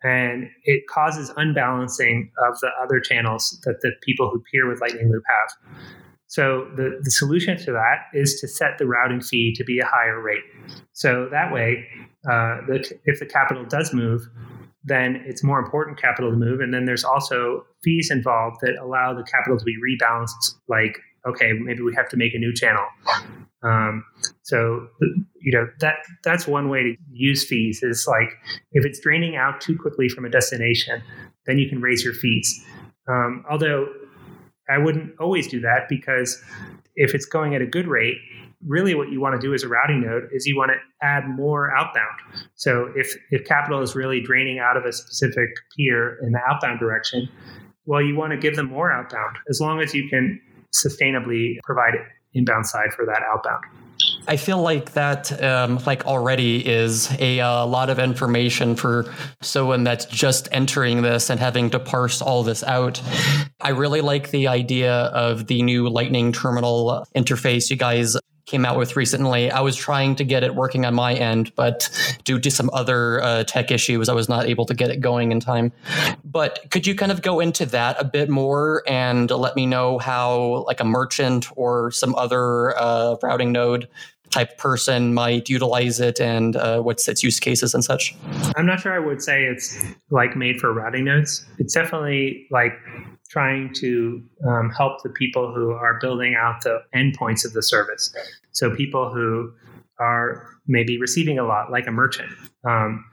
And 0.04 0.50
it 0.66 0.84
causes 0.88 1.32
unbalancing 1.38 2.30
of 2.46 2.60
the 2.60 2.70
other 2.82 3.00
channels 3.00 3.58
that 3.64 3.80
the 3.82 3.92
people 4.02 4.30
who 4.30 4.44
peer 4.52 4.68
with 4.68 4.82
Lightning 4.82 5.10
Loop 5.10 5.24
have. 5.28 5.76
So 6.34 6.68
the, 6.76 7.00
the 7.04 7.12
solution 7.12 7.60
to 7.60 7.72
that 7.74 8.08
is 8.12 8.42
to 8.42 8.48
set 8.48 8.80
the 8.80 8.88
routing 8.88 9.22
fee 9.22 9.54
to 9.56 9.64
be 9.64 9.78
a 9.78 9.86
higher 9.86 10.20
rate. 10.20 10.42
So 10.94 11.28
that 11.30 11.54
way, 11.54 11.86
uh, 12.28 12.66
the, 12.66 12.92
if 13.06 13.20
the 13.20 13.28
capital 13.28 13.64
does 13.66 13.94
move, 13.94 14.28
then 14.84 15.22
it's 15.28 15.44
more 15.44 15.60
important 15.60 16.02
capital 16.02 16.32
to 16.32 16.36
move. 16.36 16.60
And 16.60 16.74
then 16.74 16.86
there's 16.86 17.04
also 17.04 17.68
fees 17.84 18.10
involved 18.10 18.58
that 18.64 18.82
allow 18.82 19.14
the 19.14 19.22
capital 19.22 19.60
to 19.60 19.64
be 19.64 19.76
rebalanced, 19.78 20.56
like, 20.68 20.98
okay, 21.28 21.54
maybe 21.54 21.84
we 21.84 21.94
have 21.94 22.10
to 22.10 22.18
make 22.18 22.34
a 22.34 22.40
new 22.40 22.52
channel. 22.52 22.86
Um, 23.62 24.04
so, 24.42 24.88
you 25.40 25.52
know, 25.52 25.68
that 25.82 25.98
that's 26.24 26.48
one 26.48 26.68
way 26.68 26.82
to 26.82 26.96
use 27.12 27.46
fees 27.46 27.84
is 27.84 28.08
like 28.08 28.30
if 28.72 28.84
it's 28.88 29.00
draining 29.00 29.36
out 29.36 29.62
too 29.62 29.78
quickly 29.78 30.10
from 30.10 30.26
a 30.26 30.30
destination, 30.30 31.04
then 31.46 31.60
you 31.60 31.70
can 31.70 31.80
raise 31.80 32.04
your 32.04 32.16
fees. 32.16 32.66
Um, 33.08 33.46
although 33.48 33.88
I 34.70 34.78
wouldn't 34.78 35.20
always 35.20 35.48
do 35.48 35.60
that 35.62 35.88
because 35.90 36.42
if 36.96 37.14
it's 37.14 37.26
going 37.26 37.56
at 37.56 37.62
a 37.62 37.66
good 37.66 37.88
rate, 37.88 38.18
really 38.66 38.96
what 38.96 39.12
you 39.12 39.20
want 39.20 39.40
to 39.40 39.46
do 39.46 39.54
as 39.54 39.64
a 39.64 39.68
routing 39.68 40.02
node 40.02 40.30
is 40.32 40.46
you 40.46 40.58
want 40.58 40.72
to 40.72 40.78
add 41.06 41.28
more 41.28 41.76
outbound. 41.76 42.20
So 42.56 42.92
if, 42.96 43.16
if 43.32 43.46
capital 43.46 43.82
is 43.82 43.96
really 43.96 44.22
draining 44.22 44.60
out 44.60 44.78
of 44.78 44.86
a 44.86 44.94
specific 44.94 45.50
peer 45.76 46.18
in 46.22 46.32
the 46.32 46.40
outbound 46.48 46.80
direction, 46.80 47.28
well, 47.86 48.02
you 48.02 48.16
want 48.16 48.32
to 48.32 48.38
give 48.38 48.56
them 48.56 48.68
more 48.68 48.92
outbound 48.92 49.38
as 49.50 49.60
long 49.60 49.82
as 49.82 49.94
you 49.94 50.08
can 50.10 50.40
sustainably 50.74 51.58
provide 51.64 51.94
inbound 52.34 52.66
side 52.66 52.94
for 52.94 53.06
that 53.06 53.22
outbound. 53.24 53.64
I 54.28 54.38
feel 54.38 54.62
like 54.62 54.94
that, 54.94 55.44
um, 55.44 55.80
like 55.86 56.06
already, 56.06 56.66
is 56.66 57.12
a 57.20 57.42
uh, 57.42 57.66
lot 57.66 57.90
of 57.90 58.00
information 58.00 58.76
for 58.76 59.14
someone 59.42 59.84
that's 59.84 60.06
just 60.06 60.48
entering 60.52 61.02
this 61.02 61.30
and 61.30 61.40
having 61.40 61.70
to 61.72 61.80
parse 61.80 62.22
all 62.22 62.44
this 62.44 62.64
out. 62.64 63.02
I 63.60 63.70
really 63.70 64.02
like 64.02 64.32
the 64.32 64.48
idea 64.48 64.94
of 64.94 65.48
the 65.48 65.62
new 65.62 65.90
Lightning 65.90 66.32
Terminal 66.32 67.06
interface 67.16 67.70
you 67.70 67.76
guys 67.76 68.16
came 68.46 68.66
out 68.66 68.78
with 68.78 68.96
recently. 68.96 69.50
I 69.50 69.62
was 69.62 69.76
trying 69.76 70.16
to 70.16 70.24
get 70.24 70.44
it 70.44 70.54
working 70.56 70.86
on 70.86 70.94
my 70.94 71.14
end, 71.14 71.54
but 71.56 71.90
due 72.24 72.40
to 72.40 72.52
some 72.52 72.70
other 72.74 73.22
uh, 73.22 73.44
tech 73.44 73.72
issues, 73.72 74.10
I 74.10 74.14
was 74.14 74.28
not 74.28 74.46
able 74.46 74.66
to 74.66 74.74
get 74.74 74.90
it 74.90 75.00
going 75.00 75.32
in 75.32 75.40
time. 75.40 75.72
But 76.26 76.60
could 76.70 76.86
you 76.86 76.96
kind 76.96 77.12
of 77.12 77.22
go 77.22 77.40
into 77.40 77.66
that 77.68 77.96
a 78.00 78.04
bit 78.04 78.30
more 78.30 78.84
and 78.88 79.32
let 79.32 79.56
me 79.56 79.66
know 79.66 79.98
how, 79.98 80.66
like, 80.68 80.80
a 80.80 80.86
merchant 80.86 81.48
or 81.56 81.92
some 81.92 82.16
other 82.16 82.78
uh, 82.78 83.16
routing 83.24 83.52
node 83.52 83.88
type 84.30 84.58
person 84.58 85.14
might 85.14 85.48
utilize 85.48 86.00
it 86.00 86.20
and 86.20 86.56
uh, 86.56 86.82
what's 86.82 87.08
its 87.08 87.22
use 87.22 87.40
cases 87.40 87.76
and 87.76 87.84
such? 87.84 88.16
I'm 88.58 88.66
not 88.66 88.80
sure 88.80 88.92
I 88.92 89.00
would 89.00 89.22
say 89.22 89.46
it's 89.46 89.78
like 90.10 90.36
made 90.36 90.60
for 90.60 90.74
routing 90.74 91.06
nodes. 91.06 91.46
It's 91.60 91.76
definitely 91.76 92.48
like 92.50 92.74
trying 93.34 93.74
to 93.74 94.24
um, 94.48 94.70
help 94.70 95.02
the 95.02 95.10
people 95.10 95.52
who 95.52 95.72
are 95.72 95.98
building 96.00 96.36
out 96.36 96.62
the 96.62 96.84
endpoints 96.94 97.44
of 97.44 97.54
the 97.54 97.64
service. 97.64 98.14
So 98.52 98.76
people 98.76 99.10
who 99.10 99.52
are 100.00 100.48
maybe 100.68 101.00
receiving 101.00 101.40
a 101.40 101.44
lot, 101.44 101.72
like 101.72 101.88
a 101.88 101.92
merchant. 101.92 102.32
Um, 102.64 103.04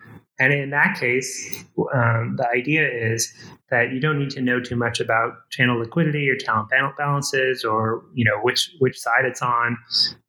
and 0.40 0.54
in 0.54 0.70
that 0.70 0.98
case, 0.98 1.64
um, 1.94 2.36
the 2.38 2.48
idea 2.48 2.88
is 2.88 3.32
that 3.70 3.92
you 3.92 4.00
don't 4.00 4.18
need 4.18 4.30
to 4.30 4.40
know 4.40 4.58
too 4.58 4.74
much 4.74 4.98
about 4.98 5.34
channel 5.50 5.78
liquidity 5.78 6.28
or 6.30 6.36
channel 6.36 6.66
balances 6.96 7.62
or 7.62 8.02
you 8.14 8.24
know 8.24 8.40
which 8.42 8.70
which 8.78 8.98
side 8.98 9.26
it's 9.26 9.42
on. 9.42 9.76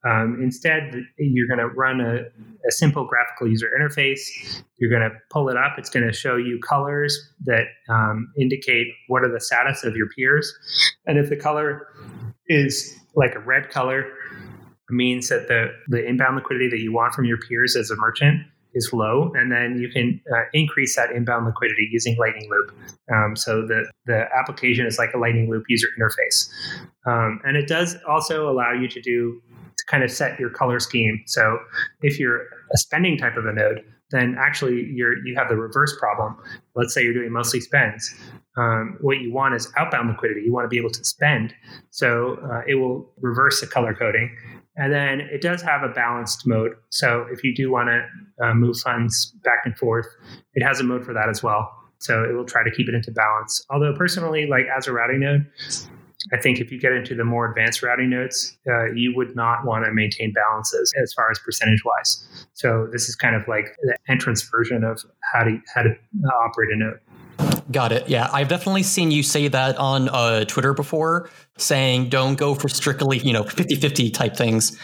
Um, 0.06 0.38
instead, 0.44 1.06
you're 1.18 1.48
going 1.48 1.60
to 1.60 1.68
run 1.68 2.02
a, 2.02 2.24
a, 2.68 2.72
simple 2.72 3.06
graphical 3.06 3.48
user 3.48 3.70
interface. 3.80 4.20
You're 4.78 4.90
going 4.90 5.10
to 5.10 5.16
pull 5.30 5.48
it 5.48 5.56
up. 5.56 5.78
It's 5.78 5.90
going 5.90 6.06
to 6.06 6.12
show 6.12 6.36
you 6.36 6.60
colors 6.60 7.18
that 7.46 7.66
um, 7.88 8.34
indicate 8.38 8.88
what 9.08 9.24
are 9.24 9.32
the 9.32 9.40
status 9.40 9.84
of 9.86 9.96
your 9.96 10.10
peers, 10.10 10.54
and 11.08 11.18
if 11.18 11.30
the 11.30 11.38
color 11.38 11.88
is 12.48 13.00
like 13.16 13.34
a 13.36 13.40
red 13.40 13.70
color, 13.70 14.12
means 14.90 15.30
that 15.30 15.48
the 15.48 15.68
the 15.88 16.06
inbound 16.06 16.36
liquidity 16.36 16.70
that 16.70 16.80
you 16.80 16.92
want 16.92 17.14
from 17.14 17.24
your 17.24 17.38
peers 17.38 17.78
as 17.78 17.90
a 17.90 17.96
merchant 17.96 18.42
is 18.74 18.92
low, 18.94 19.32
and 19.36 19.52
then 19.52 19.78
you 19.80 19.90
can 19.90 20.22
uh, 20.34 20.44
increase 20.54 20.96
that 20.96 21.12
inbound 21.12 21.46
liquidity 21.46 21.90
using 21.92 22.16
Lightning 22.18 22.50
Loop. 22.50 22.76
Um, 23.14 23.36
so 23.36 23.66
the 23.66 23.90
the 24.06 24.26
application 24.38 24.86
is 24.86 24.98
like 24.98 25.14
a 25.14 25.18
Lightning 25.18 25.50
Loop 25.50 25.64
user 25.68 25.88
interface, 26.00 26.50
um, 27.06 27.40
and 27.44 27.58
it 27.58 27.68
does 27.68 27.98
also 28.08 28.50
allow 28.50 28.72
you 28.74 28.88
to 28.88 29.02
do 29.02 29.42
to 29.78 29.86
kind 29.88 30.04
of 30.04 30.12
set 30.12 30.40
your 30.40 30.50
color 30.50 30.80
scheme. 30.80 31.22
So 31.28 31.60
if 32.02 32.20
you're 32.20 32.42
a 32.42 32.78
spending 32.78 33.18
type 33.18 33.38
of 33.38 33.46
a 33.46 33.54
node, 33.54 33.84
then 34.12 34.36
actually 34.40 34.90
you're 34.94 35.26
you 35.26 35.36
have 35.36 35.50
the 35.50 35.56
reverse 35.56 35.98
problem. 36.00 36.38
Let's 36.76 36.94
say 36.94 37.04
you're 37.04 37.14
doing 37.14 37.32
mostly 37.32 37.62
spends. 37.62 38.14
Um, 38.58 38.98
what 39.00 39.20
you 39.20 39.32
want 39.32 39.56
is 39.56 39.72
outbound 39.78 40.10
liquidity. 40.10 40.42
You 40.42 40.52
want 40.52 40.66
to 40.66 40.70
be 40.70 40.78
able 40.78 40.90
to 40.92 41.04
spend, 41.06 41.54
so 41.90 42.38
uh, 42.52 42.62
it 42.68 42.76
will 42.76 43.10
reverse 43.22 43.62
the 43.62 43.68
color 43.68 43.94
coding 43.94 44.36
and 44.76 44.94
then 44.94 45.22
it 45.22 45.42
does 45.42 45.62
have 45.62 45.84
a 45.84 45.90
balanced 45.90 46.48
mode. 46.48 46.72
So 46.90 47.26
if 47.32 47.44
you 47.44 47.54
do 47.54 47.72
want 47.72 47.90
to 47.90 48.46
uh, 48.46 48.54
move 48.54 48.78
funds 48.78 49.34
back 49.44 49.60
and 49.66 49.78
forth, 49.78 50.08
it 50.54 50.64
has 50.64 50.80
a 50.80 50.84
mode 50.84 51.04
for 51.04 51.14
that 51.14 51.30
as 51.30 51.44
well. 51.44 51.72
So 52.00 52.24
it 52.24 52.34
will 52.34 52.46
try 52.46 52.64
to 52.64 52.72
keep 52.72 52.90
it 52.90 52.96
into 52.96 53.12
balance. 53.12 53.64
Although 53.70 53.94
personally, 53.94 54.48
like 54.48 54.66
as 54.76 54.88
a 54.88 54.94
routing 54.94 55.20
node, 55.20 55.46
I 56.34 56.38
think 56.38 56.60
if 56.60 56.72
you 56.72 56.80
get 56.80 56.94
into 56.94 57.16
the 57.16 57.24
more 57.24 57.50
advanced 57.50 57.84
routing 57.84 58.10
nodes, 58.10 58.58
uh, 58.68 58.92
you 58.94 59.14
would 59.16 59.36
not 59.36 59.66
want 59.66 59.86
to 59.86 59.94
maintain 59.94 60.34
balances 60.34 60.94
as 61.02 61.14
far 61.14 61.30
as 61.32 61.40
percentage 61.40 61.84
wise. 61.84 62.48
So 62.54 62.88
this 62.92 63.10
is 63.10 63.16
kind 63.16 63.36
of 63.36 63.48
like 63.48 63.76
the 63.84 63.96
entrance 64.08 64.42
version 64.42 64.84
of 64.84 65.04
how 65.34 65.44
to 65.44 65.60
how 65.74 65.84
to 65.84 65.96
operate 66.44 66.72
a 66.72 66.76
node. 66.76 67.00
Got 67.72 67.92
it. 67.92 68.10
Yeah, 68.10 68.30
I've 68.34 68.48
definitely 68.48 68.84
seen 68.84 69.12
you 69.12 69.24
say 69.24 69.48
that 69.48 69.78
on 69.78 70.10
uh, 70.10 70.46
Twitter 70.46 70.74
before, 70.74 71.30
saying 71.58 72.10
don't 72.10 72.36
go 72.36 72.56
for 72.56 72.68
strictly, 72.68 73.20
you 73.20 73.32
know, 73.32 73.44
50 73.44 73.76
50 73.76 74.10
type 74.10 74.36
things. 74.36 74.78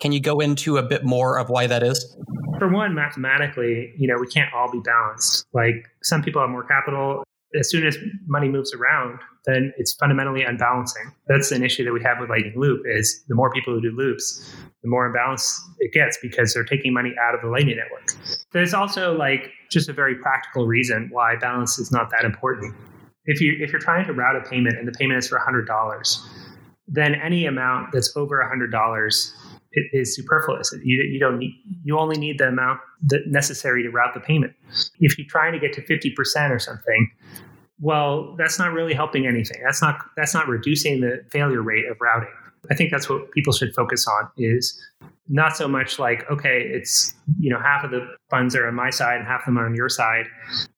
Can 0.00 0.12
you 0.12 0.20
go 0.20 0.40
into 0.40 0.76
a 0.78 0.82
bit 0.82 1.04
more 1.04 1.38
of 1.38 1.50
why 1.50 1.66
that 1.66 1.82
is? 1.82 2.16
For 2.58 2.68
one, 2.68 2.94
mathematically, 2.94 3.92
you 3.96 4.08
know, 4.08 4.16
we 4.18 4.26
can't 4.26 4.52
all 4.54 4.70
be 4.70 4.80
balanced. 4.80 5.46
Like 5.52 5.88
some 6.02 6.22
people 6.22 6.40
have 6.40 6.50
more 6.50 6.64
capital. 6.64 7.22
As 7.58 7.70
soon 7.70 7.86
as 7.86 7.96
money 8.26 8.48
moves 8.48 8.72
around, 8.72 9.20
then 9.44 9.72
it's 9.76 9.92
fundamentally 9.92 10.42
unbalancing. 10.42 11.12
That's 11.26 11.50
an 11.50 11.64
issue 11.64 11.84
that 11.84 11.92
we 11.92 12.02
have 12.02 12.18
with 12.20 12.30
Lightning 12.30 12.54
Loop 12.56 12.82
is 12.86 13.24
the 13.28 13.34
more 13.34 13.50
people 13.50 13.74
who 13.74 13.80
do 13.80 13.90
loops, 13.90 14.54
the 14.82 14.88
more 14.88 15.12
imbalanced 15.12 15.58
it 15.78 15.92
gets 15.92 16.18
because 16.22 16.54
they're 16.54 16.64
taking 16.64 16.92
money 16.92 17.12
out 17.20 17.34
of 17.34 17.40
the 17.40 17.48
Lightning 17.48 17.76
Network. 17.76 18.12
There's 18.52 18.74
also 18.74 19.16
like 19.16 19.50
just 19.70 19.88
a 19.88 19.92
very 19.92 20.14
practical 20.16 20.66
reason 20.66 21.08
why 21.10 21.36
balance 21.36 21.78
is 21.78 21.90
not 21.90 22.10
that 22.10 22.24
important. 22.24 22.74
If 23.24 23.40
you 23.40 23.56
if 23.60 23.72
you're 23.72 23.80
trying 23.80 24.06
to 24.06 24.12
route 24.12 24.36
a 24.36 24.48
payment 24.48 24.78
and 24.78 24.86
the 24.86 24.92
payment 24.92 25.18
is 25.18 25.28
for 25.28 25.38
hundred 25.38 25.66
dollars, 25.66 26.24
then 26.88 27.14
any 27.14 27.46
amount 27.46 27.92
that's 27.92 28.16
over 28.16 28.46
hundred 28.46 28.70
dollars 28.70 29.34
is 29.92 30.14
superfluous. 30.14 30.74
You, 30.82 31.02
you 31.02 31.18
don't 31.18 31.38
need 31.38 31.54
you 31.84 31.98
only 31.98 32.18
need 32.18 32.38
the 32.38 32.48
amount 32.48 32.80
that 33.06 33.22
necessary 33.26 33.82
to 33.82 33.90
route 33.90 34.14
the 34.14 34.20
payment. 34.20 34.52
If 35.00 35.16
you're 35.18 35.26
trying 35.28 35.52
to 35.52 35.58
get 35.58 35.72
to 35.74 35.82
fifty 35.82 36.10
percent 36.10 36.52
or 36.52 36.58
something, 36.58 37.10
well, 37.82 38.36
that's 38.38 38.58
not 38.58 38.72
really 38.72 38.94
helping 38.94 39.26
anything. 39.26 39.60
That's 39.64 39.82
not 39.82 39.98
that's 40.16 40.32
not 40.32 40.48
reducing 40.48 41.00
the 41.00 41.24
failure 41.30 41.62
rate 41.62 41.84
of 41.90 42.00
routing. 42.00 42.32
I 42.70 42.74
think 42.74 42.92
that's 42.92 43.08
what 43.08 43.30
people 43.32 43.52
should 43.52 43.74
focus 43.74 44.06
on 44.06 44.30
is 44.38 44.80
not 45.28 45.56
so 45.56 45.68
much 45.68 45.98
like 45.98 46.28
okay 46.30 46.62
it's 46.62 47.14
you 47.38 47.50
know 47.50 47.58
half 47.60 47.84
of 47.84 47.90
the 47.90 48.06
funds 48.28 48.56
are 48.56 48.66
on 48.66 48.74
my 48.74 48.90
side 48.90 49.18
and 49.18 49.26
half 49.26 49.40
of 49.40 49.46
them 49.46 49.58
are 49.58 49.66
on 49.66 49.74
your 49.74 49.88
side 49.88 50.26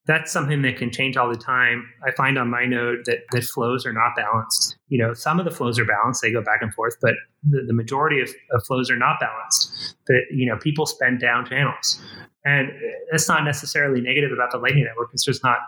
that's 0.06 0.30
something 0.30 0.62
that 0.62 0.76
can 0.76 0.90
change 0.90 1.16
all 1.16 1.30
the 1.30 1.36
time. 1.36 1.88
I 2.06 2.10
find 2.10 2.38
on 2.38 2.50
my 2.50 2.66
node 2.66 3.06
that, 3.06 3.20
that 3.32 3.44
flows 3.44 3.86
are 3.86 3.92
not 3.92 4.14
balanced. 4.16 4.76
You 4.88 4.98
know, 4.98 5.14
some 5.14 5.38
of 5.38 5.46
the 5.46 5.50
flows 5.50 5.78
are 5.78 5.84
balanced, 5.84 6.20
they 6.20 6.30
go 6.30 6.42
back 6.42 6.60
and 6.60 6.74
forth, 6.74 6.96
but 7.00 7.14
the, 7.42 7.62
the 7.66 7.72
majority 7.72 8.20
of, 8.20 8.28
of 8.52 8.64
flows 8.66 8.90
are 8.90 8.98
not 8.98 9.18
balanced. 9.18 9.96
That, 10.06 10.24
you 10.30 10.46
know, 10.46 10.58
people 10.58 10.84
spend 10.84 11.20
down 11.20 11.46
channels. 11.46 12.02
And 12.44 12.70
that's 13.10 13.28
not 13.28 13.44
necessarily 13.44 14.00
negative 14.00 14.30
about 14.32 14.50
the 14.50 14.58
Lightning 14.58 14.84
Network. 14.84 15.10
It's 15.12 15.24
just 15.24 15.42
not 15.42 15.58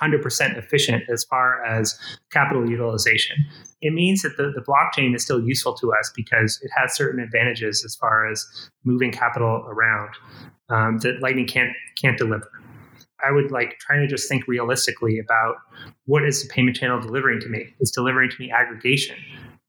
100% 0.00 0.58
efficient 0.58 1.04
as 1.08 1.24
far 1.24 1.64
as 1.64 1.98
capital 2.30 2.68
utilization. 2.68 3.36
It 3.80 3.92
means 3.92 4.22
that 4.22 4.36
the, 4.36 4.52
the 4.54 4.60
blockchain 4.60 5.14
is 5.14 5.22
still 5.22 5.42
useful 5.42 5.74
to 5.74 5.92
us 5.92 6.12
because 6.14 6.60
it 6.62 6.70
has 6.76 6.96
certain 6.96 7.22
advantages 7.22 7.84
as 7.84 7.94
far 7.94 8.28
as 8.28 8.44
moving 8.84 9.12
capital 9.12 9.64
around 9.68 10.10
um, 10.68 10.98
that 10.98 11.20
Lightning 11.22 11.46
can't 11.46 11.72
can't 12.00 12.18
deliver. 12.18 12.50
I 13.24 13.30
would 13.30 13.52
like 13.52 13.78
trying 13.78 14.00
to 14.00 14.08
just 14.08 14.28
think 14.28 14.48
realistically 14.48 15.18
about 15.18 15.56
what 16.06 16.24
is 16.24 16.42
the 16.42 16.48
payment 16.48 16.76
channel 16.76 17.00
delivering 17.00 17.40
to 17.40 17.48
me? 17.48 17.72
It's 17.78 17.92
delivering 17.92 18.30
to 18.30 18.36
me 18.40 18.50
aggregation. 18.50 19.16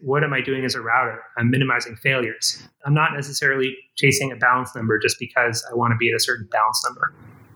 What 0.03 0.21
am 0.25 0.33
I 0.33 0.41
doing 0.41 0.65
as 0.65 0.75
a 0.75 0.81
router? 0.81 1.23
I'm 1.37 1.49
minimizing 1.49 1.95
failures. 1.95 2.61
I'm 2.85 2.93
not 2.93 3.13
necessarily 3.13 3.73
chasing 3.95 4.33
a 4.33 4.35
balance 4.35 4.75
number 4.75 4.99
just 4.99 5.17
because 5.17 5.65
I 5.71 5.75
want 5.75 5.93
to 5.93 5.97
be 5.97 6.09
at 6.09 6.15
a 6.15 6.19
certain 6.19 6.45
balance 6.51 6.83
number. 6.85 7.13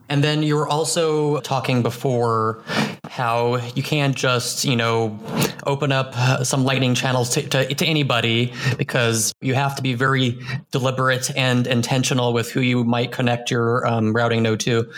And 0.09 0.23
then 0.23 0.43
you 0.43 0.55
were 0.55 0.67
also 0.67 1.39
talking 1.41 1.83
before 1.83 2.63
how 3.09 3.55
you 3.75 3.83
can't 3.83 4.15
just, 4.15 4.63
you 4.65 4.75
know, 4.75 5.19
open 5.65 5.91
up 5.91 6.13
some 6.45 6.63
lightning 6.63 6.95
channels 6.95 7.29
to, 7.31 7.41
to, 7.49 7.73
to, 7.73 7.85
anybody 7.85 8.53
because 8.77 9.33
you 9.41 9.53
have 9.53 9.75
to 9.75 9.81
be 9.81 9.93
very 9.93 10.39
deliberate 10.71 11.35
and 11.35 11.67
intentional 11.67 12.33
with 12.33 12.51
who 12.51 12.61
you 12.61 12.83
might 12.83 13.11
connect 13.11 13.49
your 13.49 13.85
um, 13.87 14.13
routing 14.13 14.43
node 14.43 14.59
to. 14.59 14.89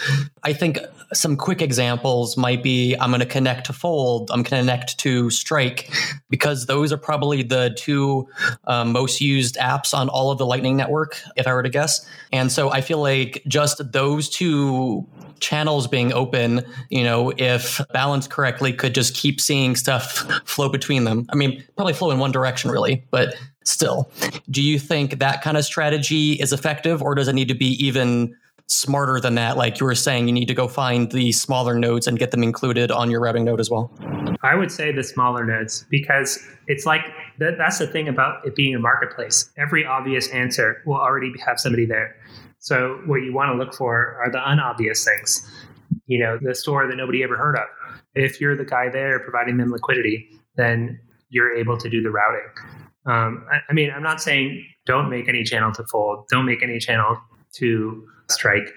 I 0.44 0.54
think 0.54 0.80
some 1.14 1.36
quick 1.36 1.62
examples 1.62 2.38
might 2.38 2.62
be 2.62 2.96
I'm 2.96 3.10
going 3.10 3.20
to 3.20 3.26
connect 3.26 3.66
to 3.68 3.74
Fold, 3.74 4.30
I'm 4.32 4.44
going 4.44 4.44
to 4.44 4.72
connect 4.72 4.98
to 5.00 5.30
Strike, 5.30 5.92
because 6.30 6.66
those 6.66 6.92
are 6.92 6.98
probably 6.98 7.44
the 7.44 7.76
two 7.78 8.28
um, 8.66 8.92
most 8.92 9.22
used 9.22 9.56
apps 9.56 9.94
on 9.94 10.10
all 10.10 10.32
of 10.32 10.38
the 10.38 10.46
Lightning 10.46 10.78
Network, 10.78 11.20
if 11.36 11.48
I 11.48 11.54
were 11.54 11.64
to 11.64 11.70
guess. 11.70 12.06
And 12.32 12.52
so 12.52 12.72
I 12.72 12.82
feel 12.82 13.00
like 13.00 13.42
just 13.48 13.92
those 13.92 14.30
two 14.30 14.99
channels 15.40 15.88
being 15.88 16.12
open, 16.14 16.66
you 16.90 17.04
know, 17.04 17.32
if 17.38 17.82
balanced 17.94 18.30
correctly, 18.30 18.74
could 18.74 18.94
just 18.94 19.16
keep 19.16 19.40
seeing 19.40 19.76
stuff 19.76 20.28
flow 20.46 20.70
between 20.70 21.06
them. 21.06 21.26
I 21.30 21.36
mean, 21.36 21.64
probably 21.76 21.94
flow 21.94 22.12
in 22.12 22.20
one 22.20 22.32
direction, 22.32 22.72
really, 22.72 23.06
but 23.12 23.36
still. 23.64 24.12
Do 24.50 24.62
you 24.62 24.80
think 24.80 25.20
that 25.20 25.42
kind 25.42 25.58
of 25.58 25.64
strategy 25.64 26.34
is 26.34 26.52
effective, 26.52 27.02
or 27.02 27.16
does 27.16 27.28
it 27.28 27.34
need 27.34 27.48
to 27.48 27.56
be 27.56 27.74
even 27.86 28.36
smarter 28.68 29.20
than 29.20 29.36
that? 29.36 29.58
Like 29.58 29.80
you 29.80 29.86
were 29.86 29.96
saying, 29.96 30.28
you 30.28 30.34
need 30.34 30.48
to 30.48 30.54
go 30.54 30.68
find 30.68 31.12
the 31.12 31.32
smaller 31.32 31.78
nodes 31.78 32.08
and 32.08 32.20
get 32.20 32.32
them 32.32 32.44
included 32.44 32.92
on 32.92 33.10
your 33.10 33.20
routing 33.20 33.46
node 33.46 33.60
as 33.60 33.70
well. 33.70 33.92
I 34.44 34.56
would 34.56 34.72
say 34.72 34.92
the 34.92 35.04
smaller 35.04 35.46
nodes 35.46 35.86
because 35.90 36.40
it's 36.68 36.86
like 36.86 37.02
that, 37.40 37.58
that's 37.58 37.80
the 37.80 37.88
thing 37.88 38.08
about 38.08 38.46
it 38.46 38.56
being 38.56 38.76
a 38.76 38.80
marketplace. 38.80 39.50
Every 39.58 39.86
obvious 39.86 40.30
answer 40.30 40.82
will 40.86 40.98
already 40.98 41.34
have 41.46 41.60
somebody 41.60 41.86
there. 41.86 42.16
So 42.60 43.02
what 43.06 43.18
you 43.18 43.34
want 43.34 43.52
to 43.52 43.58
look 43.58 43.74
for 43.74 44.20
are 44.24 44.32
the 44.32 44.40
unobvious 44.48 45.06
things. 45.06 45.50
You 46.08 46.20
know, 46.20 46.38
the 46.42 46.54
store 46.54 46.88
that 46.88 46.96
nobody 46.96 47.24
ever 47.24 47.38
heard 47.38 47.56
of. 47.56 47.66
If 48.16 48.40
you're 48.42 48.56
the 48.56 48.66
guy 48.66 48.90
there 48.90 49.20
providing 49.20 49.58
them 49.58 49.72
liquidity, 49.72 50.30
then 50.56 51.00
you're 51.30 51.56
able 51.56 51.78
to 51.78 51.90
do 51.90 52.02
the 52.02 52.10
routing. 52.10 52.48
Um, 53.06 53.46
I, 53.52 53.60
I 53.70 53.74
mean, 53.74 53.92
I'm 53.92 54.04
not 54.04 54.22
saying 54.22 54.66
don't 54.86 55.10
make 55.10 55.30
any 55.30 55.44
channel 55.44 55.72
to 55.74 55.84
fold, 55.86 56.26
don't 56.30 56.46
make 56.46 56.62
any 56.62 56.80
channel 56.80 57.18
to 57.54 58.06
strike, 58.30 58.70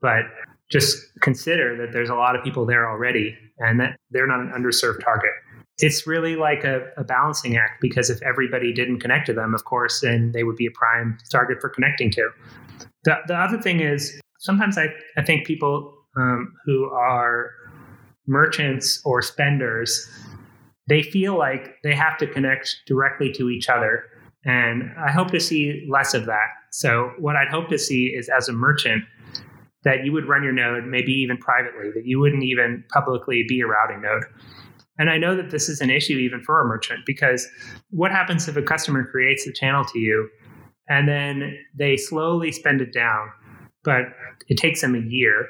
but 0.00 0.24
just 0.70 0.98
consider 1.20 1.76
that 1.76 1.92
there's 1.92 2.10
a 2.10 2.14
lot 2.14 2.36
of 2.36 2.44
people 2.44 2.64
there 2.64 2.88
already 2.88 3.36
and 3.58 3.80
that 3.80 3.96
they're 4.10 4.26
not 4.26 4.40
an 4.40 4.52
underserved 4.56 5.02
target. 5.04 5.30
It's 5.78 6.06
really 6.06 6.36
like 6.36 6.64
a, 6.64 6.90
a, 6.96 7.04
balancing 7.04 7.56
act 7.56 7.80
because 7.80 8.10
if 8.10 8.20
everybody 8.22 8.72
didn't 8.72 9.00
connect 9.00 9.26
to 9.26 9.32
them, 9.32 9.54
of 9.54 9.64
course, 9.64 10.00
then 10.02 10.32
they 10.32 10.44
would 10.44 10.56
be 10.56 10.66
a 10.66 10.70
prime 10.72 11.16
target 11.30 11.58
for 11.60 11.70
connecting 11.70 12.10
to. 12.12 12.28
The, 13.04 13.16
the 13.26 13.34
other 13.34 13.60
thing 13.60 13.80
is 13.80 14.20
sometimes 14.38 14.76
I, 14.78 14.88
I 15.16 15.22
think 15.22 15.46
people 15.46 15.94
um, 16.16 16.52
who 16.64 16.90
are 16.90 17.50
merchants 18.26 19.00
or 19.04 19.22
spenders, 19.22 20.08
they 20.88 21.02
feel 21.02 21.38
like 21.38 21.76
they 21.82 21.94
have 21.94 22.18
to 22.18 22.26
connect 22.26 22.76
directly 22.86 23.32
to 23.32 23.50
each 23.50 23.68
other. 23.68 24.04
And 24.44 24.90
I 24.98 25.10
hope 25.10 25.30
to 25.32 25.40
see 25.40 25.86
less 25.90 26.14
of 26.14 26.26
that. 26.26 26.48
So, 26.72 27.12
what 27.18 27.36
I'd 27.36 27.48
hope 27.48 27.68
to 27.68 27.78
see 27.78 28.06
is 28.06 28.30
as 28.34 28.48
a 28.48 28.52
merchant, 28.52 29.04
that 29.84 30.04
you 30.04 30.12
would 30.12 30.28
run 30.28 30.42
your 30.42 30.52
node, 30.52 30.84
maybe 30.86 31.12
even 31.12 31.36
privately, 31.36 31.90
that 31.94 32.06
you 32.06 32.20
wouldn't 32.20 32.44
even 32.44 32.84
publicly 32.92 33.44
be 33.48 33.60
a 33.60 33.66
routing 33.66 34.02
node. 34.02 34.24
And 34.98 35.08
I 35.08 35.16
know 35.16 35.34
that 35.34 35.50
this 35.50 35.68
is 35.68 35.80
an 35.80 35.88
issue 35.88 36.18
even 36.18 36.42
for 36.42 36.60
a 36.60 36.64
merchant 36.64 37.00
because 37.06 37.48
what 37.88 38.10
happens 38.10 38.48
if 38.48 38.56
a 38.56 38.62
customer 38.62 39.04
creates 39.10 39.46
a 39.46 39.52
channel 39.52 39.84
to 39.84 39.98
you 39.98 40.28
and 40.90 41.08
then 41.08 41.56
they 41.74 41.96
slowly 41.96 42.52
spend 42.52 42.82
it 42.82 42.92
down, 42.92 43.30
but 43.84 44.02
it 44.48 44.58
takes 44.58 44.82
them 44.82 44.94
a 44.94 44.98
year. 44.98 45.46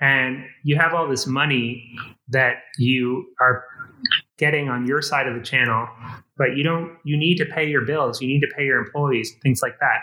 And 0.00 0.44
you 0.62 0.76
have 0.76 0.92
all 0.92 1.08
this 1.08 1.26
money 1.26 1.96
that 2.28 2.58
you 2.78 3.24
are 3.40 3.64
getting 4.36 4.68
on 4.68 4.86
your 4.86 5.00
side 5.00 5.26
of 5.26 5.34
the 5.34 5.40
channel 5.40 5.88
but 6.36 6.56
you 6.56 6.64
don't 6.64 6.96
you 7.04 7.16
need 7.16 7.36
to 7.36 7.46
pay 7.46 7.66
your 7.66 7.86
bills 7.86 8.20
you 8.20 8.28
need 8.28 8.40
to 8.40 8.48
pay 8.56 8.64
your 8.64 8.78
employees 8.78 9.32
things 9.42 9.60
like 9.62 9.78
that. 9.80 10.00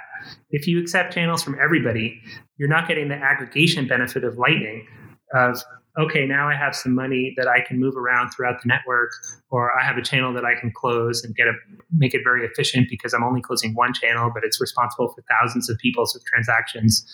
If 0.50 0.67
you 0.67 0.80
accept 0.80 1.13
channels 1.13 1.44
from 1.44 1.58
everybody 1.62 2.20
you're 2.58 2.70
not 2.70 2.88
getting 2.88 3.10
the 3.10 3.15
aggregation 3.15 3.88
benefit 3.88 4.24
of 4.24 4.38
lightning 4.38 4.88
of 5.36 5.62
okay 5.99 6.25
now 6.25 6.49
i 6.49 6.56
have 6.56 6.75
some 6.75 6.93
money 6.93 7.34
that 7.38 7.47
i 7.47 7.60
can 7.62 7.80
move 7.80 7.95
around 7.95 8.30
throughout 8.32 8.62
the 8.62 8.67
network 8.67 9.12
or 9.49 9.71
i 9.80 9.84
have 9.84 9.97
a 9.97 10.01
channel 10.01 10.34
that 10.34 10.45
i 10.45 10.60
can 10.60 10.71
close 10.75 11.23
and 11.23 11.36
get 11.36 11.47
a 11.47 11.54
make 11.91 12.13
it 12.13 12.21
very 12.23 12.45
efficient 12.45 12.88
because 12.89 13.13
i'm 13.13 13.23
only 13.23 13.41
closing 13.41 13.73
one 13.73 13.93
channel 13.93 14.32
but 14.34 14.43
it's 14.43 14.60
responsible 14.62 15.10
for 15.10 15.23
thousands 15.30 15.69
of 15.69 15.77
people's 15.77 16.17
transactions 16.25 17.06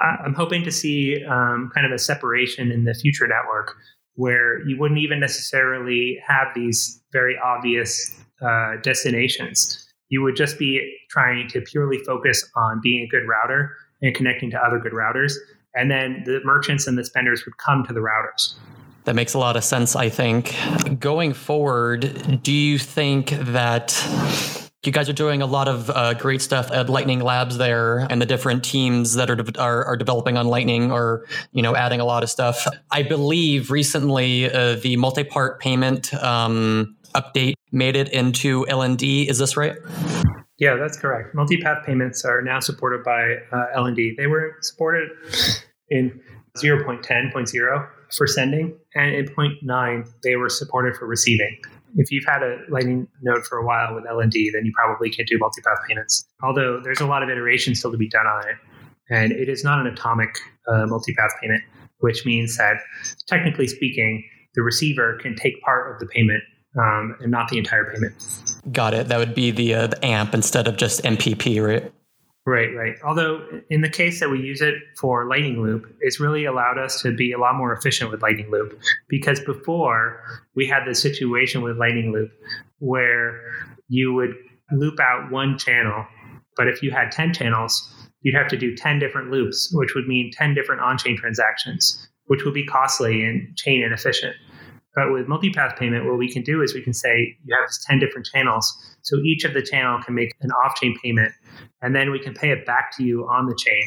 i'm 0.00 0.34
hoping 0.34 0.62
to 0.62 0.70
see 0.70 1.24
um, 1.24 1.70
kind 1.74 1.86
of 1.86 1.92
a 1.92 1.98
separation 1.98 2.70
in 2.70 2.84
the 2.84 2.94
future 2.94 3.26
network 3.26 3.76
where 4.20 4.66
you 4.66 4.78
wouldn't 4.78 5.00
even 5.00 5.18
necessarily 5.18 6.18
have 6.26 6.48
these 6.54 7.02
very 7.10 7.38
obvious 7.42 8.20
uh, 8.42 8.76
destinations. 8.82 9.86
You 10.10 10.22
would 10.22 10.36
just 10.36 10.58
be 10.58 10.94
trying 11.08 11.48
to 11.48 11.60
purely 11.62 11.98
focus 11.98 12.48
on 12.54 12.80
being 12.82 13.02
a 13.04 13.08
good 13.08 13.26
router 13.26 13.74
and 14.02 14.14
connecting 14.14 14.50
to 14.50 14.58
other 14.58 14.78
good 14.78 14.92
routers. 14.92 15.32
And 15.74 15.90
then 15.90 16.22
the 16.24 16.40
merchants 16.44 16.86
and 16.86 16.98
the 16.98 17.04
spenders 17.04 17.44
would 17.44 17.56
come 17.58 17.84
to 17.86 17.92
the 17.92 18.00
routers. 18.00 18.54
That 19.04 19.14
makes 19.14 19.34
a 19.34 19.38
lot 19.38 19.56
of 19.56 19.64
sense, 19.64 19.96
I 19.96 20.08
think. 20.08 20.54
Going 20.98 21.32
forward, 21.32 22.40
do 22.42 22.52
you 22.52 22.78
think 22.78 23.30
that 23.30 23.92
you 24.84 24.92
guys 24.92 25.10
are 25.10 25.14
doing 25.14 25.42
a 25.42 25.46
lot 25.46 25.68
of 25.68 25.90
uh, 25.90 26.14
great 26.14 26.40
stuff 26.40 26.70
at 26.70 26.88
Lightning 26.88 27.20
Labs 27.20 27.58
there, 27.58 27.98
and 28.10 28.20
the 28.20 28.26
different 28.26 28.64
teams 28.64 29.14
that 29.14 29.30
are, 29.30 29.36
de- 29.36 29.60
are, 29.60 29.84
are 29.84 29.96
developing 29.96 30.38
on 30.38 30.48
Lightning 30.48 30.90
are 30.90 31.24
you 31.52 31.62
know 31.62 31.76
adding 31.76 32.00
a 32.00 32.04
lot 32.04 32.22
of 32.22 32.30
stuff. 32.30 32.66
I 32.90 33.02
believe 33.02 33.70
recently 33.70 34.50
uh, 34.50 34.76
the 34.76 34.96
multi-part 34.96 35.60
payment 35.60 36.14
um, 36.14 36.96
update 37.14 37.54
made 37.72 37.96
it 37.96 38.08
into 38.10 38.64
LND. 38.66 39.28
Is 39.28 39.38
this 39.38 39.56
right? 39.56 39.76
Yeah, 40.60 40.76
that's 40.76 40.96
correct. 40.96 41.34
Multi-path 41.34 41.84
payments 41.84 42.24
are 42.24 42.42
now 42.42 42.60
supported 42.60 43.02
by 43.02 43.38
uh, 43.50 43.76
LND. 43.76 44.16
They 44.16 44.28
were 44.28 44.56
supported 44.60 45.08
in 45.88 46.20
0.10.0 46.56 47.88
for 48.16 48.26
sending, 48.26 48.78
and 48.94 49.14
in 49.14 49.26
0.9 49.26 50.08
they 50.22 50.36
were 50.36 50.48
supported 50.48 50.96
for 50.96 51.06
receiving 51.06 51.58
if 51.96 52.10
you've 52.10 52.24
had 52.24 52.42
a 52.42 52.58
Lightning 52.68 53.08
node 53.22 53.44
for 53.44 53.58
a 53.58 53.66
while 53.66 53.94
with 53.94 54.04
LND, 54.04 54.52
then 54.52 54.64
you 54.64 54.72
probably 54.74 55.10
can 55.10 55.24
do 55.26 55.38
multipath 55.38 55.86
payments. 55.88 56.26
Although 56.42 56.80
there's 56.82 57.00
a 57.00 57.06
lot 57.06 57.22
of 57.22 57.28
iteration 57.28 57.74
still 57.74 57.90
to 57.90 57.96
be 57.96 58.08
done 58.08 58.26
on 58.26 58.48
it, 58.48 58.56
and 59.10 59.32
it 59.32 59.48
is 59.48 59.64
not 59.64 59.80
an 59.80 59.86
atomic 59.86 60.38
uh, 60.68 60.86
multipath 60.86 61.30
payment, 61.40 61.62
which 61.98 62.24
means 62.24 62.56
that 62.56 62.76
technically 63.26 63.66
speaking, 63.66 64.24
the 64.54 64.62
receiver 64.62 65.18
can 65.20 65.34
take 65.34 65.60
part 65.62 65.92
of 65.92 66.00
the 66.00 66.06
payment 66.06 66.42
um, 66.78 67.16
and 67.20 67.30
not 67.30 67.48
the 67.48 67.58
entire 67.58 67.92
payment. 67.92 68.14
Got 68.72 68.94
it. 68.94 69.08
That 69.08 69.18
would 69.18 69.34
be 69.34 69.50
the, 69.50 69.74
uh, 69.74 69.86
the 69.88 70.04
AMP 70.04 70.34
instead 70.34 70.68
of 70.68 70.76
just 70.76 71.02
MPP, 71.02 71.64
right? 71.66 71.92
Right, 72.46 72.74
right. 72.74 72.96
Although 73.04 73.46
in 73.68 73.82
the 73.82 73.88
case 73.88 74.18
that 74.20 74.30
we 74.30 74.40
use 74.40 74.60
it 74.60 74.74
for 74.98 75.26
Lightning 75.28 75.62
Loop, 75.62 75.94
it's 76.00 76.18
really 76.18 76.46
allowed 76.46 76.78
us 76.78 77.00
to 77.02 77.14
be 77.14 77.32
a 77.32 77.38
lot 77.38 77.54
more 77.54 77.72
efficient 77.72 78.10
with 78.10 78.22
Lightning 78.22 78.50
Loop 78.50 78.80
because 79.08 79.40
before 79.40 80.22
we 80.54 80.66
had 80.66 80.84
the 80.86 80.94
situation 80.94 81.62
with 81.62 81.76
Lightning 81.76 82.12
Loop 82.12 82.30
where 82.78 83.40
you 83.88 84.14
would 84.14 84.34
loop 84.72 84.98
out 85.00 85.30
one 85.30 85.58
channel, 85.58 86.06
but 86.56 86.66
if 86.66 86.82
you 86.82 86.90
had 86.90 87.12
10 87.12 87.34
channels, 87.34 87.88
you'd 88.22 88.34
have 88.34 88.48
to 88.48 88.56
do 88.56 88.74
10 88.74 88.98
different 88.98 89.30
loops, 89.30 89.70
which 89.74 89.94
would 89.94 90.06
mean 90.06 90.30
10 90.32 90.54
different 90.54 90.80
on 90.80 90.96
chain 90.96 91.16
transactions, 91.16 92.08
which 92.26 92.44
would 92.44 92.54
be 92.54 92.64
costly 92.64 93.22
and 93.24 93.54
chain 93.56 93.82
inefficient. 93.82 94.34
But 94.94 95.12
with 95.12 95.26
multipath 95.26 95.78
payment, 95.78 96.06
what 96.06 96.18
we 96.18 96.32
can 96.32 96.42
do 96.42 96.62
is 96.62 96.74
we 96.74 96.82
can 96.82 96.92
say 96.94 97.36
you 97.44 97.56
have 97.58 97.70
10 97.86 98.00
different 98.00 98.26
channels. 98.26 98.72
So 99.02 99.18
each 99.18 99.44
of 99.44 99.54
the 99.54 99.62
channel 99.62 100.00
can 100.02 100.14
make 100.14 100.32
an 100.40 100.50
off 100.50 100.74
chain 100.76 100.96
payment 101.02 101.32
and 101.82 101.94
then 101.94 102.10
we 102.10 102.18
can 102.18 102.34
pay 102.34 102.50
it 102.50 102.66
back 102.66 102.96
to 102.96 103.04
you 103.04 103.26
on 103.28 103.46
the 103.46 103.54
chain. 103.54 103.82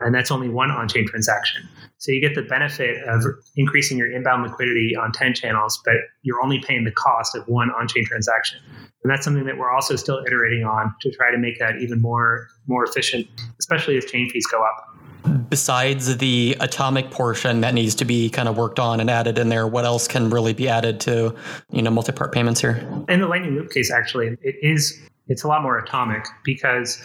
and 0.00 0.14
that's 0.14 0.30
only 0.30 0.48
one 0.48 0.70
on 0.70 0.88
chain 0.88 1.06
transaction. 1.06 1.66
So 1.98 2.12
you 2.12 2.20
get 2.20 2.34
the 2.34 2.42
benefit 2.42 3.02
of 3.04 3.24
increasing 3.56 3.96
your 3.96 4.10
inbound 4.10 4.42
liquidity 4.42 4.94
on 5.00 5.12
10 5.12 5.34
channels, 5.34 5.80
but 5.84 5.94
you're 6.22 6.42
only 6.42 6.60
paying 6.60 6.84
the 6.84 6.90
cost 6.90 7.34
of 7.34 7.46
one 7.46 7.70
on 7.70 7.88
chain 7.88 8.04
transaction. 8.04 8.58
And 9.02 9.10
that's 9.10 9.24
something 9.24 9.44
that 9.44 9.56
we're 9.56 9.70
also 9.70 9.96
still 9.96 10.22
iterating 10.26 10.64
on 10.64 10.92
to 11.02 11.10
try 11.12 11.30
to 11.30 11.38
make 11.38 11.58
that 11.60 11.76
even 11.76 12.02
more, 12.02 12.48
more 12.66 12.84
efficient, 12.84 13.26
especially 13.58 13.96
as 13.96 14.04
chain 14.04 14.28
fees 14.28 14.46
go 14.46 14.62
up. 14.62 14.93
Besides 15.48 16.16
the 16.18 16.56
atomic 16.60 17.10
portion 17.10 17.60
that 17.60 17.74
needs 17.74 17.94
to 17.96 18.04
be 18.04 18.30
kind 18.30 18.48
of 18.48 18.56
worked 18.56 18.78
on 18.78 19.00
and 19.00 19.10
added 19.10 19.38
in 19.38 19.48
there, 19.48 19.66
what 19.66 19.84
else 19.84 20.08
can 20.08 20.30
really 20.30 20.52
be 20.52 20.68
added 20.68 21.00
to, 21.00 21.34
you 21.70 21.82
know, 21.82 21.90
multi-part 21.90 22.32
payments 22.32 22.60
here? 22.60 22.86
In 23.08 23.20
the 23.20 23.26
Lightning 23.26 23.54
Loop 23.54 23.70
case, 23.70 23.90
actually, 23.90 24.36
it 24.42 24.56
is 24.62 25.00
it's 25.26 25.42
a 25.42 25.48
lot 25.48 25.62
more 25.62 25.78
atomic 25.78 26.26
because 26.44 27.02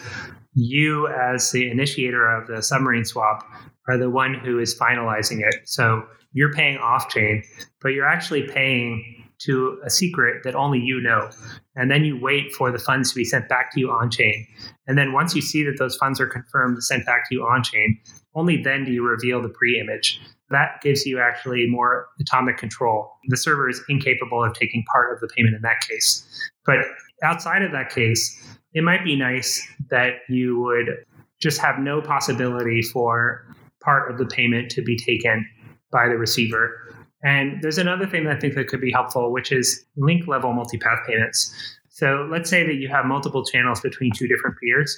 you 0.54 1.08
as 1.08 1.52
the 1.52 1.70
initiator 1.70 2.28
of 2.28 2.46
the 2.46 2.62
submarine 2.62 3.04
swap 3.04 3.44
are 3.88 3.96
the 3.96 4.10
one 4.10 4.34
who 4.34 4.58
is 4.58 4.78
finalizing 4.78 5.40
it. 5.40 5.54
So 5.64 6.04
you're 6.32 6.52
paying 6.52 6.78
off 6.78 7.08
chain, 7.08 7.42
but 7.82 7.90
you're 7.90 8.06
actually 8.06 8.46
paying 8.46 9.16
to 9.40 9.80
a 9.84 9.90
secret 9.90 10.42
that 10.44 10.54
only 10.54 10.78
you 10.78 11.00
know. 11.00 11.30
And 11.74 11.90
then 11.90 12.04
you 12.04 12.20
wait 12.20 12.52
for 12.52 12.70
the 12.70 12.78
funds 12.78 13.10
to 13.10 13.16
be 13.16 13.24
sent 13.24 13.48
back 13.48 13.72
to 13.72 13.80
you 13.80 13.90
on 13.90 14.10
chain. 14.10 14.46
And 14.86 14.98
then 14.98 15.12
once 15.12 15.34
you 15.34 15.40
see 15.40 15.64
that 15.64 15.78
those 15.78 15.96
funds 15.96 16.20
are 16.20 16.26
confirmed 16.26 16.82
sent 16.82 17.06
back 17.06 17.28
to 17.28 17.34
you 17.34 17.42
on 17.42 17.62
chain, 17.62 17.98
only 18.34 18.62
then 18.62 18.84
do 18.84 18.92
you 18.92 19.06
reveal 19.06 19.42
the 19.42 19.48
pre 19.48 19.80
image. 19.80 20.20
That 20.50 20.80
gives 20.82 21.06
you 21.06 21.20
actually 21.20 21.66
more 21.68 22.08
atomic 22.20 22.56
control. 22.56 23.12
The 23.28 23.36
server 23.36 23.68
is 23.68 23.80
incapable 23.88 24.42
of 24.42 24.54
taking 24.54 24.84
part 24.92 25.12
of 25.12 25.20
the 25.20 25.28
payment 25.28 25.54
in 25.54 25.62
that 25.62 25.80
case. 25.80 26.26
But 26.66 26.78
outside 27.22 27.62
of 27.62 27.72
that 27.72 27.90
case, 27.90 28.36
it 28.74 28.82
might 28.82 29.04
be 29.04 29.16
nice 29.16 29.66
that 29.90 30.14
you 30.28 30.60
would 30.60 31.04
just 31.40 31.60
have 31.60 31.78
no 31.78 32.00
possibility 32.00 32.82
for 32.82 33.46
part 33.80 34.10
of 34.10 34.18
the 34.18 34.26
payment 34.26 34.70
to 34.72 34.82
be 34.82 34.96
taken 34.96 35.46
by 35.90 36.08
the 36.08 36.16
receiver. 36.16 36.94
And 37.22 37.60
there's 37.62 37.78
another 37.78 38.06
thing 38.06 38.24
that 38.24 38.36
I 38.36 38.40
think 38.40 38.54
that 38.54 38.68
could 38.68 38.80
be 38.80 38.92
helpful, 38.92 39.32
which 39.32 39.52
is 39.52 39.84
link 39.96 40.26
level 40.26 40.52
multipath 40.52 41.06
payments. 41.06 41.54
So 41.88 42.28
let's 42.30 42.48
say 42.48 42.66
that 42.66 42.74
you 42.74 42.88
have 42.88 43.04
multiple 43.04 43.44
channels 43.44 43.80
between 43.80 44.12
two 44.12 44.26
different 44.26 44.56
peers. 44.62 44.96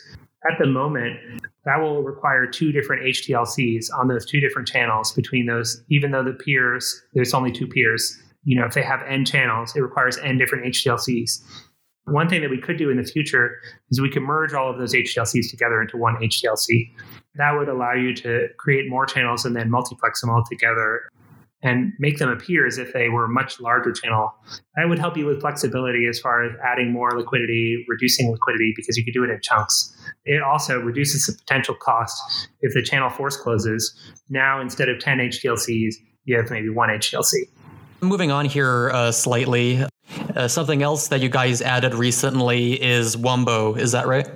At 0.51 0.59
the 0.59 0.67
moment, 0.67 1.19
that 1.65 1.81
will 1.81 2.03
require 2.03 2.47
two 2.47 2.73
different 2.73 3.05
HTLCs 3.05 3.87
on 3.97 4.09
those 4.09 4.27
two 4.27 4.41
different 4.41 4.67
channels 4.67 5.13
between 5.13 5.47
those, 5.47 5.83
even 5.89 6.11
though 6.11 6.25
the 6.25 6.33
peers, 6.33 7.03
there's 7.15 7.35
only 7.35 7.53
two 7.53 7.67
peers. 7.67 8.19
You 8.45 8.59
know, 8.59 8.67
if 8.67 8.75
they 8.75 8.83
have 8.83 9.03
n 9.07 9.25
channels, 9.25 9.77
it 9.77 9.81
requires 9.81 10.19
n 10.19 10.39
different 10.39 10.65
HTLCs. 10.67 11.41
One 12.07 12.29
thing 12.29 12.41
that 12.41 12.51
we 12.51 12.61
could 12.61 12.79
do 12.79 12.91
in 12.91 12.97
the 12.97 13.05
future 13.05 13.61
is 13.91 14.01
we 14.01 14.11
could 14.11 14.23
merge 14.23 14.55
all 14.55 14.69
of 14.69 14.79
those 14.79 14.93
HTLCs 14.93 15.49
together 15.51 15.81
into 15.81 15.97
one 15.97 16.17
HTLC. 16.17 16.91
That 17.37 17.53
would 17.53 17.69
allow 17.69 17.93
you 17.93 18.13
to 18.17 18.49
create 18.59 18.91
more 18.91 19.07
channels 19.07 19.45
and 19.45 19.55
then 19.55 19.71
multiplex 19.71 20.21
them 20.21 20.31
all 20.31 20.43
together 20.51 21.03
and 21.63 21.93
make 21.99 22.19
them 22.19 22.29
appear 22.29 22.67
as 22.67 22.79
if 22.79 22.93
they 22.93 23.09
were 23.09 23.25
a 23.25 23.29
much 23.29 23.61
larger 23.61 23.93
channel. 23.93 24.35
That 24.77 24.89
would 24.89 24.99
help 24.99 25.17
you 25.17 25.27
with 25.27 25.41
flexibility 25.41 26.07
as 26.09 26.19
far 26.19 26.45
as 26.45 26.53
adding 26.65 26.93
more 26.93 27.11
liquidity, 27.17 27.85
reducing 27.89 28.31
liquidity 28.31 28.73
because 28.77 28.97
you 28.97 29.05
could 29.05 29.15
do 29.15 29.25
it 29.25 29.31
in 29.31 29.41
chunks. 29.43 29.97
It 30.25 30.43
also 30.43 30.81
reduces 30.81 31.27
the 31.27 31.35
potential 31.35 31.75
cost 31.81 32.49
if 32.61 32.75
the 32.75 32.83
channel 32.83 33.11
force 33.11 33.37
closes. 33.37 33.95
Now, 34.29 34.61
instead 34.61 34.89
of 34.89 34.99
10 34.99 35.19
HTLCs, 35.19 35.95
you 36.25 36.37
have 36.37 36.51
maybe 36.51 36.69
one 36.69 36.89
HTLC. 36.89 37.49
Moving 38.01 38.33
on 38.33 38.47
here 38.47 38.91
uh, 38.91 39.13
slightly, 39.13 39.85
uh, 40.35 40.49
something 40.49 40.83
else 40.83 41.09
that 41.09 41.21
you 41.21 41.29
guys 41.29 41.63
added 41.63 41.95
recently 41.95 42.83
is 42.83 43.17
Wumbo. 43.17 43.79
Is 43.79 43.93
that 43.93 44.07
right? 44.07 44.29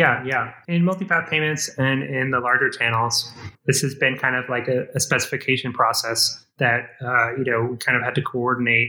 Yeah, 0.00 0.24
yeah. 0.24 0.54
In 0.66 0.82
multipath 0.82 1.28
payments 1.28 1.68
and 1.76 2.02
in 2.02 2.30
the 2.30 2.40
larger 2.40 2.70
channels, 2.70 3.30
this 3.66 3.82
has 3.82 3.94
been 3.94 4.16
kind 4.16 4.34
of 4.34 4.48
like 4.48 4.66
a, 4.66 4.86
a 4.94 5.00
specification 5.00 5.74
process 5.74 6.46
that 6.58 6.86
uh, 7.04 7.36
you 7.36 7.44
know 7.44 7.68
we 7.70 7.76
kind 7.76 7.98
of 7.98 8.02
had 8.02 8.14
to 8.14 8.22
coordinate 8.22 8.88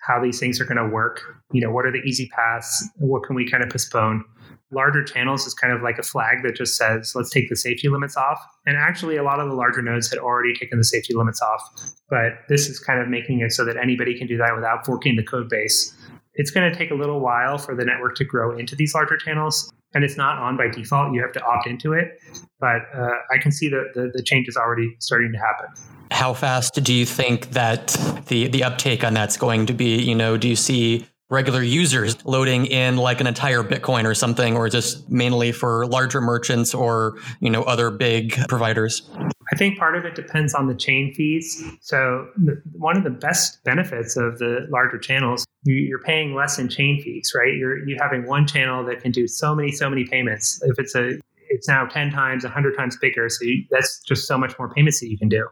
how 0.00 0.18
these 0.22 0.40
things 0.40 0.58
are 0.58 0.64
going 0.64 0.78
to 0.78 0.88
work. 0.88 1.20
You 1.52 1.60
know, 1.60 1.70
what 1.70 1.84
are 1.84 1.92
the 1.92 1.98
easy 1.98 2.30
paths? 2.34 2.88
What 2.96 3.24
can 3.24 3.36
we 3.36 3.46
kind 3.50 3.62
of 3.62 3.68
postpone? 3.68 4.24
Larger 4.72 5.04
channels 5.04 5.46
is 5.46 5.52
kind 5.52 5.74
of 5.74 5.82
like 5.82 5.98
a 5.98 6.02
flag 6.02 6.38
that 6.42 6.56
just 6.56 6.74
says, 6.76 7.12
let's 7.14 7.30
take 7.30 7.50
the 7.50 7.56
safety 7.56 7.88
limits 7.90 8.16
off. 8.16 8.40
And 8.64 8.78
actually, 8.78 9.18
a 9.18 9.22
lot 9.22 9.40
of 9.40 9.50
the 9.50 9.54
larger 9.54 9.82
nodes 9.82 10.08
had 10.08 10.18
already 10.18 10.54
taken 10.54 10.78
the 10.78 10.84
safety 10.84 11.12
limits 11.12 11.42
off. 11.42 11.62
But 12.08 12.32
this 12.48 12.70
is 12.70 12.80
kind 12.80 12.98
of 12.98 13.08
making 13.08 13.40
it 13.40 13.52
so 13.52 13.62
that 13.66 13.76
anybody 13.76 14.16
can 14.16 14.26
do 14.26 14.38
that 14.38 14.54
without 14.54 14.86
forking 14.86 15.16
the 15.16 15.22
code 15.22 15.50
base. 15.50 15.94
It's 16.34 16.50
going 16.50 16.70
to 16.70 16.76
take 16.76 16.90
a 16.90 16.94
little 16.94 17.20
while 17.20 17.58
for 17.58 17.74
the 17.74 17.84
network 17.84 18.14
to 18.16 18.24
grow 18.24 18.56
into 18.56 18.74
these 18.74 18.94
larger 18.94 19.18
channels. 19.18 19.70
And 19.96 20.04
it's 20.04 20.18
not 20.18 20.36
on 20.36 20.58
by 20.58 20.68
default. 20.68 21.14
You 21.14 21.22
have 21.22 21.32
to 21.32 21.42
opt 21.42 21.66
into 21.66 21.94
it. 21.94 22.20
But 22.60 22.82
uh, 22.94 23.08
I 23.32 23.38
can 23.40 23.50
see 23.50 23.70
that 23.70 23.92
the, 23.94 24.10
the 24.12 24.22
change 24.22 24.46
is 24.46 24.54
already 24.54 24.94
starting 24.98 25.32
to 25.32 25.38
happen. 25.38 25.68
How 26.10 26.34
fast 26.34 26.74
do 26.84 26.92
you 26.92 27.06
think 27.06 27.52
that 27.52 27.96
the, 28.26 28.48
the 28.48 28.62
uptake 28.62 29.04
on 29.04 29.14
that's 29.14 29.38
going 29.38 29.64
to 29.64 29.72
be? 29.72 29.96
You 30.02 30.14
know, 30.14 30.36
do 30.36 30.48
you 30.48 30.56
see 30.56 31.06
regular 31.30 31.62
users 31.62 32.22
loading 32.26 32.66
in 32.66 32.98
like 32.98 33.22
an 33.22 33.26
entire 33.26 33.62
Bitcoin 33.62 34.04
or 34.04 34.14
something, 34.14 34.54
or 34.54 34.68
just 34.68 35.10
mainly 35.10 35.50
for 35.50 35.86
larger 35.86 36.20
merchants 36.20 36.74
or, 36.74 37.16
you 37.40 37.48
know, 37.48 37.62
other 37.62 37.90
big 37.90 38.36
providers? 38.48 39.10
I 39.52 39.56
think 39.56 39.78
part 39.78 39.96
of 39.96 40.04
it 40.04 40.14
depends 40.14 40.54
on 40.54 40.66
the 40.66 40.74
chain 40.74 41.14
fees. 41.14 41.62
So 41.80 42.28
the, 42.36 42.60
one 42.72 42.96
of 42.96 43.04
the 43.04 43.10
best 43.10 43.62
benefits 43.64 44.16
of 44.16 44.38
the 44.38 44.66
larger 44.70 44.98
channels, 44.98 45.46
you, 45.62 45.94
are 45.94 46.02
paying 46.02 46.34
less 46.34 46.58
in 46.58 46.68
chain 46.68 47.00
fees, 47.00 47.32
right? 47.34 47.54
You're 47.54 47.86
you 47.86 47.96
having 48.00 48.26
one 48.26 48.46
channel 48.46 48.84
that 48.86 49.00
can 49.00 49.12
do 49.12 49.28
so 49.28 49.54
many, 49.54 49.70
so 49.70 49.88
many 49.88 50.04
payments. 50.04 50.60
If 50.64 50.78
it's 50.78 50.94
a, 50.94 51.18
it's 51.48 51.68
now 51.68 51.86
10 51.86 52.10
times, 52.10 52.42
100 52.42 52.76
times 52.76 52.96
bigger. 53.00 53.28
So 53.28 53.44
you, 53.44 53.64
that's 53.70 54.00
just 54.00 54.26
so 54.26 54.36
much 54.36 54.58
more 54.58 54.68
payments 54.68 55.00
that 55.00 55.08
you 55.08 55.18
can 55.18 55.28
do 55.28 55.46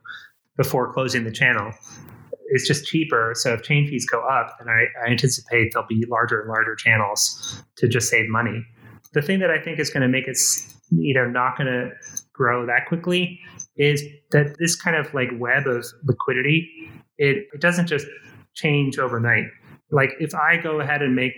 before 0.57 0.93
closing 0.93 1.25
the 1.25 1.33
channel 1.33 1.73
it's 2.55 2.67
just 2.67 2.87
cheaper. 2.87 3.33
So 3.35 3.55
if 3.55 3.63
chain 3.63 3.87
fees 3.89 4.07
go 4.07 4.21
up, 4.21 4.57
then 4.59 4.69
I, 4.69 4.87
I 5.05 5.11
anticipate 5.11 5.73
there'll 5.73 5.89
be 5.89 6.05
larger 6.09 6.41
and 6.41 6.49
larger 6.49 6.77
channels 6.77 7.63
to 7.77 7.89
just 7.89 8.09
save 8.09 8.29
money. 8.29 8.65
The 9.13 9.23
thing 9.23 9.41
that 9.41 9.51
I 9.51 9.59
think 9.61 9.79
is 9.79 9.91
going 9.91 10.03
to 10.03 10.09
make 10.09 10.29
it, 10.29 10.39
you 10.91 11.15
know, 11.15 11.27
not 11.27 11.57
going 11.57 11.67
to 11.67 11.91
grow 12.33 12.67
that 12.67 12.87
quickly 12.87 13.41
is 13.77 14.03
that 14.31 14.57
this 14.59 14.77
kind 14.77 14.97
of 14.97 15.13
like 15.15 15.29
web 15.39 15.67
of 15.67 15.87
liquidity, 16.05 16.91
it, 17.19 17.47
it 17.53 17.61
doesn't 17.61 17.87
just 17.87 18.07
change 18.55 18.99
overnight. 18.99 19.45
Like 19.91 20.11
if 20.21 20.35
I 20.35 20.57
go 20.57 20.81
ahead 20.81 21.03
and 21.03 21.15
make 21.15 21.33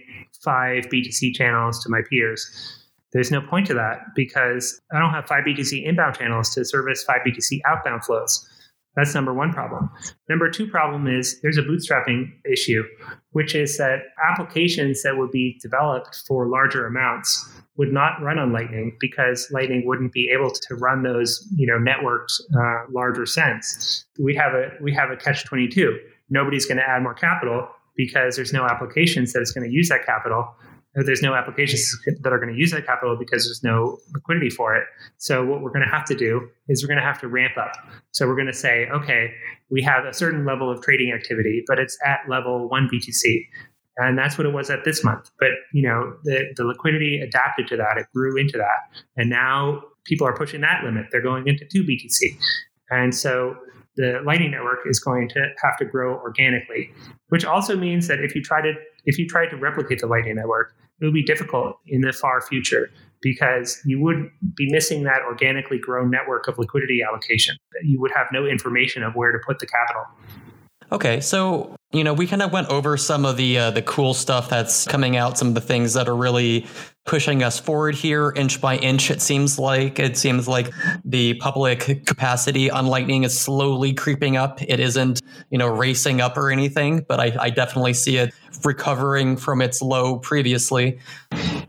five 0.44 0.84
BTC 0.84 1.34
channels 1.34 1.82
to 1.82 1.88
my 1.88 2.02
peers, 2.08 2.84
there's 3.12 3.30
no 3.30 3.40
point 3.40 3.66
to 3.68 3.74
that 3.74 4.00
because 4.14 4.80
I 4.92 4.98
don't 4.98 5.10
have 5.10 5.26
five 5.26 5.44
BTC 5.44 5.84
inbound 5.84 6.16
channels 6.16 6.50
to 6.54 6.64
service 6.64 7.02
five 7.04 7.20
BTC 7.26 7.60
outbound 7.66 8.04
flows. 8.04 8.46
That's 8.94 9.14
number 9.14 9.34
one 9.34 9.52
problem. 9.52 9.90
Number 10.28 10.50
two 10.50 10.66
problem 10.66 11.06
is 11.06 11.40
there's 11.42 11.58
a 11.58 11.62
bootstrapping 11.62 12.32
issue, 12.50 12.82
which 13.32 13.54
is 13.54 13.76
that 13.76 14.00
applications 14.26 15.02
that 15.02 15.18
would 15.18 15.30
be 15.30 15.58
developed 15.62 16.22
for 16.26 16.48
larger 16.48 16.86
amounts 16.86 17.55
would 17.76 17.92
not 17.92 18.20
run 18.22 18.38
on 18.38 18.52
Lightning 18.52 18.96
because 19.00 19.48
Lightning 19.50 19.84
wouldn't 19.86 20.12
be 20.12 20.30
able 20.32 20.50
to 20.50 20.74
run 20.76 21.02
those, 21.02 21.46
you 21.54 21.66
know, 21.66 21.78
networked 21.78 22.40
uh, 22.54 22.90
larger 22.90 23.26
sense. 23.26 24.04
We 24.18 24.34
have 24.34 24.54
a 24.54 24.70
we 24.80 24.92
have 24.94 25.10
a 25.10 25.16
catch 25.16 25.44
twenty 25.44 25.68
two. 25.68 25.98
Nobody's 26.30 26.66
going 26.66 26.78
to 26.78 26.88
add 26.88 27.02
more 27.02 27.14
capital 27.14 27.68
because 27.96 28.36
there's 28.36 28.52
no 28.52 28.64
applications 28.64 29.32
that 29.32 29.40
is 29.40 29.52
going 29.52 29.68
to 29.68 29.74
use 29.74 29.88
that 29.88 30.04
capital 30.04 30.54
there's 31.04 31.20
no 31.20 31.34
applications 31.34 31.94
that 32.22 32.32
are 32.32 32.38
going 32.38 32.52
to 32.52 32.58
use 32.58 32.70
that 32.70 32.86
capital 32.86 33.16
because 33.16 33.44
there's 33.44 33.62
no 33.62 33.98
liquidity 34.14 34.48
for 34.48 34.74
it. 34.74 34.86
So 35.18 35.44
what 35.44 35.60
we're 35.60 35.70
going 35.70 35.84
to 35.84 35.90
have 35.90 36.06
to 36.06 36.14
do 36.14 36.48
is 36.68 36.82
we're 36.82 36.88
going 36.88 37.00
to 37.00 37.04
have 37.04 37.20
to 37.20 37.28
ramp 37.28 37.58
up. 37.58 37.72
So 38.12 38.26
we're 38.26 38.34
going 38.34 38.46
to 38.46 38.54
say, 38.54 38.88
okay, 38.88 39.30
we 39.68 39.82
have 39.82 40.06
a 40.06 40.14
certain 40.14 40.46
level 40.46 40.70
of 40.70 40.80
trading 40.80 41.12
activity, 41.12 41.62
but 41.66 41.78
it's 41.78 41.98
at 42.04 42.20
level 42.28 42.68
one 42.70 42.88
BTC. 42.90 43.44
And 43.98 44.18
that's 44.18 44.36
what 44.36 44.46
it 44.46 44.52
was 44.52 44.68
at 44.70 44.84
this 44.84 45.02
month. 45.02 45.30
But 45.38 45.50
you 45.72 45.82
know, 45.82 46.16
the, 46.24 46.52
the 46.56 46.64
liquidity 46.64 47.20
adapted 47.20 47.66
to 47.68 47.76
that. 47.76 47.96
It 47.96 48.06
grew 48.14 48.36
into 48.36 48.58
that. 48.58 49.00
And 49.16 49.30
now 49.30 49.82
people 50.04 50.26
are 50.26 50.36
pushing 50.36 50.60
that 50.62 50.84
limit. 50.84 51.06
They're 51.10 51.22
going 51.22 51.46
into 51.46 51.64
two 51.64 51.82
BTC. 51.82 52.36
And 52.90 53.14
so 53.14 53.56
the 53.96 54.20
Lightning 54.24 54.50
Network 54.50 54.80
is 54.86 55.00
going 55.00 55.28
to 55.30 55.48
have 55.62 55.76
to 55.78 55.84
grow 55.84 56.16
organically, 56.18 56.92
which 57.30 57.44
also 57.44 57.76
means 57.76 58.08
that 58.08 58.20
if 58.20 58.34
you 58.34 58.42
try 58.42 58.60
to 58.60 58.74
if 59.04 59.18
you 59.18 59.26
try 59.26 59.46
to 59.46 59.56
replicate 59.56 60.00
the 60.00 60.06
Lightning 60.06 60.36
Network, 60.36 60.74
it 61.00 61.04
would 61.04 61.14
be 61.14 61.22
difficult 61.22 61.78
in 61.86 62.00
the 62.00 62.12
far 62.12 62.40
future 62.40 62.90
because 63.22 63.80
you 63.84 64.00
would 64.00 64.30
be 64.56 64.70
missing 64.70 65.04
that 65.04 65.22
organically 65.22 65.78
grown 65.78 66.10
network 66.10 66.48
of 66.48 66.58
liquidity 66.58 67.02
allocation. 67.02 67.56
You 67.82 68.00
would 68.00 68.10
have 68.14 68.26
no 68.32 68.46
information 68.46 69.02
of 69.02 69.14
where 69.14 69.32
to 69.32 69.38
put 69.44 69.58
the 69.58 69.66
capital. 69.66 70.04
Okay, 70.92 71.20
so 71.20 71.74
you 71.96 72.04
know 72.04 72.12
we 72.12 72.26
kind 72.26 72.42
of 72.42 72.52
went 72.52 72.68
over 72.68 72.96
some 72.96 73.24
of 73.24 73.36
the 73.36 73.58
uh, 73.58 73.70
the 73.70 73.82
cool 73.82 74.14
stuff 74.14 74.48
that's 74.48 74.84
coming 74.86 75.16
out, 75.16 75.38
some 75.38 75.48
of 75.48 75.54
the 75.54 75.60
things 75.60 75.94
that 75.94 76.08
are 76.08 76.16
really 76.16 76.66
pushing 77.06 77.42
us 77.42 77.58
forward 77.58 77.94
here, 77.94 78.32
inch 78.36 78.60
by 78.60 78.76
inch. 78.76 79.10
It 79.10 79.22
seems 79.22 79.58
like 79.58 79.98
it 79.98 80.16
seems 80.16 80.46
like 80.46 80.72
the 81.04 81.34
public 81.34 82.04
capacity 82.04 82.70
on 82.70 82.86
Lightning 82.86 83.22
is 83.24 83.38
slowly 83.38 83.94
creeping 83.94 84.36
up. 84.36 84.60
It 84.62 84.80
isn't 84.80 85.22
you 85.50 85.58
know 85.58 85.68
racing 85.68 86.20
up 86.20 86.36
or 86.36 86.50
anything, 86.50 87.04
but 87.08 87.20
I, 87.20 87.36
I 87.40 87.50
definitely 87.50 87.94
see 87.94 88.18
it 88.18 88.34
recovering 88.64 89.36
from 89.36 89.62
its 89.62 89.80
low 89.80 90.18
previously. 90.18 90.98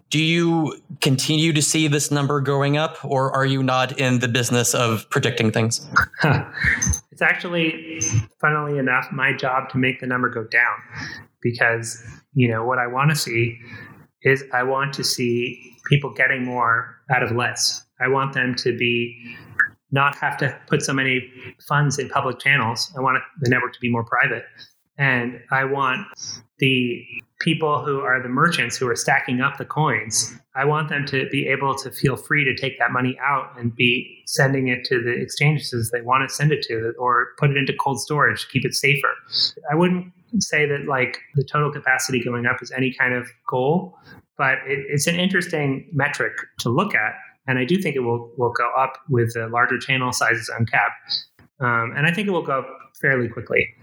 Do 0.10 0.24
you 0.24 0.82
continue 1.02 1.54
to 1.54 1.62
see 1.62 1.88
this 1.88 2.12
number 2.12 2.42
going 2.42 2.78
up, 2.78 3.04
or 3.04 3.32
are 3.34 3.46
you 3.46 3.62
not 3.62 4.00
in 4.00 4.20
the 4.20 4.28
business 4.28 4.74
of 4.74 5.10
predicting 5.10 5.52
things? 5.52 5.86
it's 7.18 7.24
actually, 7.24 8.00
funnily 8.40 8.78
enough, 8.78 9.12
my 9.12 9.34
job 9.34 9.70
to 9.70 9.80
make 9.80 10.02
the 10.02 10.06
number 10.06 10.30
go 10.30 10.44
down 10.44 10.78
because, 11.42 12.00
you 12.36 12.48
know, 12.48 12.64
what 12.64 12.78
I 12.78 12.86
want 12.86 13.10
to 13.10 13.16
see 13.16 13.58
is 14.22 14.44
I 14.54 14.62
want 14.62 14.94
to 14.94 15.04
see 15.04 15.76
people 15.90 16.14
getting 16.14 16.46
more 16.46 16.96
out 17.10 17.24
of 17.24 17.32
less. 17.32 17.84
I 18.00 18.08
want 18.08 18.36
them 18.36 18.54
to 18.58 18.78
be 18.78 19.36
not 19.90 20.16
have 20.18 20.38
to 20.38 20.56
put 20.68 20.84
so 20.84 20.94
many 20.94 21.28
funds 21.68 21.98
in 21.98 22.08
public 22.08 22.38
channels. 22.38 22.94
I 22.96 23.02
want 23.02 23.18
the 23.42 23.50
network 23.50 23.74
to 23.74 23.80
be 23.80 23.90
more 23.90 24.04
private. 24.04 24.44
And 25.00 25.40
I 25.50 25.64
want 25.64 26.06
the 26.60 27.06
people 27.40 27.86
who 27.86 28.00
are 28.00 28.22
the 28.22 28.30
merchants 28.30 28.78
who 28.78 28.88
are 28.88 28.96
stacking 28.96 29.42
up 29.42 29.58
the 29.58 29.66
coins, 29.66 30.34
I 30.56 30.66
want 30.66 30.90
them 30.90 31.06
to 31.08 31.28
be 31.30 31.48
able 31.48 31.76
to 31.76 31.92
feel 31.92 32.16
free 32.16 32.44
to 32.46 32.56
take 32.56 32.80
that 32.80 32.92
money 32.92 33.18
out 33.22 33.52
and 33.60 33.76
be 33.76 34.24
sending 34.26 34.68
it 34.68 34.84
to 34.86 35.02
the 35.02 35.12
exchanges 35.12 35.92
they 35.92 36.02
want 36.02 36.28
to 36.28 36.34
send 36.34 36.52
it 36.52 36.64
to 36.64 36.94
or 36.98 37.28
put 37.38 37.52
it 37.52 37.58
into 37.58 37.74
cold 37.74 38.02
storage 38.02 38.42
to 38.42 38.48
keep 38.48 38.66
it 38.66 38.74
safer. 38.74 39.14
I 39.72 39.76
wouldn't 39.76 40.12
say 40.40 40.66
that 40.66 40.88
like 40.88 41.20
the 41.36 41.44
total 41.44 41.72
capacity 41.72 42.24
going 42.24 42.46
up 42.48 42.62
is 42.62 42.72
any 42.72 42.94
kind 42.94 43.14
of 43.14 43.28
goal, 43.48 43.96
but 44.38 44.58
it, 44.66 44.86
it's 44.90 45.08
an 45.08 45.16
interesting 45.16 45.88
metric 45.94 46.34
to 46.60 46.70
look 46.70 46.96
at 46.96 47.14
and 47.48 47.58
I 47.58 47.66
do 47.66 47.82
think 47.82 47.96
it 47.96 48.02
will 48.02 48.32
will 48.38 48.52
go 48.52 48.70
up 48.78 48.98
with 49.10 49.34
the 49.34 49.48
larger 49.48 49.80
channel 49.80 50.12
sizes 50.12 50.50
uncapped. 50.50 51.26
Um, 51.60 51.94
and 51.96 52.06
I 52.06 52.12
think 52.12 52.28
it 52.28 52.32
will 52.32 52.46
go 52.46 52.60
up 52.60 52.68
fairly 53.02 53.30
quickly 53.30 53.74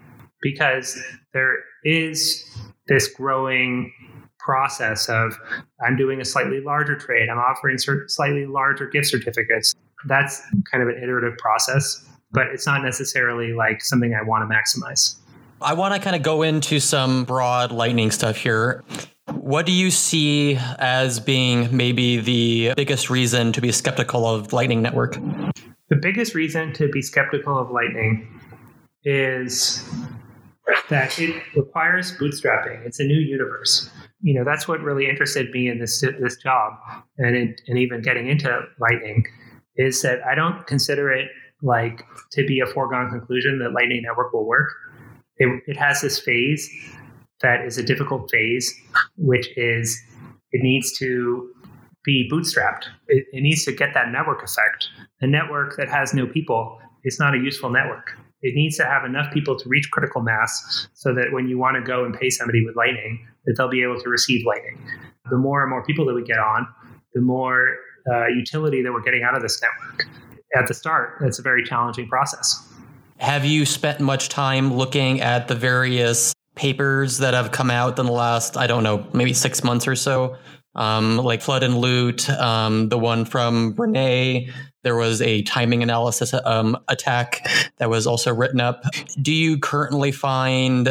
because 0.45 1.03
there 1.33 1.57
is 1.83 2.45
this 2.87 3.09
growing 3.09 3.93
process 4.39 5.09
of 5.09 5.37
I'm 5.85 5.97
doing 5.97 6.21
a 6.21 6.25
slightly 6.25 6.61
larger 6.61 6.97
trade, 6.97 7.29
I'm 7.31 7.39
offering 7.39 7.79
slightly 7.79 8.47
larger 8.47 8.87
gift 8.87 9.09
certificates. 9.09 9.75
That's 10.07 10.43
kind 10.71 10.83
of 10.83 10.89
an 10.91 11.03
iterative 11.03 11.37
process, 11.39 12.07
but 12.31 12.49
it's 12.49 12.67
not 12.67 12.85
necessarily 12.85 13.55
like 13.55 13.83
something 13.83 14.15
I 14.15 14.23
want 14.23 14.49
to 14.49 14.55
maximize. 14.55 15.17
I 15.63 15.73
want 15.73 15.95
to 15.95 16.01
kind 16.01 16.15
of 16.15 16.23
go 16.23 16.43
into 16.43 16.79
some 16.79 17.25
broad 17.25 17.73
lightning 17.73 18.11
stuff 18.11 18.37
here. 18.37 18.85
What 19.33 19.65
do 19.65 19.73
you 19.73 19.91
see 19.91 20.59
as 20.79 21.21
being 21.21 21.75
maybe 21.75 22.19
the 22.19 22.75
biggest 22.77 23.09
reason 23.09 23.51
to 23.53 23.63
be 23.63 23.73
skeptical 23.73 24.27
of 24.27 24.53
Lightning 24.53 24.83
Network? 24.83 25.15
The 25.89 25.97
biggest 25.97 26.35
reason 26.35 26.75
to 26.75 26.89
be 26.89 27.01
skeptical 27.01 27.59
of 27.59 27.71
Lightning 27.71 28.29
is 29.05 29.83
that 30.89 31.19
it 31.19 31.43
requires 31.55 32.17
bootstrapping. 32.17 32.85
It's 32.87 33.01
a 33.01 33.05
new 33.05 33.19
universe. 33.19 33.91
You 34.21 34.35
know, 34.35 34.45
that's 34.45 34.67
what 34.67 34.81
really 34.81 35.09
interested 35.09 35.51
me 35.51 35.69
in 35.69 35.79
this 35.79 36.01
this 36.01 36.37
job 36.37 36.73
and 37.19 37.37
in, 37.37 37.57
and 37.69 37.79
even 37.79 38.03
getting 38.03 38.29
into 38.29 38.61
Lightning 38.79 39.25
is 39.77 40.03
that 40.03 40.21
I 40.25 40.35
don't 40.35 40.67
consider 40.67 41.11
it 41.11 41.29
like 41.63 42.05
to 42.33 42.47
be 42.47 42.61
a 42.61 42.67
foregone 42.67 43.11
conclusion 43.11 43.59
that 43.59 43.73
Lightning 43.73 44.03
Network 44.03 44.33
will 44.33 44.47
work. 44.47 44.71
It, 45.37 45.63
it 45.67 45.77
has 45.77 46.01
this 46.01 46.19
phase 46.19 46.71
that 47.41 47.65
is 47.65 47.79
a 47.79 47.83
difficult 47.83 48.31
phase, 48.31 48.73
which 49.17 49.49
is 49.57 50.01
it 50.53 50.63
needs 50.63 50.97
to 50.99 51.51
be 52.05 52.29
bootstrapped. 52.33 52.85
It, 53.09 53.27
it, 53.33 53.41
needs 53.41 53.65
to 53.65 53.73
get 53.73 53.95
that 53.95 54.11
network 54.11 54.43
effect. 54.43 54.89
A 55.21 55.27
network 55.27 55.77
that 55.77 55.89
has 55.89 56.15
no 56.15 56.27
people 56.27 56.79
is 57.03 57.19
not 57.19 57.35
a 57.35 57.39
useful 57.39 57.71
network. 57.71 58.13
It 58.45 58.55
needs 58.55 58.77
to 58.77 58.85
have 58.85 59.07
enough 59.07 59.33
people 59.33 59.59
to 59.59 59.69
reach 59.69 59.91
critical 59.91 60.21
mass 60.21 60.87
so 60.93 61.15
that 61.15 61.33
when 61.33 61.49
you 61.49 61.59
want 61.59 61.77
to 61.77 61.83
go 61.83 62.05
and 62.05 62.15
pay 62.15 62.29
somebody 62.29 62.63
with 62.63 62.77
Lightning, 62.77 63.27
that 63.47 63.55
they'll 63.57 63.71
be 63.71 63.83
able 63.83 63.99
to 63.99 64.09
receive 64.11 64.45
Lightning. 64.47 64.79
The 65.31 65.39
more 65.39 65.63
and 65.63 65.71
more 65.71 65.83
people 65.83 66.05
that 66.05 66.15
we 66.15 66.23
get 66.23 66.39
on, 66.39 66.69
the 67.15 67.23
more 67.23 67.77
uh, 68.13 68.27
utility 68.27 68.83
that 68.83 68.93
we're 68.93 69.01
getting 69.01 69.23
out 69.23 69.35
of 69.35 69.41
this 69.41 69.63
network. 69.63 70.07
At 70.55 70.69
the 70.69 70.75
start, 70.75 71.23
it's 71.23 71.39
a 71.39 71.43
very 71.43 71.65
challenging 71.65 72.07
process. 72.07 72.71
Have 73.17 73.47
you 73.47 73.65
spent 73.65 74.01
much 74.01 74.29
time 74.29 74.75
looking 74.75 75.23
at 75.23 75.49
the 75.49 75.55
various 75.55 76.35
papers 76.55 77.19
that 77.19 77.33
have 77.33 77.51
come 77.51 77.71
out 77.71 77.99
in 77.99 78.05
the 78.05 78.13
last, 78.13 78.59
I 78.59 78.67
don't 78.67 78.83
know, 78.83 79.07
maybe 79.15 79.33
six 79.33 79.65
months 79.65 79.89
or 79.89 79.97
so. 79.97 80.37
Um, 80.75 81.17
like 81.17 81.41
Flood 81.41 81.63
and 81.63 81.79
Loot, 81.79 82.29
um, 82.29 82.89
the 82.89 82.99
one 82.99 83.25
from 83.25 83.75
Renee. 83.77 84.51
There 84.85 84.97
was 84.97 85.21
a 85.21 85.43
timing 85.43 85.83
analysis 85.83 86.33
um, 86.45 86.79
attack 86.89 87.47
that 87.79 87.91
was 87.91 88.07
also 88.07 88.33
written 88.33 88.61
up. 88.61 88.85
Do 89.21 89.33
you 89.33 89.59
currently 89.59 90.13
find 90.13 90.89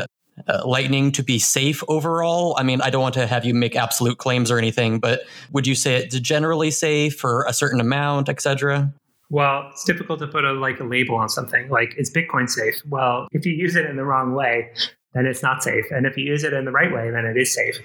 uh, 0.47 0.61
Lightning 0.65 1.11
to 1.13 1.23
be 1.23 1.39
safe 1.39 1.83
overall? 1.87 2.55
I 2.57 2.63
mean, 2.63 2.81
I 2.81 2.89
don't 2.89 3.01
want 3.01 3.13
to 3.13 3.27
have 3.27 3.45
you 3.45 3.53
make 3.53 3.75
absolute 3.75 4.17
claims 4.17 4.51
or 4.51 4.57
anything, 4.57 4.99
but 4.99 5.21
would 5.51 5.67
you 5.67 5.75
say 5.75 5.95
it's 5.95 6.19
generally 6.19 6.71
safe 6.71 7.15
for 7.15 7.45
a 7.47 7.53
certain 7.53 7.79
amount, 7.79 8.29
etc.? 8.29 8.91
Well, 9.29 9.69
it's 9.71 9.83
difficult 9.83 10.19
to 10.19 10.27
put 10.27 10.43
a 10.43 10.53
like 10.53 10.79
a 10.79 10.83
label 10.83 11.15
on 11.15 11.29
something. 11.29 11.69
Like, 11.69 11.95
is 11.97 12.11
Bitcoin 12.11 12.49
safe? 12.49 12.81
Well, 12.87 13.27
if 13.31 13.45
you 13.45 13.53
use 13.53 13.75
it 13.75 13.85
in 13.85 13.95
the 13.95 14.05
wrong 14.05 14.33
way, 14.33 14.71
then 15.13 15.25
it's 15.25 15.41
not 15.41 15.63
safe. 15.63 15.85
And 15.91 16.05
if 16.05 16.17
you 16.17 16.25
use 16.25 16.43
it 16.43 16.53
in 16.53 16.65
the 16.65 16.71
right 16.71 16.91
way, 16.91 17.09
then 17.11 17.25
it 17.25 17.37
is 17.37 17.53
safe. 17.53 17.79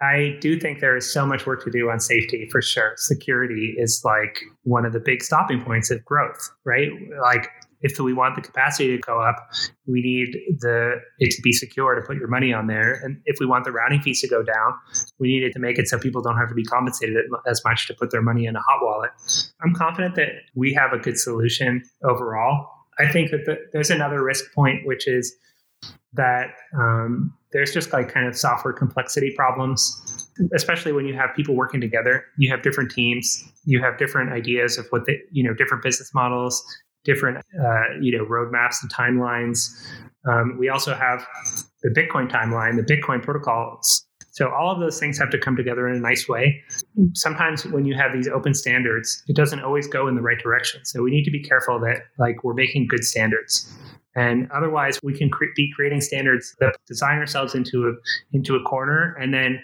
I 0.00 0.36
do 0.40 0.58
think 0.58 0.80
there 0.80 0.96
is 0.96 1.10
so 1.10 1.24
much 1.24 1.46
work 1.46 1.64
to 1.64 1.70
do 1.70 1.90
on 1.90 2.00
safety 2.00 2.48
for 2.50 2.60
sure. 2.60 2.94
Security 2.96 3.74
is 3.78 4.02
like 4.04 4.40
one 4.64 4.84
of 4.84 4.92
the 4.92 5.00
big 5.00 5.22
stopping 5.22 5.62
points 5.62 5.90
of 5.90 6.04
growth, 6.04 6.50
right? 6.64 6.88
Like 7.22 7.48
if 7.84 8.00
we 8.00 8.12
want 8.12 8.34
the 8.34 8.40
capacity 8.40 8.96
to 8.96 8.98
go 8.98 9.20
up, 9.20 9.36
we 9.86 10.00
need 10.00 10.36
the 10.60 10.94
it 11.18 11.30
to 11.32 11.42
be 11.42 11.52
secure 11.52 11.94
to 11.94 12.00
put 12.00 12.16
your 12.16 12.28
money 12.28 12.52
on 12.52 12.66
there. 12.66 12.94
And 13.04 13.20
if 13.26 13.36
we 13.38 13.46
want 13.46 13.64
the 13.64 13.72
routing 13.72 14.00
fees 14.00 14.20
to 14.22 14.28
go 14.28 14.42
down, 14.42 14.72
we 15.18 15.28
need 15.28 15.42
it 15.42 15.52
to 15.52 15.58
make 15.58 15.78
it 15.78 15.86
so 15.86 15.98
people 15.98 16.22
don't 16.22 16.38
have 16.38 16.48
to 16.48 16.54
be 16.54 16.64
compensated 16.64 17.16
as 17.46 17.62
much 17.64 17.86
to 17.88 17.94
put 17.94 18.10
their 18.10 18.22
money 18.22 18.46
in 18.46 18.56
a 18.56 18.60
hot 18.60 18.80
wallet. 18.82 19.10
I'm 19.62 19.74
confident 19.74 20.16
that 20.16 20.30
we 20.54 20.72
have 20.72 20.92
a 20.92 20.98
good 20.98 21.18
solution 21.18 21.82
overall. 22.02 22.66
I 22.98 23.10
think 23.10 23.30
that 23.30 23.44
the, 23.44 23.58
there's 23.72 23.90
another 23.90 24.24
risk 24.24 24.44
point, 24.54 24.86
which 24.86 25.06
is 25.06 25.34
that 26.14 26.54
um, 26.78 27.32
there's 27.52 27.72
just 27.72 27.92
like 27.92 28.12
kind 28.12 28.26
of 28.26 28.36
software 28.36 28.72
complexity 28.72 29.32
problems, 29.36 30.28
especially 30.54 30.92
when 30.92 31.06
you 31.06 31.14
have 31.14 31.30
people 31.34 31.54
working 31.54 31.80
together. 31.80 32.24
You 32.36 32.50
have 32.50 32.62
different 32.62 32.90
teams, 32.90 33.44
you 33.64 33.80
have 33.80 33.98
different 33.98 34.32
ideas 34.32 34.78
of 34.78 34.86
what 34.90 35.06
the 35.06 35.18
you 35.30 35.42
know, 35.42 35.54
different 35.54 35.82
business 35.82 36.12
models, 36.14 36.62
different, 37.04 37.38
uh, 37.38 37.98
you 38.00 38.16
know, 38.16 38.24
roadmaps 38.24 38.76
and 38.82 38.92
timelines. 38.92 39.70
Um, 40.28 40.56
we 40.58 40.68
also 40.68 40.94
have 40.94 41.26
the 41.82 41.90
Bitcoin 41.90 42.30
timeline, 42.30 42.76
the 42.76 42.94
Bitcoin 42.94 43.22
protocols. 43.22 44.06
So 44.32 44.50
all 44.50 44.72
of 44.72 44.80
those 44.80 44.98
things 44.98 45.16
have 45.18 45.30
to 45.30 45.38
come 45.38 45.54
together 45.54 45.86
in 45.88 45.94
a 45.94 46.00
nice 46.00 46.28
way. 46.28 46.60
Sometimes 47.12 47.64
when 47.66 47.84
you 47.84 47.94
have 47.94 48.12
these 48.12 48.26
open 48.26 48.52
standards, 48.52 49.22
it 49.28 49.36
doesn't 49.36 49.60
always 49.60 49.86
go 49.86 50.08
in 50.08 50.16
the 50.16 50.22
right 50.22 50.38
direction. 50.38 50.84
So 50.84 51.02
we 51.02 51.12
need 51.12 51.22
to 51.24 51.30
be 51.30 51.40
careful 51.40 51.78
that 51.80 51.98
like 52.18 52.42
we're 52.42 52.54
making 52.54 52.88
good 52.88 53.04
standards. 53.04 53.72
And 54.16 54.50
otherwise, 54.52 55.00
we 55.02 55.16
can 55.16 55.28
cre- 55.28 55.46
be 55.56 55.72
creating 55.74 56.00
standards 56.00 56.54
that 56.60 56.76
design 56.86 57.18
ourselves 57.18 57.54
into 57.54 57.88
a 57.88 57.92
into 58.36 58.54
a 58.54 58.62
corner, 58.62 59.16
and 59.20 59.34
then 59.34 59.60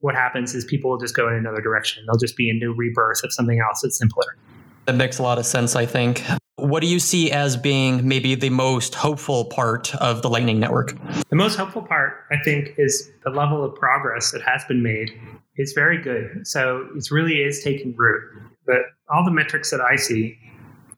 what 0.00 0.14
happens 0.14 0.54
is 0.54 0.64
people 0.64 0.90
will 0.90 0.98
just 0.98 1.16
go 1.16 1.28
in 1.28 1.34
another 1.34 1.62
direction. 1.62 2.04
They'll 2.06 2.18
just 2.18 2.36
be 2.36 2.50
a 2.50 2.54
new 2.54 2.74
rebirth 2.74 3.24
of 3.24 3.32
something 3.32 3.60
else 3.60 3.80
that's 3.82 3.96
simpler. 3.96 4.36
That 4.86 4.96
makes 4.96 5.18
a 5.18 5.22
lot 5.22 5.38
of 5.38 5.46
sense, 5.46 5.74
I 5.74 5.86
think. 5.86 6.22
What 6.56 6.80
do 6.80 6.86
you 6.86 7.00
see 7.00 7.32
as 7.32 7.56
being 7.56 8.06
maybe 8.06 8.34
the 8.34 8.50
most 8.50 8.94
hopeful 8.94 9.46
part 9.46 9.94
of 9.96 10.22
the 10.22 10.28
Lightning 10.28 10.60
Network? 10.60 10.94
The 11.28 11.36
most 11.36 11.56
hopeful 11.56 11.82
part, 11.82 12.24
I 12.30 12.36
think, 12.44 12.74
is 12.78 13.10
the 13.24 13.30
level 13.30 13.64
of 13.64 13.74
progress 13.74 14.30
that 14.30 14.42
has 14.42 14.64
been 14.64 14.82
made. 14.82 15.10
It's 15.56 15.72
very 15.72 16.00
good. 16.00 16.46
So 16.46 16.86
it 16.94 17.10
really 17.10 17.42
is 17.42 17.62
taking 17.62 17.94
root. 17.96 18.22
But 18.66 18.82
all 19.12 19.24
the 19.24 19.30
metrics 19.30 19.70
that 19.70 19.80
I 19.80 19.96
see, 19.96 20.38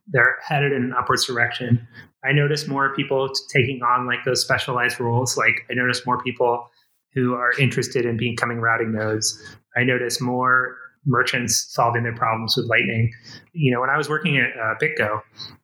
they're 0.09 0.37
headed 0.47 0.73
in 0.73 0.85
an 0.85 0.93
upwards 0.93 1.27
direction. 1.27 1.87
I 2.27 2.33
notice 2.33 2.67
more 2.67 2.95
people 2.95 3.31
taking 3.49 3.83
on 3.83 4.07
like 4.07 4.25
those 4.25 4.43
specialized 4.43 4.99
roles. 4.99 5.37
Like 5.37 5.65
I 5.71 5.75
notice 5.75 6.05
more 6.05 6.23
people 6.23 6.69
who 7.15 7.35
are 7.35 7.53
interested 7.59 8.05
in 8.05 8.17
becoming 8.17 8.61
routing 8.61 8.93
nodes. 8.93 9.43
I 9.77 9.85
notice 9.85 10.21
more 10.21 10.77
merchants 11.07 11.67
solving 11.71 12.03
their 12.03 12.15
problems 12.15 12.55
with 12.57 12.67
Lightning. 12.67 13.13
You 13.53 13.73
know, 13.73 13.81
when 13.81 13.91
I 13.91 13.97
was 13.97 14.09
working 14.09 14.37
at 14.37 14.51
uh, 14.59 14.75
BitGo, 14.83 15.23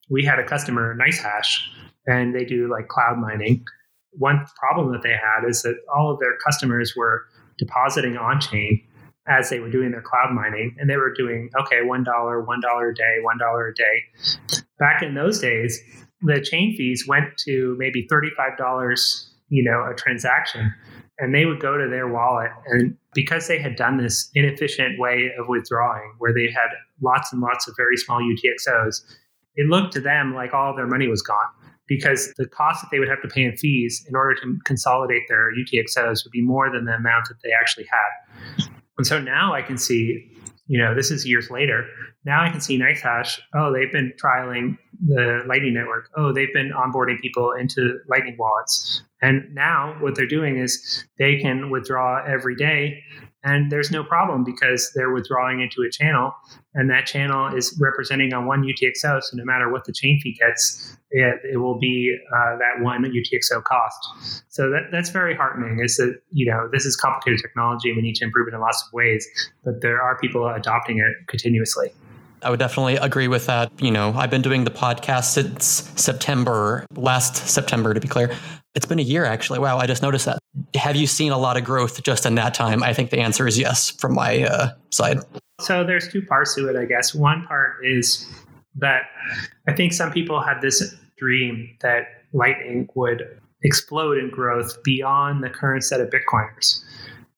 we 0.09 0.25
had 0.25 0.39
a 0.39 0.45
customer, 0.45 0.97
NiceHash, 0.97 1.61
and 2.07 2.35
they 2.35 2.45
do 2.45 2.71
like 2.71 2.89
cloud 2.89 3.19
mining. 3.19 3.65
One 4.13 4.47
problem 4.59 4.93
that 4.93 5.03
they 5.03 5.11
had 5.11 5.49
is 5.49 5.63
that 5.63 5.75
all 5.95 6.13
of 6.13 6.21
their 6.21 6.37
customers 6.45 6.95
were 6.97 7.25
depositing 7.59 8.17
on 8.17 8.41
chain 8.41 8.83
as 9.27 9.51
they 9.51 9.61
were 9.61 9.71
doing 9.71 9.91
their 9.93 10.03
cloud 10.03 10.33
mining, 10.33 10.77
and 10.79 10.91
they 10.91 10.97
were 10.97 11.13
doing 11.13 11.51
okay, 11.61 11.83
one 11.83 12.05
dollar, 12.05 12.43
one 12.43 12.61
dollar 12.61 12.91
a 12.91 12.95
day, 12.95 13.19
one 13.23 13.39
dollar 13.39 13.69
a 13.69 13.75
day. 13.75 14.63
Back 14.79 15.03
in 15.03 15.15
those 15.15 15.39
days, 15.39 15.81
the 16.23 16.41
chain 16.41 16.75
fees 16.77 17.05
went 17.07 17.37
to 17.47 17.77
maybe 17.79 18.07
$35, 18.11 19.27
you 19.49 19.63
know, 19.63 19.85
a 19.91 19.95
transaction. 19.95 20.73
And 21.19 21.35
they 21.35 21.45
would 21.45 21.61
go 21.61 21.77
to 21.77 21.89
their 21.89 22.09
wallet. 22.09 22.51
And 22.67 22.97
because 23.15 23.47
they 23.47 23.59
had 23.59 23.77
done 23.77 23.99
this 23.99 24.31
inefficient 24.35 24.99
way 24.99 25.31
of 25.39 25.47
withdrawing, 25.49 26.15
where 26.19 26.33
they 26.33 26.51
had 26.51 26.71
lots 27.01 27.33
and 27.33 27.41
lots 27.41 27.69
of 27.69 27.75
very 27.77 27.97
small 27.97 28.21
UTXOs, 28.21 29.03
it 29.55 29.69
looked 29.69 29.93
to 29.93 30.01
them 30.01 30.35
like 30.35 30.55
all 30.55 30.75
their 30.75 30.87
money 30.87 31.09
was 31.09 31.23
gone 31.23 31.47
because 31.87 32.33
the 32.39 32.47
cost 32.47 32.81
that 32.83 32.89
they 32.91 32.99
would 32.99 33.09
have 33.09 33.21
to 33.21 33.29
pay 33.29 33.45
in 33.45 33.57
fees 33.57 34.05
in 34.09 34.17
order 34.17 34.35
to 34.41 34.59
consolidate 34.65 35.23
their 35.29 35.51
UTXOs 35.53 36.25
would 36.25 36.31
be 36.33 36.43
more 36.43 36.71
than 36.73 36.87
the 36.87 36.95
amount 36.95 37.29
that 37.29 37.37
they 37.45 37.51
actually 37.61 37.85
had. 37.85 38.71
And 38.97 39.07
so 39.07 39.21
now 39.21 39.53
I 39.53 39.63
can 39.63 39.77
see, 39.77 40.31
you 40.67 40.79
know, 40.79 40.95
this 40.95 41.11
is 41.11 41.27
years 41.27 41.51
later. 41.51 41.87
Now 42.25 42.45
I 42.45 42.51
can 42.51 42.61
see 42.61 42.79
NiceHash. 42.79 43.41
Oh, 43.55 43.73
they've 43.73 43.91
been 43.91 44.13
trialing 44.23 44.79
the 45.05 45.43
Lightning 45.47 45.75
Network. 45.75 46.09
Oh, 46.17 46.33
they've 46.33 46.53
been 46.53 46.71
onboarding 46.71 47.21
people 47.21 47.53
into 47.53 47.99
Lightning 48.09 48.37
wallets. 48.39 49.03
And 49.21 49.53
now 49.55 49.97
what 50.01 50.15
they're 50.15 50.27
doing 50.27 50.59
is 50.59 51.05
they 51.19 51.39
can 51.39 51.71
withdraw 51.71 52.25
every 52.25 52.55
day 52.55 53.03
and 53.45 53.73
there's 53.73 53.91
no 53.91 54.05
problem 54.05 54.45
because 54.45 54.93
they're 54.95 55.11
withdrawing 55.11 55.61
into 55.61 55.83
a 55.83 55.91
channel 55.91 56.33
and 56.75 56.89
that 56.91 57.07
channel 57.07 57.55
is 57.55 57.77
representing 57.81 58.33
on 58.33 58.47
one 58.47 58.63
UTXO. 58.63 59.23
So 59.23 59.37
no 59.37 59.45
matter 59.45 59.71
what 59.71 59.85
the 59.85 59.93
chain 59.93 60.21
fee 60.21 60.37
gets, 60.39 60.97
it, 61.11 61.41
it 61.53 61.57
will 61.57 61.79
be 61.79 62.17
uh, 62.33 62.57
that 62.59 62.83
one 62.83 63.03
UTXO 63.03 63.65
cost. 63.65 64.45
So 64.49 64.71
that, 64.71 64.91
that's 64.93 65.11
very 65.11 65.35
heartening 65.35 65.81
is 65.83 65.97
that, 65.97 66.21
you 66.31 66.47
know, 66.47 66.69
this 66.71 66.87
is 66.87 66.97
complicated 66.97 67.41
technology. 67.41 67.93
We 67.93 68.01
need 68.01 68.15
to 68.17 68.25
improve 68.25 68.47
it 68.47 68.55
in 68.55 68.61
lots 68.61 68.85
of 68.87 68.93
ways, 68.93 69.27
but 69.65 69.81
there 69.81 70.01
are 70.01 70.17
people 70.19 70.47
adopting 70.47 70.99
it 70.99 71.27
continuously. 71.27 71.93
I 72.43 72.51
would 72.51 72.59
definitely 72.59 72.97
agree 72.97 73.29
with 73.29 73.47
that. 73.47 73.71
You 73.81 73.91
know, 73.91 74.13
I've 74.17 74.31
been 74.31 74.43
doing 74.43 74.65
the 74.65 74.71
podcast 74.71 75.33
since 75.33 75.91
September, 75.97 76.87
last 76.95 77.37
September 77.49 77.95
to 77.95 78.01
be 78.01 78.09
clear. 78.09 78.35
It's 78.75 78.87
been 78.87 78.99
a 78.99 79.03
year 79.03 79.25
actually. 79.25 79.59
Wow, 79.59 79.79
I 79.79 79.87
just 79.87 80.03
noticed 80.03 80.27
that. 80.27 80.39
Have 80.75 80.97
you 80.97 81.07
seen 81.07 81.33
a 81.33 81.39
lot 81.39 81.57
of 81.57 81.65
growth 81.65 82.03
just 82.03 82.27
in 82.27 82.35
that 82.37 82.55
time? 82.55 82.83
I 82.83 82.93
think 82.93 83.11
the 83.11 83.19
answer 83.19 83.47
is 83.47 83.59
yes 83.59 83.91
from 83.91 84.15
my 84.15 84.45
uh, 84.45 84.71
side. 84.91 85.19
So 85.61 85.85
there's 85.85 86.09
two 86.09 86.23
parts 86.23 86.55
to 86.57 86.69
it, 86.69 86.77
I 86.77 86.87
guess. 86.87 87.15
One 87.15 87.47
part 87.47 87.85
is 87.85 88.27
that 88.77 89.03
I 89.69 89.73
think 89.73 89.93
some 89.93 90.11
people 90.11 90.41
had 90.41 90.61
this 90.61 90.95
dream 91.19 91.77
that 91.83 92.05
Lightning 92.33 92.89
would 92.95 93.39
explode 93.63 94.19
in 94.19 94.31
growth 94.31 94.83
beyond 94.83 95.45
the 95.45 95.51
current 95.51 95.85
set 95.85 96.01
of 96.01 96.11
Bitcoiners. 96.11 96.83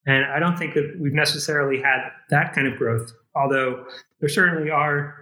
And 0.06 0.24
I 0.26 0.38
don't 0.38 0.56
think 0.58 0.74
that 0.74 0.96
we've 1.00 1.12
necessarily 1.12 1.80
had 1.80 2.10
that 2.30 2.54
kind 2.54 2.66
of 2.66 2.76
growth, 2.78 3.12
although 3.34 3.84
there 4.20 4.28
certainly 4.28 4.70
are 4.70 5.14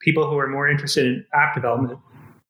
people 0.00 0.28
who 0.28 0.38
are 0.38 0.48
more 0.48 0.68
interested 0.68 1.06
in 1.06 1.24
app 1.34 1.54
development 1.54 1.98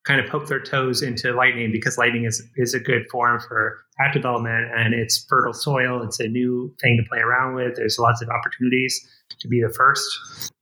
kind 0.06 0.20
of 0.20 0.30
poke 0.30 0.46
their 0.46 0.60
toes 0.60 1.02
into 1.02 1.32
Lightning 1.32 1.72
because 1.72 1.98
Lightning 1.98 2.24
is, 2.24 2.42
is 2.56 2.74
a 2.74 2.80
good 2.80 3.02
forum 3.10 3.40
for 3.40 3.78
app 3.98 4.12
development 4.12 4.70
and 4.76 4.94
it's 4.94 5.26
fertile 5.28 5.52
soil. 5.52 6.02
It's 6.02 6.20
a 6.20 6.28
new 6.28 6.72
thing 6.80 6.96
to 6.96 7.08
play 7.08 7.18
around 7.18 7.56
with. 7.56 7.74
There's 7.74 7.98
lots 7.98 8.22
of 8.22 8.28
opportunities 8.28 9.04
to 9.40 9.48
be 9.48 9.60
the 9.60 9.72
first. 9.72 10.06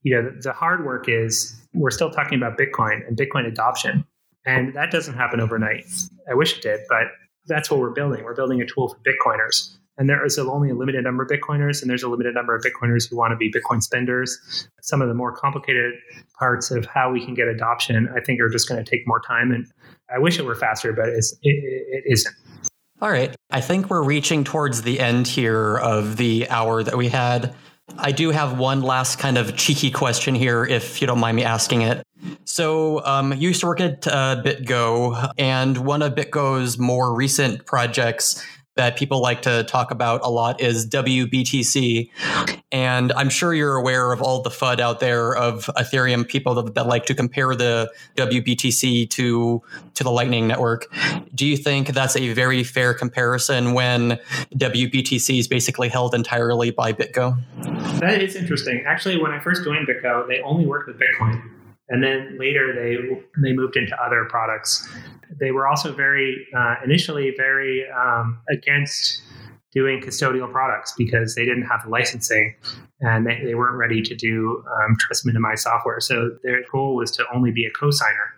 You 0.01 0.15
know, 0.15 0.29
the, 0.29 0.41
the 0.41 0.53
hard 0.53 0.83
work 0.83 1.07
is 1.07 1.55
we're 1.73 1.91
still 1.91 2.09
talking 2.09 2.37
about 2.37 2.57
Bitcoin 2.57 3.07
and 3.07 3.15
Bitcoin 3.15 3.47
adoption. 3.47 4.03
And 4.47 4.73
that 4.73 4.91
doesn't 4.91 5.15
happen 5.15 5.39
overnight. 5.39 5.85
I 6.29 6.33
wish 6.33 6.57
it 6.57 6.63
did, 6.63 6.79
but 6.89 7.07
that's 7.47 7.69
what 7.69 7.79
we're 7.79 7.91
building. 7.91 8.23
We're 8.23 8.35
building 8.35 8.61
a 8.61 8.65
tool 8.65 8.89
for 8.89 8.97
Bitcoiners. 8.97 9.75
And 9.97 10.09
there 10.09 10.25
is 10.25 10.37
only 10.37 10.69
a 10.69 10.75
limited 10.75 11.03
number 11.03 11.23
of 11.23 11.29
Bitcoiners, 11.29 11.81
and 11.81 11.89
there's 11.89 12.03
a 12.03 12.09
limited 12.09 12.35
number 12.35 12.53
of 12.55 12.63
Bitcoiners 12.63 13.09
who 13.09 13.15
want 13.15 13.31
to 13.31 13.37
be 13.37 13.51
Bitcoin 13.51 13.81
spenders. 13.81 14.67
Some 14.81 15.01
of 15.01 15.07
the 15.07 15.13
more 15.13 15.31
complicated 15.31 15.93
parts 16.37 16.69
of 16.69 16.85
how 16.85 17.11
we 17.11 17.23
can 17.23 17.33
get 17.33 17.47
adoption, 17.47 18.09
I 18.15 18.19
think, 18.19 18.41
are 18.41 18.49
just 18.49 18.67
going 18.67 18.83
to 18.83 18.89
take 18.89 19.07
more 19.07 19.21
time. 19.21 19.51
And 19.51 19.65
I 20.13 20.19
wish 20.19 20.37
it 20.37 20.43
were 20.43 20.55
faster, 20.55 20.91
but 20.91 21.07
it's, 21.09 21.31
it, 21.41 21.53
it 21.53 22.03
isn't. 22.07 22.35
All 23.01 23.09
right. 23.09 23.35
I 23.51 23.61
think 23.61 23.89
we're 23.89 24.03
reaching 24.03 24.43
towards 24.43 24.81
the 24.81 24.99
end 24.99 25.27
here 25.27 25.77
of 25.77 26.17
the 26.17 26.49
hour 26.49 26.83
that 26.83 26.97
we 26.97 27.09
had. 27.09 27.55
I 27.97 28.11
do 28.11 28.31
have 28.31 28.57
one 28.57 28.81
last 28.81 29.19
kind 29.19 29.37
of 29.37 29.55
cheeky 29.55 29.91
question 29.91 30.33
here, 30.33 30.65
if 30.65 31.01
you 31.01 31.07
don't 31.07 31.19
mind 31.19 31.35
me 31.37 31.43
asking 31.43 31.83
it. 31.83 32.03
So, 32.45 33.05
um, 33.05 33.33
you 33.33 33.49
used 33.49 33.59
to 33.59 33.67
work 33.67 33.79
at 33.79 34.07
uh, 34.07 34.41
BitGo, 34.43 35.31
and 35.37 35.77
one 35.77 36.01
of 36.01 36.15
BitGo's 36.15 36.79
more 36.79 37.13
recent 37.13 37.65
projects 37.65 38.43
that 38.75 38.97
people 38.97 39.21
like 39.21 39.41
to 39.43 39.63
talk 39.63 39.91
about 39.91 40.21
a 40.23 40.29
lot 40.29 40.61
is 40.61 40.87
WBTC. 40.87 42.09
And 42.71 43.11
I'm 43.13 43.29
sure 43.29 43.53
you're 43.53 43.77
aware 43.77 44.11
of 44.11 44.21
all 44.21 44.41
the 44.41 44.49
FUD 44.49 44.79
out 44.79 44.99
there 44.99 45.35
of 45.35 45.65
Ethereum 45.77 46.27
people 46.27 46.55
that, 46.55 46.75
that, 46.75 46.85
like 46.87 47.05
to 47.05 47.15
compare 47.15 47.55
the 47.55 47.91
WBTC 48.15 49.09
to, 49.09 49.61
to 49.93 50.03
the 50.03 50.11
Lightning 50.11 50.47
Network. 50.47 50.87
Do 51.33 51.45
you 51.45 51.57
think 51.57 51.89
that's 51.89 52.15
a 52.15 52.33
very 52.33 52.63
fair 52.63 52.93
comparison 52.93 53.73
when 53.73 54.19
WBTC 54.55 55.39
is 55.39 55.47
basically 55.47 55.89
held 55.89 56.13
entirely 56.13 56.71
by 56.71 56.91
BitGo? 56.91 57.37
That 57.99 58.21
is 58.21 58.35
interesting. 58.35 58.83
Actually, 58.85 59.21
when 59.21 59.31
I 59.31 59.39
first 59.39 59.63
joined 59.63 59.87
BitGo, 59.87 60.27
they 60.27 60.41
only 60.41 60.67
worked 60.67 60.87
with 60.87 60.99
Bitcoin. 60.99 61.41
And 61.87 62.03
then 62.03 62.37
later 62.39 62.73
they 62.73 62.97
they 63.41 63.53
moved 63.53 63.75
into 63.75 63.95
other 64.01 64.25
products. 64.25 64.87
They 65.39 65.51
were 65.51 65.67
also 65.67 65.93
very 65.93 66.47
uh, 66.55 66.75
initially 66.83 67.33
very 67.35 67.85
um, 67.89 68.39
against 68.49 69.21
doing 69.75 70.01
custodial 70.01 70.49
products 70.49 70.93
because 70.97 71.35
they 71.35 71.43
didn't 71.43 71.63
have 71.63 71.83
the 71.83 71.89
licensing 71.89 72.55
and 73.01 73.27
they, 73.27 73.41
they 73.43 73.55
weren't 73.55 73.75
ready 73.75 74.01
to 74.01 74.15
do 74.15 74.63
um, 74.73 74.95
trust 74.99 75.25
minimized 75.25 75.63
software. 75.63 75.99
So 75.99 76.37
their 76.43 76.61
goal 76.71 76.95
was 76.95 77.11
to 77.11 77.25
only 77.33 77.51
be 77.51 77.65
a 77.65 77.71
cosigner. 77.71 78.31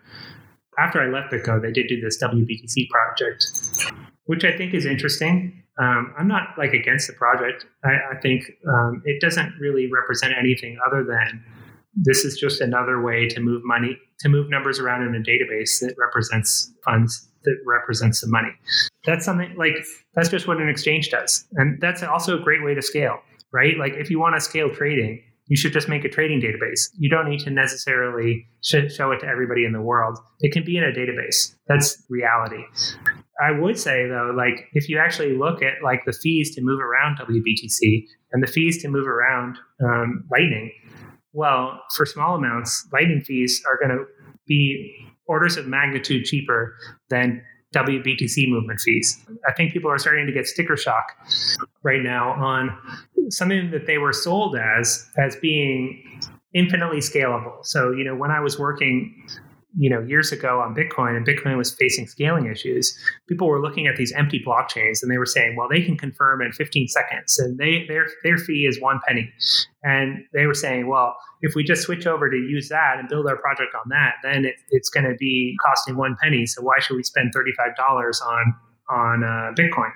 After 0.80 1.00
I 1.00 1.08
left 1.08 1.32
BitGo, 1.32 1.62
they 1.62 1.72
did 1.72 1.88
do 1.88 2.02
this 2.02 2.22
WBTC 2.22 2.90
project, 2.90 3.94
which 4.26 4.44
I 4.44 4.56
think 4.56 4.74
is 4.74 4.86
interesting. 4.86 5.64
Um, 5.80 6.14
I'm 6.18 6.28
not 6.28 6.58
like 6.58 6.74
against 6.74 7.08
the 7.08 7.14
project. 7.14 7.66
I, 7.84 8.16
I 8.16 8.20
think 8.20 8.52
um, 8.68 9.04
it 9.06 9.22
doesn't 9.22 9.54
really 9.60 9.88
represent 9.92 10.34
anything 10.38 10.78
other 10.88 11.04
than 11.04 11.44
this 11.96 12.26
is 12.26 12.38
just 12.38 12.62
another 12.62 13.02
way 13.02 13.28
to 13.28 13.40
move 13.40 13.64
money 13.64 13.98
to 14.20 14.30
move 14.30 14.50
numbers 14.50 14.80
around 14.80 15.04
in 15.04 15.16
a 15.16 15.20
database 15.20 15.80
that 15.80 15.96
represents 15.98 16.72
funds 16.84 17.28
that 17.44 17.58
represents 17.66 18.22
the 18.22 18.28
money. 18.28 18.50
That's 19.06 19.24
something 19.24 19.56
like 19.58 19.74
that's 20.16 20.30
just 20.30 20.48
what 20.48 20.58
an 20.58 20.68
exchange 20.68 21.10
does. 21.10 21.46
And 21.54 21.80
that's 21.80 22.04
also 22.04 22.40
a 22.40 22.44
great 22.44 22.64
way 22.64 22.74
to 22.74 22.82
scale 22.82 23.20
right? 23.54 23.78
Like 23.78 23.94
if 23.94 24.10
you 24.10 24.20
want 24.20 24.36
to 24.36 24.42
scale 24.42 24.70
trading 24.70 25.24
you 25.48 25.56
should 25.56 25.74
just 25.74 25.88
make 25.88 26.04
a 26.04 26.10
trading 26.10 26.42
database. 26.42 26.90
You 26.98 27.10
don't 27.10 27.30
need 27.30 27.40
to 27.42 27.50
necessarily 27.50 28.48
show 28.62 29.12
it 29.12 29.20
to 29.22 29.26
everybody 29.26 29.66
in 29.66 29.72
the 29.72 29.82
world. 29.82 30.20
It 30.42 30.52
can 30.52 30.64
be 30.66 30.78
in 30.78 30.84
a 30.84 30.92
database. 30.92 31.56
That's 31.68 32.04
reality. 32.10 32.64
I 33.42 33.52
would 33.52 33.80
say 33.80 34.08
though, 34.08 34.34
like 34.36 34.68
if 34.74 34.90
you 34.90 35.00
actually 35.00 35.38
look 35.38 35.62
at 35.62 35.84
like 35.84 36.04
the 36.06 36.12
fees 36.12 36.54
to 36.56 36.62
move 36.62 36.82
around 36.82 37.20
WBTC 37.20 38.06
and 38.32 38.44
the 38.44 38.48
fees 38.48 38.82
to 38.82 38.90
move 38.90 39.08
around 39.08 39.58
um, 39.82 40.26
Lightning, 40.30 40.72
well, 41.34 41.84
for 41.96 42.06
small 42.06 42.36
amounts, 42.36 42.88
Lightning 42.92 43.22
fees 43.22 43.62
are 43.70 43.78
going 43.78 43.98
to 43.98 44.06
be 44.48 44.96
orders 45.28 45.58
of 45.58 45.68
magnitude 45.68 46.26
cheaper 46.26 46.76
than 47.10 47.42
WBTC 47.76 48.50
movement 48.50 48.80
fees. 48.80 49.24
I 49.48 49.54
think 49.54 49.74
people 49.74 49.92
are 49.92 49.98
starting 49.98 50.26
to 50.26 50.32
get 50.32 50.48
sticker 50.48 50.78
shock 50.78 51.12
right 51.84 52.02
now 52.02 52.32
on 52.32 52.76
something 53.30 53.72
that 53.72 53.86
they 53.88 53.98
were 53.98 54.14
sold 54.14 54.58
as 54.58 55.06
as 55.18 55.36
being 55.36 56.22
infinitely 56.54 57.00
scalable. 57.00 57.66
So, 57.66 57.92
you 57.92 58.04
know, 58.04 58.16
when 58.16 58.32
I 58.32 58.40
was 58.40 58.58
working 58.58 59.28
you 59.76 59.90
know 59.90 60.02
years 60.02 60.32
ago 60.32 60.62
on 60.62 60.74
bitcoin 60.74 61.18
and 61.18 61.28
bitcoin 61.28 61.58
was 61.58 61.74
facing 61.76 62.08
scaling 62.08 62.48
issues 62.48 62.98
people 63.28 63.48
were 63.48 63.62
looking 63.62 63.88
at 63.88 63.96
these 63.98 64.12
empty 64.14 64.42
blockchains 64.46 65.02
and 65.02 65.12
they 65.12 65.18
were 65.18 65.26
saying 65.26 65.56
well 65.56 65.68
they 65.68 65.82
can 65.82 65.98
confirm 65.98 66.42
in 66.42 66.52
15 66.52 66.88
seconds 66.88 67.38
and 67.40 67.58
they 67.58 67.86
their 67.88 68.08
their 68.24 68.38
fee 68.38 68.66
is 68.66 68.80
one 68.82 69.00
penny. 69.08 69.32
And 69.84 70.26
they 70.34 70.46
were 70.46 70.54
saying 70.54 70.88
well 70.88 71.16
if 71.42 71.54
we 71.56 71.64
just 71.64 71.84
switch 71.84 72.08
over 72.08 72.30
to 72.30 72.36
use 72.36 72.70
that 72.70 72.96
and 73.00 73.08
build 73.10 73.28
our 73.28 73.38
project 73.38 73.76
on 73.76 73.90
that 73.90 74.16
then 74.24 74.46
it, 74.46 74.56
it's 74.70 74.90
going 74.90 75.06
to 75.06 75.16
be 75.20 75.56
costing 75.66 75.98
one 75.98 76.16
penny 76.22 76.46
so 76.46 76.62
why 76.62 76.80
should 76.80 76.96
we 76.96 77.04
spend 77.04 77.34
$35 77.34 78.22
on 78.26 78.56
on 78.90 79.24
uh, 79.24 79.54
bitcoin 79.56 79.92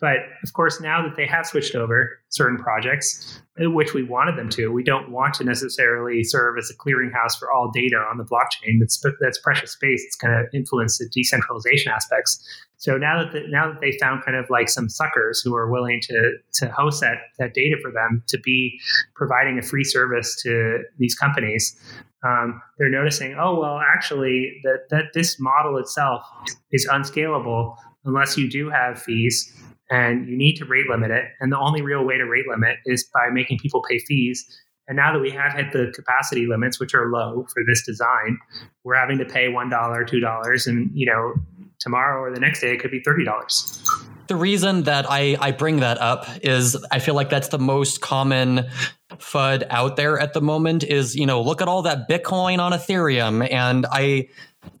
but 0.00 0.16
of 0.42 0.52
course, 0.54 0.80
now 0.80 1.02
that 1.02 1.16
they 1.16 1.26
have 1.26 1.46
switched 1.46 1.74
over 1.74 2.18
certain 2.30 2.58
projects, 2.58 3.42
uh, 3.62 3.70
which 3.70 3.92
we 3.92 4.02
wanted 4.02 4.36
them 4.36 4.48
to, 4.50 4.68
we 4.72 4.82
don't 4.82 5.10
want 5.10 5.34
to 5.34 5.44
necessarily 5.44 6.24
serve 6.24 6.56
as 6.58 6.70
a 6.70 6.76
clearinghouse 6.76 7.38
for 7.38 7.52
all 7.52 7.70
data 7.70 7.96
on 7.96 8.16
the 8.16 8.24
blockchain. 8.24 8.80
That's 8.80 9.00
that's 9.20 9.38
precious 9.38 9.72
space. 9.72 10.02
It's 10.06 10.16
going 10.16 10.32
to 10.32 10.56
influence 10.56 10.96
the 10.98 11.08
decentralization 11.12 11.92
aspects. 11.92 12.42
So 12.78 12.96
now 12.96 13.22
that 13.22 13.32
the, 13.32 13.46
now 13.48 13.70
that 13.70 13.82
they 13.82 13.92
found 13.98 14.24
kind 14.24 14.38
of 14.38 14.46
like 14.48 14.70
some 14.70 14.88
suckers 14.88 15.42
who 15.42 15.54
are 15.54 15.70
willing 15.70 16.00
to 16.04 16.36
to 16.54 16.70
host 16.70 17.02
that 17.02 17.18
that 17.38 17.52
data 17.52 17.76
for 17.82 17.92
them 17.92 18.22
to 18.28 18.38
be 18.38 18.80
providing 19.14 19.58
a 19.58 19.62
free 19.62 19.84
service 19.84 20.40
to 20.44 20.82
these 20.96 21.14
companies, 21.14 21.78
um, 22.24 22.62
they're 22.78 22.88
noticing, 22.88 23.36
oh 23.38 23.60
well, 23.60 23.78
actually 23.94 24.62
that 24.64 24.88
that 24.88 25.12
this 25.12 25.38
model 25.38 25.76
itself 25.76 26.24
is 26.72 26.88
unscalable 26.90 27.76
unless 28.04 28.36
you 28.36 28.48
do 28.48 28.70
have 28.70 29.00
fees 29.00 29.52
and 29.90 30.28
you 30.28 30.36
need 30.36 30.56
to 30.56 30.64
rate 30.64 30.86
limit 30.88 31.10
it. 31.10 31.24
And 31.40 31.52
the 31.52 31.58
only 31.58 31.82
real 31.82 32.04
way 32.04 32.16
to 32.16 32.24
rate 32.24 32.46
limit 32.48 32.76
is 32.86 33.08
by 33.12 33.28
making 33.30 33.58
people 33.58 33.82
pay 33.88 33.98
fees. 33.98 34.44
And 34.88 34.96
now 34.96 35.12
that 35.12 35.20
we 35.20 35.30
have 35.30 35.52
hit 35.52 35.72
the 35.72 35.92
capacity 35.94 36.46
limits, 36.46 36.80
which 36.80 36.94
are 36.94 37.10
low 37.10 37.46
for 37.52 37.62
this 37.66 37.84
design, 37.84 38.38
we're 38.84 38.96
having 38.96 39.18
to 39.18 39.24
pay 39.24 39.48
one 39.48 39.68
dollar, 39.68 40.04
two 40.04 40.20
dollars, 40.20 40.66
and 40.66 40.90
you 40.94 41.06
know, 41.06 41.34
tomorrow 41.78 42.20
or 42.20 42.32
the 42.32 42.40
next 42.40 42.60
day 42.60 42.72
it 42.72 42.80
could 42.80 42.90
be 42.90 43.00
thirty 43.00 43.24
dollars. 43.24 43.84
The 44.26 44.36
reason 44.36 44.84
that 44.84 45.06
I, 45.10 45.36
I 45.40 45.50
bring 45.50 45.78
that 45.80 45.98
up 45.98 46.26
is 46.42 46.76
I 46.92 47.00
feel 47.00 47.14
like 47.14 47.30
that's 47.30 47.48
the 47.48 47.58
most 47.58 48.00
common 48.00 48.68
FUD 49.10 49.66
out 49.70 49.96
there 49.96 50.20
at 50.20 50.34
the 50.34 50.40
moment 50.40 50.84
is, 50.84 51.16
you 51.16 51.26
know, 51.26 51.42
look 51.42 51.60
at 51.60 51.66
all 51.66 51.82
that 51.82 52.08
Bitcoin 52.08 52.60
on 52.60 52.70
Ethereum. 52.70 53.48
And 53.50 53.86
I 53.90 54.28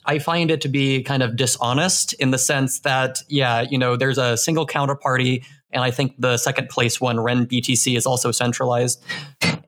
I 0.04 0.18
find 0.18 0.50
it 0.50 0.60
to 0.62 0.68
be 0.68 1.02
kind 1.02 1.22
of 1.22 1.36
dishonest 1.36 2.12
in 2.14 2.30
the 2.30 2.38
sense 2.38 2.80
that, 2.80 3.18
yeah, 3.28 3.62
you 3.62 3.78
know, 3.78 3.96
there's 3.96 4.18
a 4.18 4.36
single 4.36 4.66
counterparty 4.66 5.44
And 5.72 5.84
I 5.84 5.90
think 5.90 6.14
the 6.18 6.36
second 6.36 6.68
place 6.68 7.00
one, 7.00 7.20
Ren 7.20 7.46
BTC, 7.46 7.96
is 7.96 8.04
also 8.04 8.32
centralized. 8.32 9.02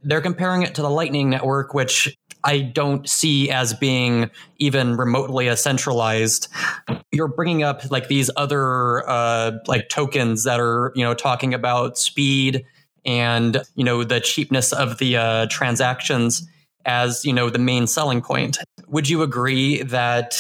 They're 0.03 0.21
comparing 0.21 0.63
it 0.63 0.75
to 0.75 0.83
the 0.83 0.91
Lightning 0.91 1.31
Network, 1.31 1.75
which 1.75 2.17
I 2.45 2.61
don't 2.61 3.09
see 3.09 3.51
as 3.51 3.73
being 3.75 4.31
even 4.59 4.97
remotely 4.97 5.47
a 5.47 5.57
centralized. 5.57 6.49
You're 7.13 7.29
bringing 7.29 7.63
up 7.63 7.89
like 7.91 8.09
these 8.09 8.31
other 8.37 9.09
uh, 9.09 9.53
like 9.67 9.89
tokens 9.89 10.45
that 10.45 10.59
are 10.59 10.93
you 10.97 11.05
know 11.05 11.15
talking 11.15 11.55
about 11.55 11.99
speed 11.99 12.65
and 13.05 13.63
you 13.77 13.85
know 13.85 14.03
the 14.03 14.21
cheapness 14.21 14.73
of 14.73 14.99
the 14.99 15.17
uh, 15.17 15.47
transactions 15.51 16.49
as 16.85 17.25
you 17.25 17.33
know 17.33 17.51
the 17.51 17.59
main 17.59 17.87
selling 17.87 18.21
point. 18.21 18.59
Would 18.89 19.09
you 19.09 19.23
agree 19.23 19.83
that 19.83 20.37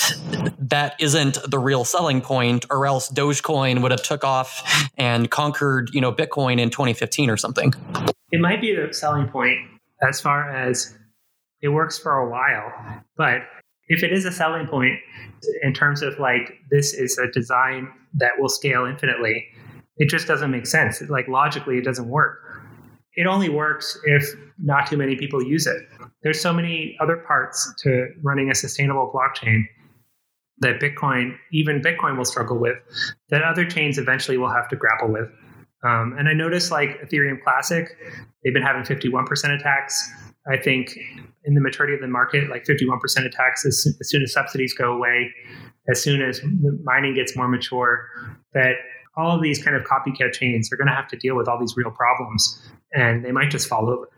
that 0.58 0.94
isn't 1.00 1.38
the 1.48 1.58
real 1.58 1.84
selling 1.84 2.20
point 2.20 2.66
or 2.70 2.86
else 2.86 3.08
dogecoin 3.10 3.82
would 3.82 3.90
have 3.90 4.02
took 4.02 4.24
off 4.24 4.62
and 4.96 5.30
conquered 5.30 5.90
you 5.92 6.00
know 6.00 6.12
bitcoin 6.12 6.60
in 6.60 6.70
2015 6.70 7.30
or 7.30 7.36
something? 7.36 7.72
It 8.30 8.40
might 8.40 8.60
be 8.60 8.74
the 8.74 8.92
selling 8.92 9.28
point 9.28 9.58
as 10.02 10.20
far 10.20 10.50
as 10.50 10.96
it 11.60 11.68
works 11.68 11.98
for 11.98 12.12
a 12.18 12.28
while 12.28 12.72
but 13.16 13.42
if 13.88 14.02
it 14.02 14.12
is 14.12 14.24
a 14.24 14.32
selling 14.32 14.66
point 14.66 14.98
in 15.62 15.72
terms 15.72 16.02
of 16.02 16.18
like 16.18 16.58
this 16.70 16.92
is 16.92 17.18
a 17.18 17.30
design 17.30 17.88
that 18.14 18.32
will 18.38 18.48
scale 18.48 18.84
infinitely 18.84 19.46
it 19.96 20.08
just 20.08 20.26
doesn't 20.26 20.50
make 20.50 20.66
sense. 20.66 21.00
Like 21.02 21.28
logically 21.28 21.78
it 21.78 21.84
doesn't 21.84 22.08
work. 22.08 22.40
It 23.14 23.26
only 23.26 23.48
works 23.48 23.98
if 24.04 24.24
not 24.58 24.86
too 24.86 24.96
many 24.96 25.16
people 25.16 25.42
use 25.42 25.66
it. 25.66 25.82
There's 26.22 26.40
so 26.40 26.52
many 26.52 26.96
other 27.00 27.16
parts 27.16 27.72
to 27.82 28.08
running 28.22 28.50
a 28.50 28.54
sustainable 28.54 29.12
blockchain 29.12 29.64
that 30.58 30.80
Bitcoin, 30.80 31.36
even 31.52 31.80
Bitcoin, 31.80 32.16
will 32.16 32.24
struggle 32.24 32.58
with, 32.58 32.76
that 33.30 33.42
other 33.42 33.64
chains 33.64 33.98
eventually 33.98 34.38
will 34.38 34.50
have 34.50 34.68
to 34.68 34.76
grapple 34.76 35.08
with. 35.08 35.28
Um, 35.84 36.14
and 36.16 36.28
I 36.28 36.32
noticed 36.32 36.70
like 36.70 37.00
Ethereum 37.00 37.42
Classic, 37.42 37.88
they've 38.44 38.54
been 38.54 38.62
having 38.62 38.82
51% 38.82 39.58
attacks. 39.58 40.08
I 40.46 40.56
think 40.56 40.96
in 41.44 41.54
the 41.54 41.60
maturity 41.60 41.94
of 41.94 42.00
the 42.00 42.08
market, 42.08 42.48
like 42.50 42.64
51% 42.64 43.26
attacks 43.26 43.66
as, 43.66 43.86
as 44.00 44.08
soon 44.08 44.22
as 44.22 44.32
subsidies 44.32 44.72
go 44.74 44.92
away, 44.92 45.32
as 45.90 46.00
soon 46.00 46.22
as 46.22 46.40
mining 46.84 47.14
gets 47.14 47.36
more 47.36 47.48
mature, 47.48 48.08
that 48.54 48.74
all 49.16 49.34
of 49.36 49.42
these 49.42 49.62
kind 49.62 49.76
of 49.76 49.82
copycat 49.82 50.32
chains 50.32 50.72
are 50.72 50.76
going 50.76 50.88
to 50.88 50.94
have 50.94 51.08
to 51.08 51.16
deal 51.16 51.36
with 51.36 51.48
all 51.48 51.58
these 51.58 51.74
real 51.76 51.90
problems 51.90 52.70
and 52.92 53.24
they 53.24 53.32
might 53.32 53.50
just 53.50 53.68
fall 53.68 53.90
over. 53.90 54.08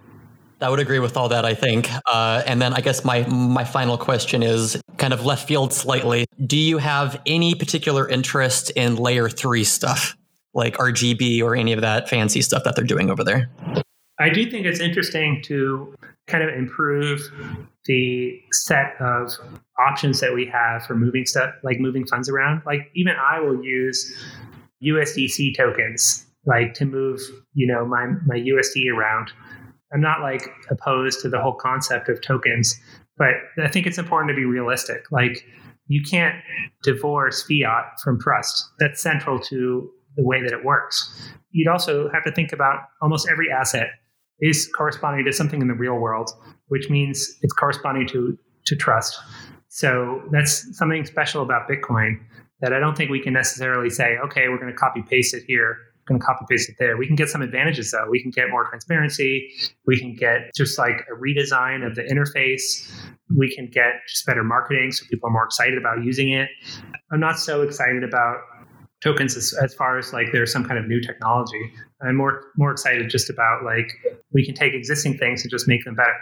I 0.65 0.71
would 0.71 0.81
agree 0.81 0.99
with 0.99 1.17
all 1.17 1.29
that. 1.29 1.45
I 1.45 1.55
think, 1.55 1.91
uh, 2.11 2.43
and 2.47 2.61
then 2.61 2.73
I 2.73 2.81
guess 2.81 3.05
my 3.05 3.27
my 3.29 3.65
final 3.65 3.99
question 3.99 4.43
is 4.43 4.81
kind 4.97 5.13
of 5.13 5.25
left 5.25 5.47
field 5.47 5.73
slightly. 5.73 6.27
Do 6.45 6.57
you 6.57 6.79
have 6.79 7.21
any 7.27 7.55
particular 7.55 8.09
interest 8.09 8.71
in 8.71 8.97
layer 8.97 9.29
three 9.29 9.65
stuff, 9.65 10.17
like 10.55 10.77
RGB 10.79 11.43
or 11.43 11.55
any 11.55 11.73
of 11.73 11.83
that 11.83 12.09
fancy 12.09 12.41
stuff 12.41 12.65
that 12.65 12.77
they're 12.77 12.85
doing 12.85 13.11
over 13.11 13.23
there? 13.23 13.51
I 14.19 14.31
do 14.31 14.51
think 14.51 14.65
it's 14.65 14.81
interesting 14.81 15.43
to 15.45 15.95
kind 16.27 16.43
of 16.43 16.55
improve 16.55 17.21
the 17.85 18.41
set 18.53 18.95
of 19.01 19.33
options 19.79 20.21
that 20.21 20.33
we 20.33 20.47
have 20.47 20.87
for 20.87 20.95
moving 20.95 21.27
stuff, 21.27 21.55
like 21.63 21.79
moving 21.79 22.07
funds 22.07 22.29
around. 22.29 22.63
Like 22.65 22.91
even 22.95 23.15
I 23.17 23.41
will 23.41 23.63
use 23.63 24.15
USDC 24.83 25.57
tokens 25.57 26.25
like 26.47 26.75
to 26.75 26.85
move, 26.85 27.21
you 27.55 27.67
know, 27.67 27.85
my 27.85 28.07
my 28.27 28.37
USD 28.37 28.93
around. 28.93 29.33
I'm 29.95 30.01
not 30.01 30.21
like 30.21 30.51
opposed 30.71 31.21
to 31.21 31.29
the 31.29 31.41
whole 31.41 31.55
concept 31.55 32.09
of 32.09 32.21
tokens, 32.21 32.79
but 33.17 33.35
I 33.63 33.69
think 33.69 33.87
it's 33.87 33.99
important 33.99 34.31
to 34.31 34.35
be 34.35 34.45
realistic. 34.45 35.05
Like 35.13 35.45
you 35.87 36.03
can't 36.03 36.37
divorce 36.83 37.45
fiat 37.45 38.01
from 38.03 38.21
trust. 38.21 38.69
That's 38.81 39.01
central 39.01 39.39
to 39.39 39.89
the 40.17 40.25
way 40.25 40.43
that 40.43 40.53
it 40.53 40.65
works. 40.65 41.31
You'd 41.51 41.69
also 41.69 42.11
have 42.11 42.25
to 42.25 42.33
think 42.33 42.53
about 42.53 42.81
almost 43.01 43.29
every 43.31 43.51
asset 43.51 43.89
is 44.41 44.69
corresponding 44.75 45.25
to 45.25 45.33
something 45.33 45.63
in 45.63 45.69
the 45.69 45.75
real 45.75 45.95
world, 45.95 46.31
which 46.69 46.91
means 46.91 47.39
it's 47.43 47.53
corresponding 47.53 48.09
to 48.09 48.37
to 48.67 48.77
trust. 48.77 49.19
So 49.69 50.23
that's 50.31 50.77
something 50.77 51.05
special 51.05 51.43
about 51.43 51.69
Bitcoin 51.69 52.19
that 52.61 52.73
I 52.73 52.79
don't 52.79 52.97
think 52.97 53.11
we 53.11 53.21
can 53.21 53.35
necessarily 53.35 53.91
say, 53.91 54.17
okay, 54.25 54.49
we're 54.49 54.59
going 54.59 54.73
to 54.73 54.79
copy 54.79 55.03
paste 55.03 55.35
it 55.35 55.43
here 55.47 55.77
going 56.07 56.21
to 56.21 56.25
copy 56.25 56.45
paste 56.49 56.69
it 56.69 56.77
there. 56.79 56.97
We 56.97 57.07
can 57.07 57.17
get 57.17 57.29
some 57.29 57.43
advantages 57.43 57.91
though. 57.91 58.07
We 58.11 58.21
can 58.23 58.31
get 58.31 58.51
more 58.51 58.69
transparency. 58.69 59.51
We 59.87 59.99
can 59.99 60.15
get 60.15 60.55
just 60.55 60.79
like 60.79 61.05
a 61.11 61.19
redesign 61.19 61.87
of 61.87 61.95
the 61.95 62.03
interface. 62.03 62.91
We 63.37 63.55
can 63.55 63.69
get 63.69 63.93
just 64.09 64.27
better 64.27 64.45
marketing 64.45 64.93
so 64.93 65.05
people 65.11 65.29
are 65.29 65.33
more 65.33 65.45
excited 65.45 65.79
about 65.79 66.05
using 66.05 66.31
it. 66.31 66.49
I'm 67.13 67.21
not 67.21 67.39
so 67.39 67.63
excited 67.63 68.05
about 68.05 68.39
tokens 69.03 69.37
as, 69.37 69.55
as 69.63 69.75
far 69.75 69.99
as 69.99 70.13
like 70.13 70.29
there's 70.33 70.51
some 70.51 70.65
kind 70.65 70.79
of 70.79 70.87
new 70.87 71.01
technology. 71.01 71.73
I'm 72.03 72.17
more 72.17 72.43
more 72.57 72.71
excited 72.73 73.09
just 73.11 73.31
about 73.31 73.65
like 73.65 73.89
we 74.33 74.45
can 74.45 74.55
take 74.55 74.75
existing 74.75 75.19
things 75.19 75.43
and 75.43 75.51
just 75.51 75.69
make 75.69 75.85
them 75.85 75.95
better. 75.95 76.17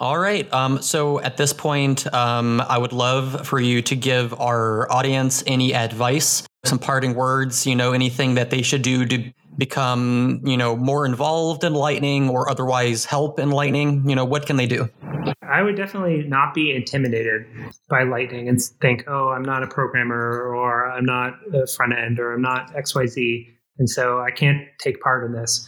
All 0.00 0.18
right. 0.18 0.52
Um, 0.52 0.82
so 0.82 1.20
at 1.20 1.36
this 1.36 1.52
point, 1.52 2.12
um, 2.12 2.60
I 2.60 2.78
would 2.78 2.92
love 2.92 3.46
for 3.46 3.60
you 3.60 3.82
to 3.82 3.94
give 3.94 4.38
our 4.40 4.90
audience 4.90 5.44
any 5.46 5.74
advice, 5.74 6.42
some 6.64 6.78
parting 6.78 7.14
words, 7.14 7.66
you 7.66 7.74
know, 7.74 7.92
anything 7.92 8.34
that 8.34 8.50
they 8.50 8.62
should 8.62 8.82
do 8.82 9.04
to 9.06 9.32
become, 9.58 10.40
you 10.44 10.56
know, 10.56 10.76
more 10.76 11.04
involved 11.04 11.64
in 11.64 11.74
Lightning 11.74 12.28
or 12.28 12.48
otherwise 12.48 13.04
help 13.04 13.38
in 13.38 13.50
Lightning. 13.50 14.08
You 14.08 14.14
know, 14.14 14.24
what 14.24 14.46
can 14.46 14.56
they 14.56 14.66
do? 14.66 14.88
I 15.42 15.62
would 15.62 15.76
definitely 15.76 16.22
not 16.22 16.54
be 16.54 16.74
intimidated 16.74 17.46
by 17.88 18.04
Lightning 18.04 18.48
and 18.48 18.62
think, 18.80 19.04
oh, 19.06 19.28
I'm 19.30 19.42
not 19.42 19.62
a 19.62 19.66
programmer 19.66 20.42
or 20.42 20.90
I'm 20.90 21.04
not 21.04 21.34
a 21.52 21.66
front 21.66 21.92
end 21.92 22.18
or 22.18 22.32
I'm 22.32 22.42
not 22.42 22.72
XYZ. 22.74 23.48
And 23.82 23.90
so 23.90 24.20
I 24.20 24.30
can't 24.30 24.60
take 24.78 25.00
part 25.00 25.24
in 25.24 25.32
this. 25.32 25.66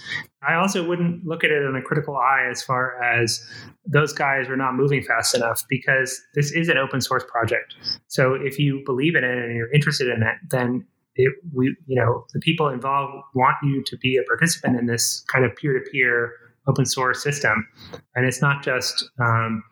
I 0.49 0.55
also 0.55 0.87
wouldn't 0.87 1.27
look 1.27 1.43
at 1.43 1.51
it 1.51 1.65
in 1.65 1.75
a 1.75 1.83
critical 1.83 2.15
eye 2.15 2.47
as 2.49 2.63
far 2.63 3.03
as 3.03 3.45
those 3.85 4.13
guys 4.13 4.49
are 4.49 4.57
not 4.57 4.77
moving 4.77 5.03
fast 5.03 5.35
enough 5.35 5.65
because 5.69 6.23
this 6.37 6.53
is 6.53 6.69
an 6.69 6.79
open 6.79 7.01
source 7.01 7.25
project. 7.27 7.75
So 8.07 8.35
if 8.35 8.57
you 8.57 8.85
believe 8.87 9.17
in 9.17 9.25
it 9.25 9.37
and 9.37 9.57
you're 9.57 9.73
interested 9.73 10.07
in 10.07 10.23
it, 10.23 10.37
then 10.49 10.87
it, 11.17 11.33
we, 11.53 11.75
you 11.89 12.01
know, 12.01 12.25
the 12.33 12.39
people 12.39 12.69
involved 12.69 13.15
want 13.35 13.57
you 13.65 13.83
to 13.85 13.97
be 13.97 14.17
a 14.17 14.23
participant 14.23 14.79
in 14.79 14.87
this 14.87 15.25
kind 15.27 15.45
of 15.45 15.57
peer 15.57 15.73
to 15.73 15.91
peer 15.91 16.35
open 16.69 16.87
source 16.87 17.21
system. 17.21 17.67
And 18.15 18.27
it's 18.27 18.41
not 18.41 18.63
just 18.63 19.11
um, 19.21 19.65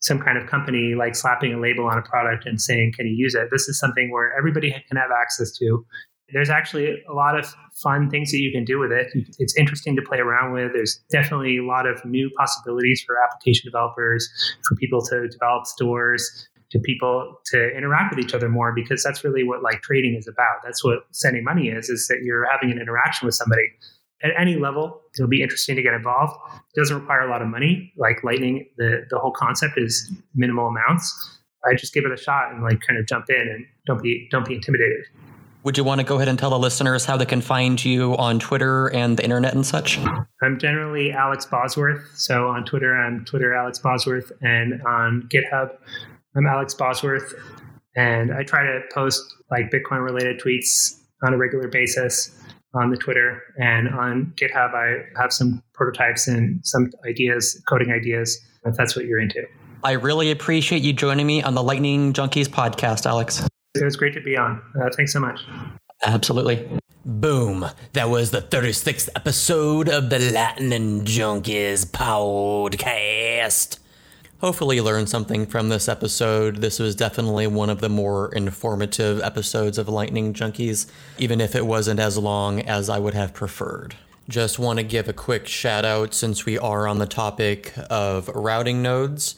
some 0.00 0.18
kind 0.18 0.38
of 0.38 0.48
company 0.48 0.94
like 0.94 1.14
slapping 1.14 1.52
a 1.52 1.60
label 1.60 1.84
on 1.84 1.98
a 1.98 2.02
product 2.02 2.46
and 2.46 2.58
saying, 2.58 2.94
can 2.96 3.06
you 3.06 3.14
use 3.14 3.34
it? 3.34 3.48
This 3.50 3.68
is 3.68 3.78
something 3.78 4.10
where 4.10 4.32
everybody 4.38 4.70
can 4.88 4.96
have 4.96 5.10
access 5.10 5.52
to 5.58 5.84
there's 6.32 6.50
actually 6.50 7.02
a 7.08 7.12
lot 7.12 7.38
of 7.38 7.46
fun 7.82 8.10
things 8.10 8.30
that 8.32 8.38
you 8.38 8.50
can 8.52 8.64
do 8.64 8.78
with 8.78 8.92
it. 8.92 9.08
Mm-hmm. 9.08 9.32
It's 9.38 9.56
interesting 9.56 9.96
to 9.96 10.02
play 10.02 10.18
around 10.18 10.52
with. 10.52 10.72
There's 10.72 11.00
definitely 11.10 11.58
a 11.58 11.64
lot 11.64 11.86
of 11.86 12.04
new 12.04 12.30
possibilities 12.36 13.02
for 13.06 13.16
application 13.22 13.66
developers, 13.66 14.28
for 14.66 14.76
people 14.76 15.02
to 15.06 15.28
develop 15.28 15.66
stores, 15.66 16.48
to 16.70 16.78
people 16.78 17.36
to 17.46 17.76
interact 17.76 18.14
with 18.14 18.24
each 18.24 18.34
other 18.34 18.48
more 18.48 18.72
because 18.72 19.02
that's 19.02 19.24
really 19.24 19.42
what 19.42 19.62
like 19.62 19.82
trading 19.82 20.14
is 20.14 20.28
about. 20.28 20.58
That's 20.64 20.84
what 20.84 21.00
sending 21.10 21.44
money 21.44 21.68
is, 21.68 21.88
is 21.88 22.06
that 22.08 22.20
you're 22.22 22.46
having 22.50 22.70
an 22.70 22.80
interaction 22.80 23.26
with 23.26 23.34
somebody. 23.34 23.62
At 24.22 24.32
any 24.38 24.56
level, 24.56 25.00
it'll 25.18 25.28
be 25.28 25.42
interesting 25.42 25.76
to 25.76 25.82
get 25.82 25.94
involved. 25.94 26.34
It 26.74 26.78
doesn't 26.78 27.00
require 27.00 27.22
a 27.22 27.30
lot 27.30 27.40
of 27.40 27.48
money. 27.48 27.92
Like 27.96 28.22
Lightning, 28.22 28.68
the, 28.76 29.06
the 29.08 29.18
whole 29.18 29.32
concept 29.32 29.78
is 29.78 30.12
minimal 30.34 30.68
amounts. 30.68 31.38
I 31.64 31.74
just 31.74 31.92
give 31.94 32.04
it 32.04 32.12
a 32.12 32.16
shot 32.16 32.52
and 32.52 32.62
like 32.62 32.80
kind 32.80 32.98
of 32.98 33.06
jump 33.06 33.26
in 33.28 33.40
and 33.40 33.66
don't 33.86 34.02
be 34.02 34.28
don't 34.30 34.46
be 34.46 34.54
intimidated. 34.54 35.04
Would 35.62 35.76
you 35.76 35.84
want 35.84 36.00
to 36.00 36.06
go 36.06 36.16
ahead 36.16 36.28
and 36.28 36.38
tell 36.38 36.48
the 36.48 36.58
listeners 36.58 37.04
how 37.04 37.18
they 37.18 37.26
can 37.26 37.42
find 37.42 37.84
you 37.84 38.16
on 38.16 38.38
Twitter 38.38 38.86
and 38.94 39.18
the 39.18 39.22
internet 39.22 39.52
and 39.52 39.66
such? 39.66 39.98
I'm 40.42 40.58
generally 40.58 41.12
Alex 41.12 41.44
Bosworth. 41.44 42.02
So 42.16 42.48
on 42.48 42.64
Twitter, 42.64 42.96
I'm 42.96 43.26
Twitter 43.26 43.54
Alex 43.54 43.78
Bosworth, 43.78 44.32
and 44.40 44.80
on 44.86 45.28
GitHub, 45.30 45.76
I'm 46.34 46.46
Alex 46.46 46.72
Bosworth. 46.72 47.34
And 47.94 48.32
I 48.32 48.42
try 48.42 48.62
to 48.62 48.80
post 48.94 49.22
like 49.50 49.70
Bitcoin 49.70 50.02
related 50.02 50.40
tweets 50.40 50.98
on 51.26 51.34
a 51.34 51.36
regular 51.36 51.68
basis 51.68 52.34
on 52.72 52.88
the 52.88 52.96
Twitter 52.96 53.42
and 53.58 53.88
on 53.90 54.32
GitHub. 54.36 54.72
I 54.74 55.04
have 55.20 55.30
some 55.30 55.62
prototypes 55.74 56.26
and 56.26 56.64
some 56.64 56.90
ideas, 57.06 57.62
coding 57.68 57.92
ideas, 57.92 58.40
if 58.64 58.76
that's 58.76 58.96
what 58.96 59.04
you're 59.04 59.20
into. 59.20 59.42
I 59.84 59.92
really 59.92 60.30
appreciate 60.30 60.80
you 60.80 60.94
joining 60.94 61.26
me 61.26 61.42
on 61.42 61.54
the 61.54 61.62
Lightning 61.62 62.14
Junkies 62.14 62.46
podcast, 62.46 63.04
Alex. 63.04 63.46
It 63.74 63.84
was 63.84 63.96
great 63.96 64.14
to 64.14 64.20
be 64.20 64.36
on. 64.36 64.60
Uh, 64.80 64.90
thanks 64.96 65.12
so 65.12 65.20
much. 65.20 65.40
Absolutely. 66.04 66.68
Boom. 67.04 67.66
That 67.92 68.10
was 68.10 68.32
the 68.32 68.42
36th 68.42 69.08
episode 69.14 69.88
of 69.88 70.10
the 70.10 70.18
Lightning 70.18 71.04
Junkies 71.04 71.86
podcast. 71.86 73.78
Hopefully, 74.40 74.76
you 74.76 74.82
learned 74.82 75.08
something 75.08 75.46
from 75.46 75.68
this 75.68 75.88
episode. 75.88 76.56
This 76.56 76.80
was 76.80 76.96
definitely 76.96 77.46
one 77.46 77.70
of 77.70 77.80
the 77.80 77.88
more 77.88 78.34
informative 78.34 79.20
episodes 79.22 79.78
of 79.78 79.88
Lightning 79.88 80.34
Junkies, 80.34 80.90
even 81.18 81.40
if 81.40 81.54
it 81.54 81.64
wasn't 81.64 82.00
as 82.00 82.18
long 82.18 82.60
as 82.60 82.88
I 82.88 82.98
would 82.98 83.14
have 83.14 83.34
preferred. 83.34 83.94
Just 84.28 84.58
want 84.58 84.78
to 84.78 84.82
give 84.82 85.08
a 85.08 85.12
quick 85.12 85.46
shout 85.46 85.84
out 85.84 86.12
since 86.12 86.44
we 86.44 86.58
are 86.58 86.88
on 86.88 86.98
the 86.98 87.06
topic 87.06 87.72
of 87.88 88.28
routing 88.28 88.82
nodes. 88.82 89.36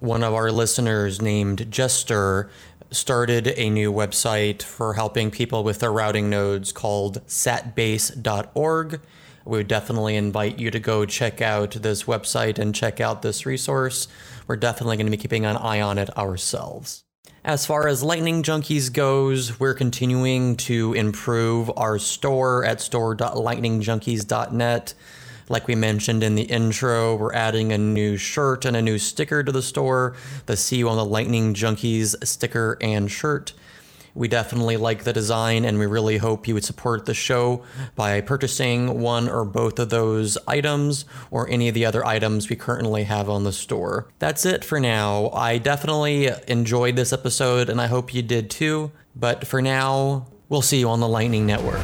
One 0.00 0.22
of 0.24 0.32
our 0.34 0.50
listeners 0.50 1.20
named 1.20 1.70
Jester 1.70 2.50
started 2.90 3.52
a 3.56 3.70
new 3.70 3.92
website 3.92 4.62
for 4.62 4.94
helping 4.94 5.30
people 5.30 5.64
with 5.64 5.80
their 5.80 5.92
routing 5.92 6.30
nodes 6.30 6.72
called 6.72 7.24
satbase.org. 7.26 9.00
We 9.44 9.58
would 9.58 9.68
definitely 9.68 10.16
invite 10.16 10.58
you 10.58 10.70
to 10.70 10.78
go 10.78 11.06
check 11.06 11.40
out 11.40 11.72
this 11.72 12.04
website 12.04 12.58
and 12.58 12.74
check 12.74 13.00
out 13.00 13.22
this 13.22 13.46
resource. 13.46 14.06
We're 14.46 14.56
definitely 14.56 14.96
going 14.96 15.06
to 15.06 15.10
be 15.10 15.16
keeping 15.16 15.46
an 15.46 15.56
eye 15.56 15.80
on 15.80 15.98
it 15.98 16.16
ourselves. 16.16 17.04
As 17.42 17.64
far 17.64 17.88
as 17.88 18.02
Lightning 18.02 18.42
Junkies 18.42 18.92
goes, 18.92 19.58
we're 19.58 19.72
continuing 19.72 20.58
to 20.58 20.92
improve 20.92 21.70
our 21.74 21.98
store 21.98 22.66
at 22.66 22.82
store.lightningjunkies.net. 22.82 24.94
Like 25.50 25.66
we 25.66 25.74
mentioned 25.74 26.22
in 26.22 26.36
the 26.36 26.44
intro, 26.44 27.16
we're 27.16 27.34
adding 27.34 27.72
a 27.72 27.76
new 27.76 28.16
shirt 28.16 28.64
and 28.64 28.76
a 28.76 28.80
new 28.80 28.98
sticker 28.98 29.42
to 29.42 29.50
the 29.50 29.62
store 29.62 30.14
the 30.46 30.56
See 30.56 30.76
You 30.76 30.88
on 30.88 30.96
the 30.96 31.04
Lightning 31.04 31.54
Junkies 31.54 32.14
sticker 32.24 32.78
and 32.80 33.10
shirt. 33.10 33.52
We 34.14 34.28
definitely 34.28 34.76
like 34.76 35.02
the 35.02 35.12
design 35.12 35.64
and 35.64 35.76
we 35.76 35.86
really 35.86 36.18
hope 36.18 36.46
you 36.46 36.54
would 36.54 36.64
support 36.64 37.04
the 37.04 37.14
show 37.14 37.64
by 37.96 38.20
purchasing 38.20 39.00
one 39.00 39.28
or 39.28 39.44
both 39.44 39.80
of 39.80 39.90
those 39.90 40.38
items 40.46 41.04
or 41.32 41.50
any 41.50 41.66
of 41.66 41.74
the 41.74 41.84
other 41.84 42.06
items 42.06 42.48
we 42.48 42.54
currently 42.54 43.02
have 43.04 43.28
on 43.28 43.42
the 43.42 43.52
store. 43.52 44.06
That's 44.20 44.46
it 44.46 44.64
for 44.64 44.78
now. 44.78 45.30
I 45.30 45.58
definitely 45.58 46.30
enjoyed 46.46 46.94
this 46.94 47.12
episode 47.12 47.68
and 47.68 47.80
I 47.80 47.88
hope 47.88 48.14
you 48.14 48.22
did 48.22 48.50
too. 48.50 48.92
But 49.16 49.48
for 49.48 49.60
now, 49.60 50.28
we'll 50.48 50.62
see 50.62 50.78
you 50.78 50.88
on 50.88 51.00
the 51.00 51.08
Lightning 51.08 51.44
Network. 51.44 51.82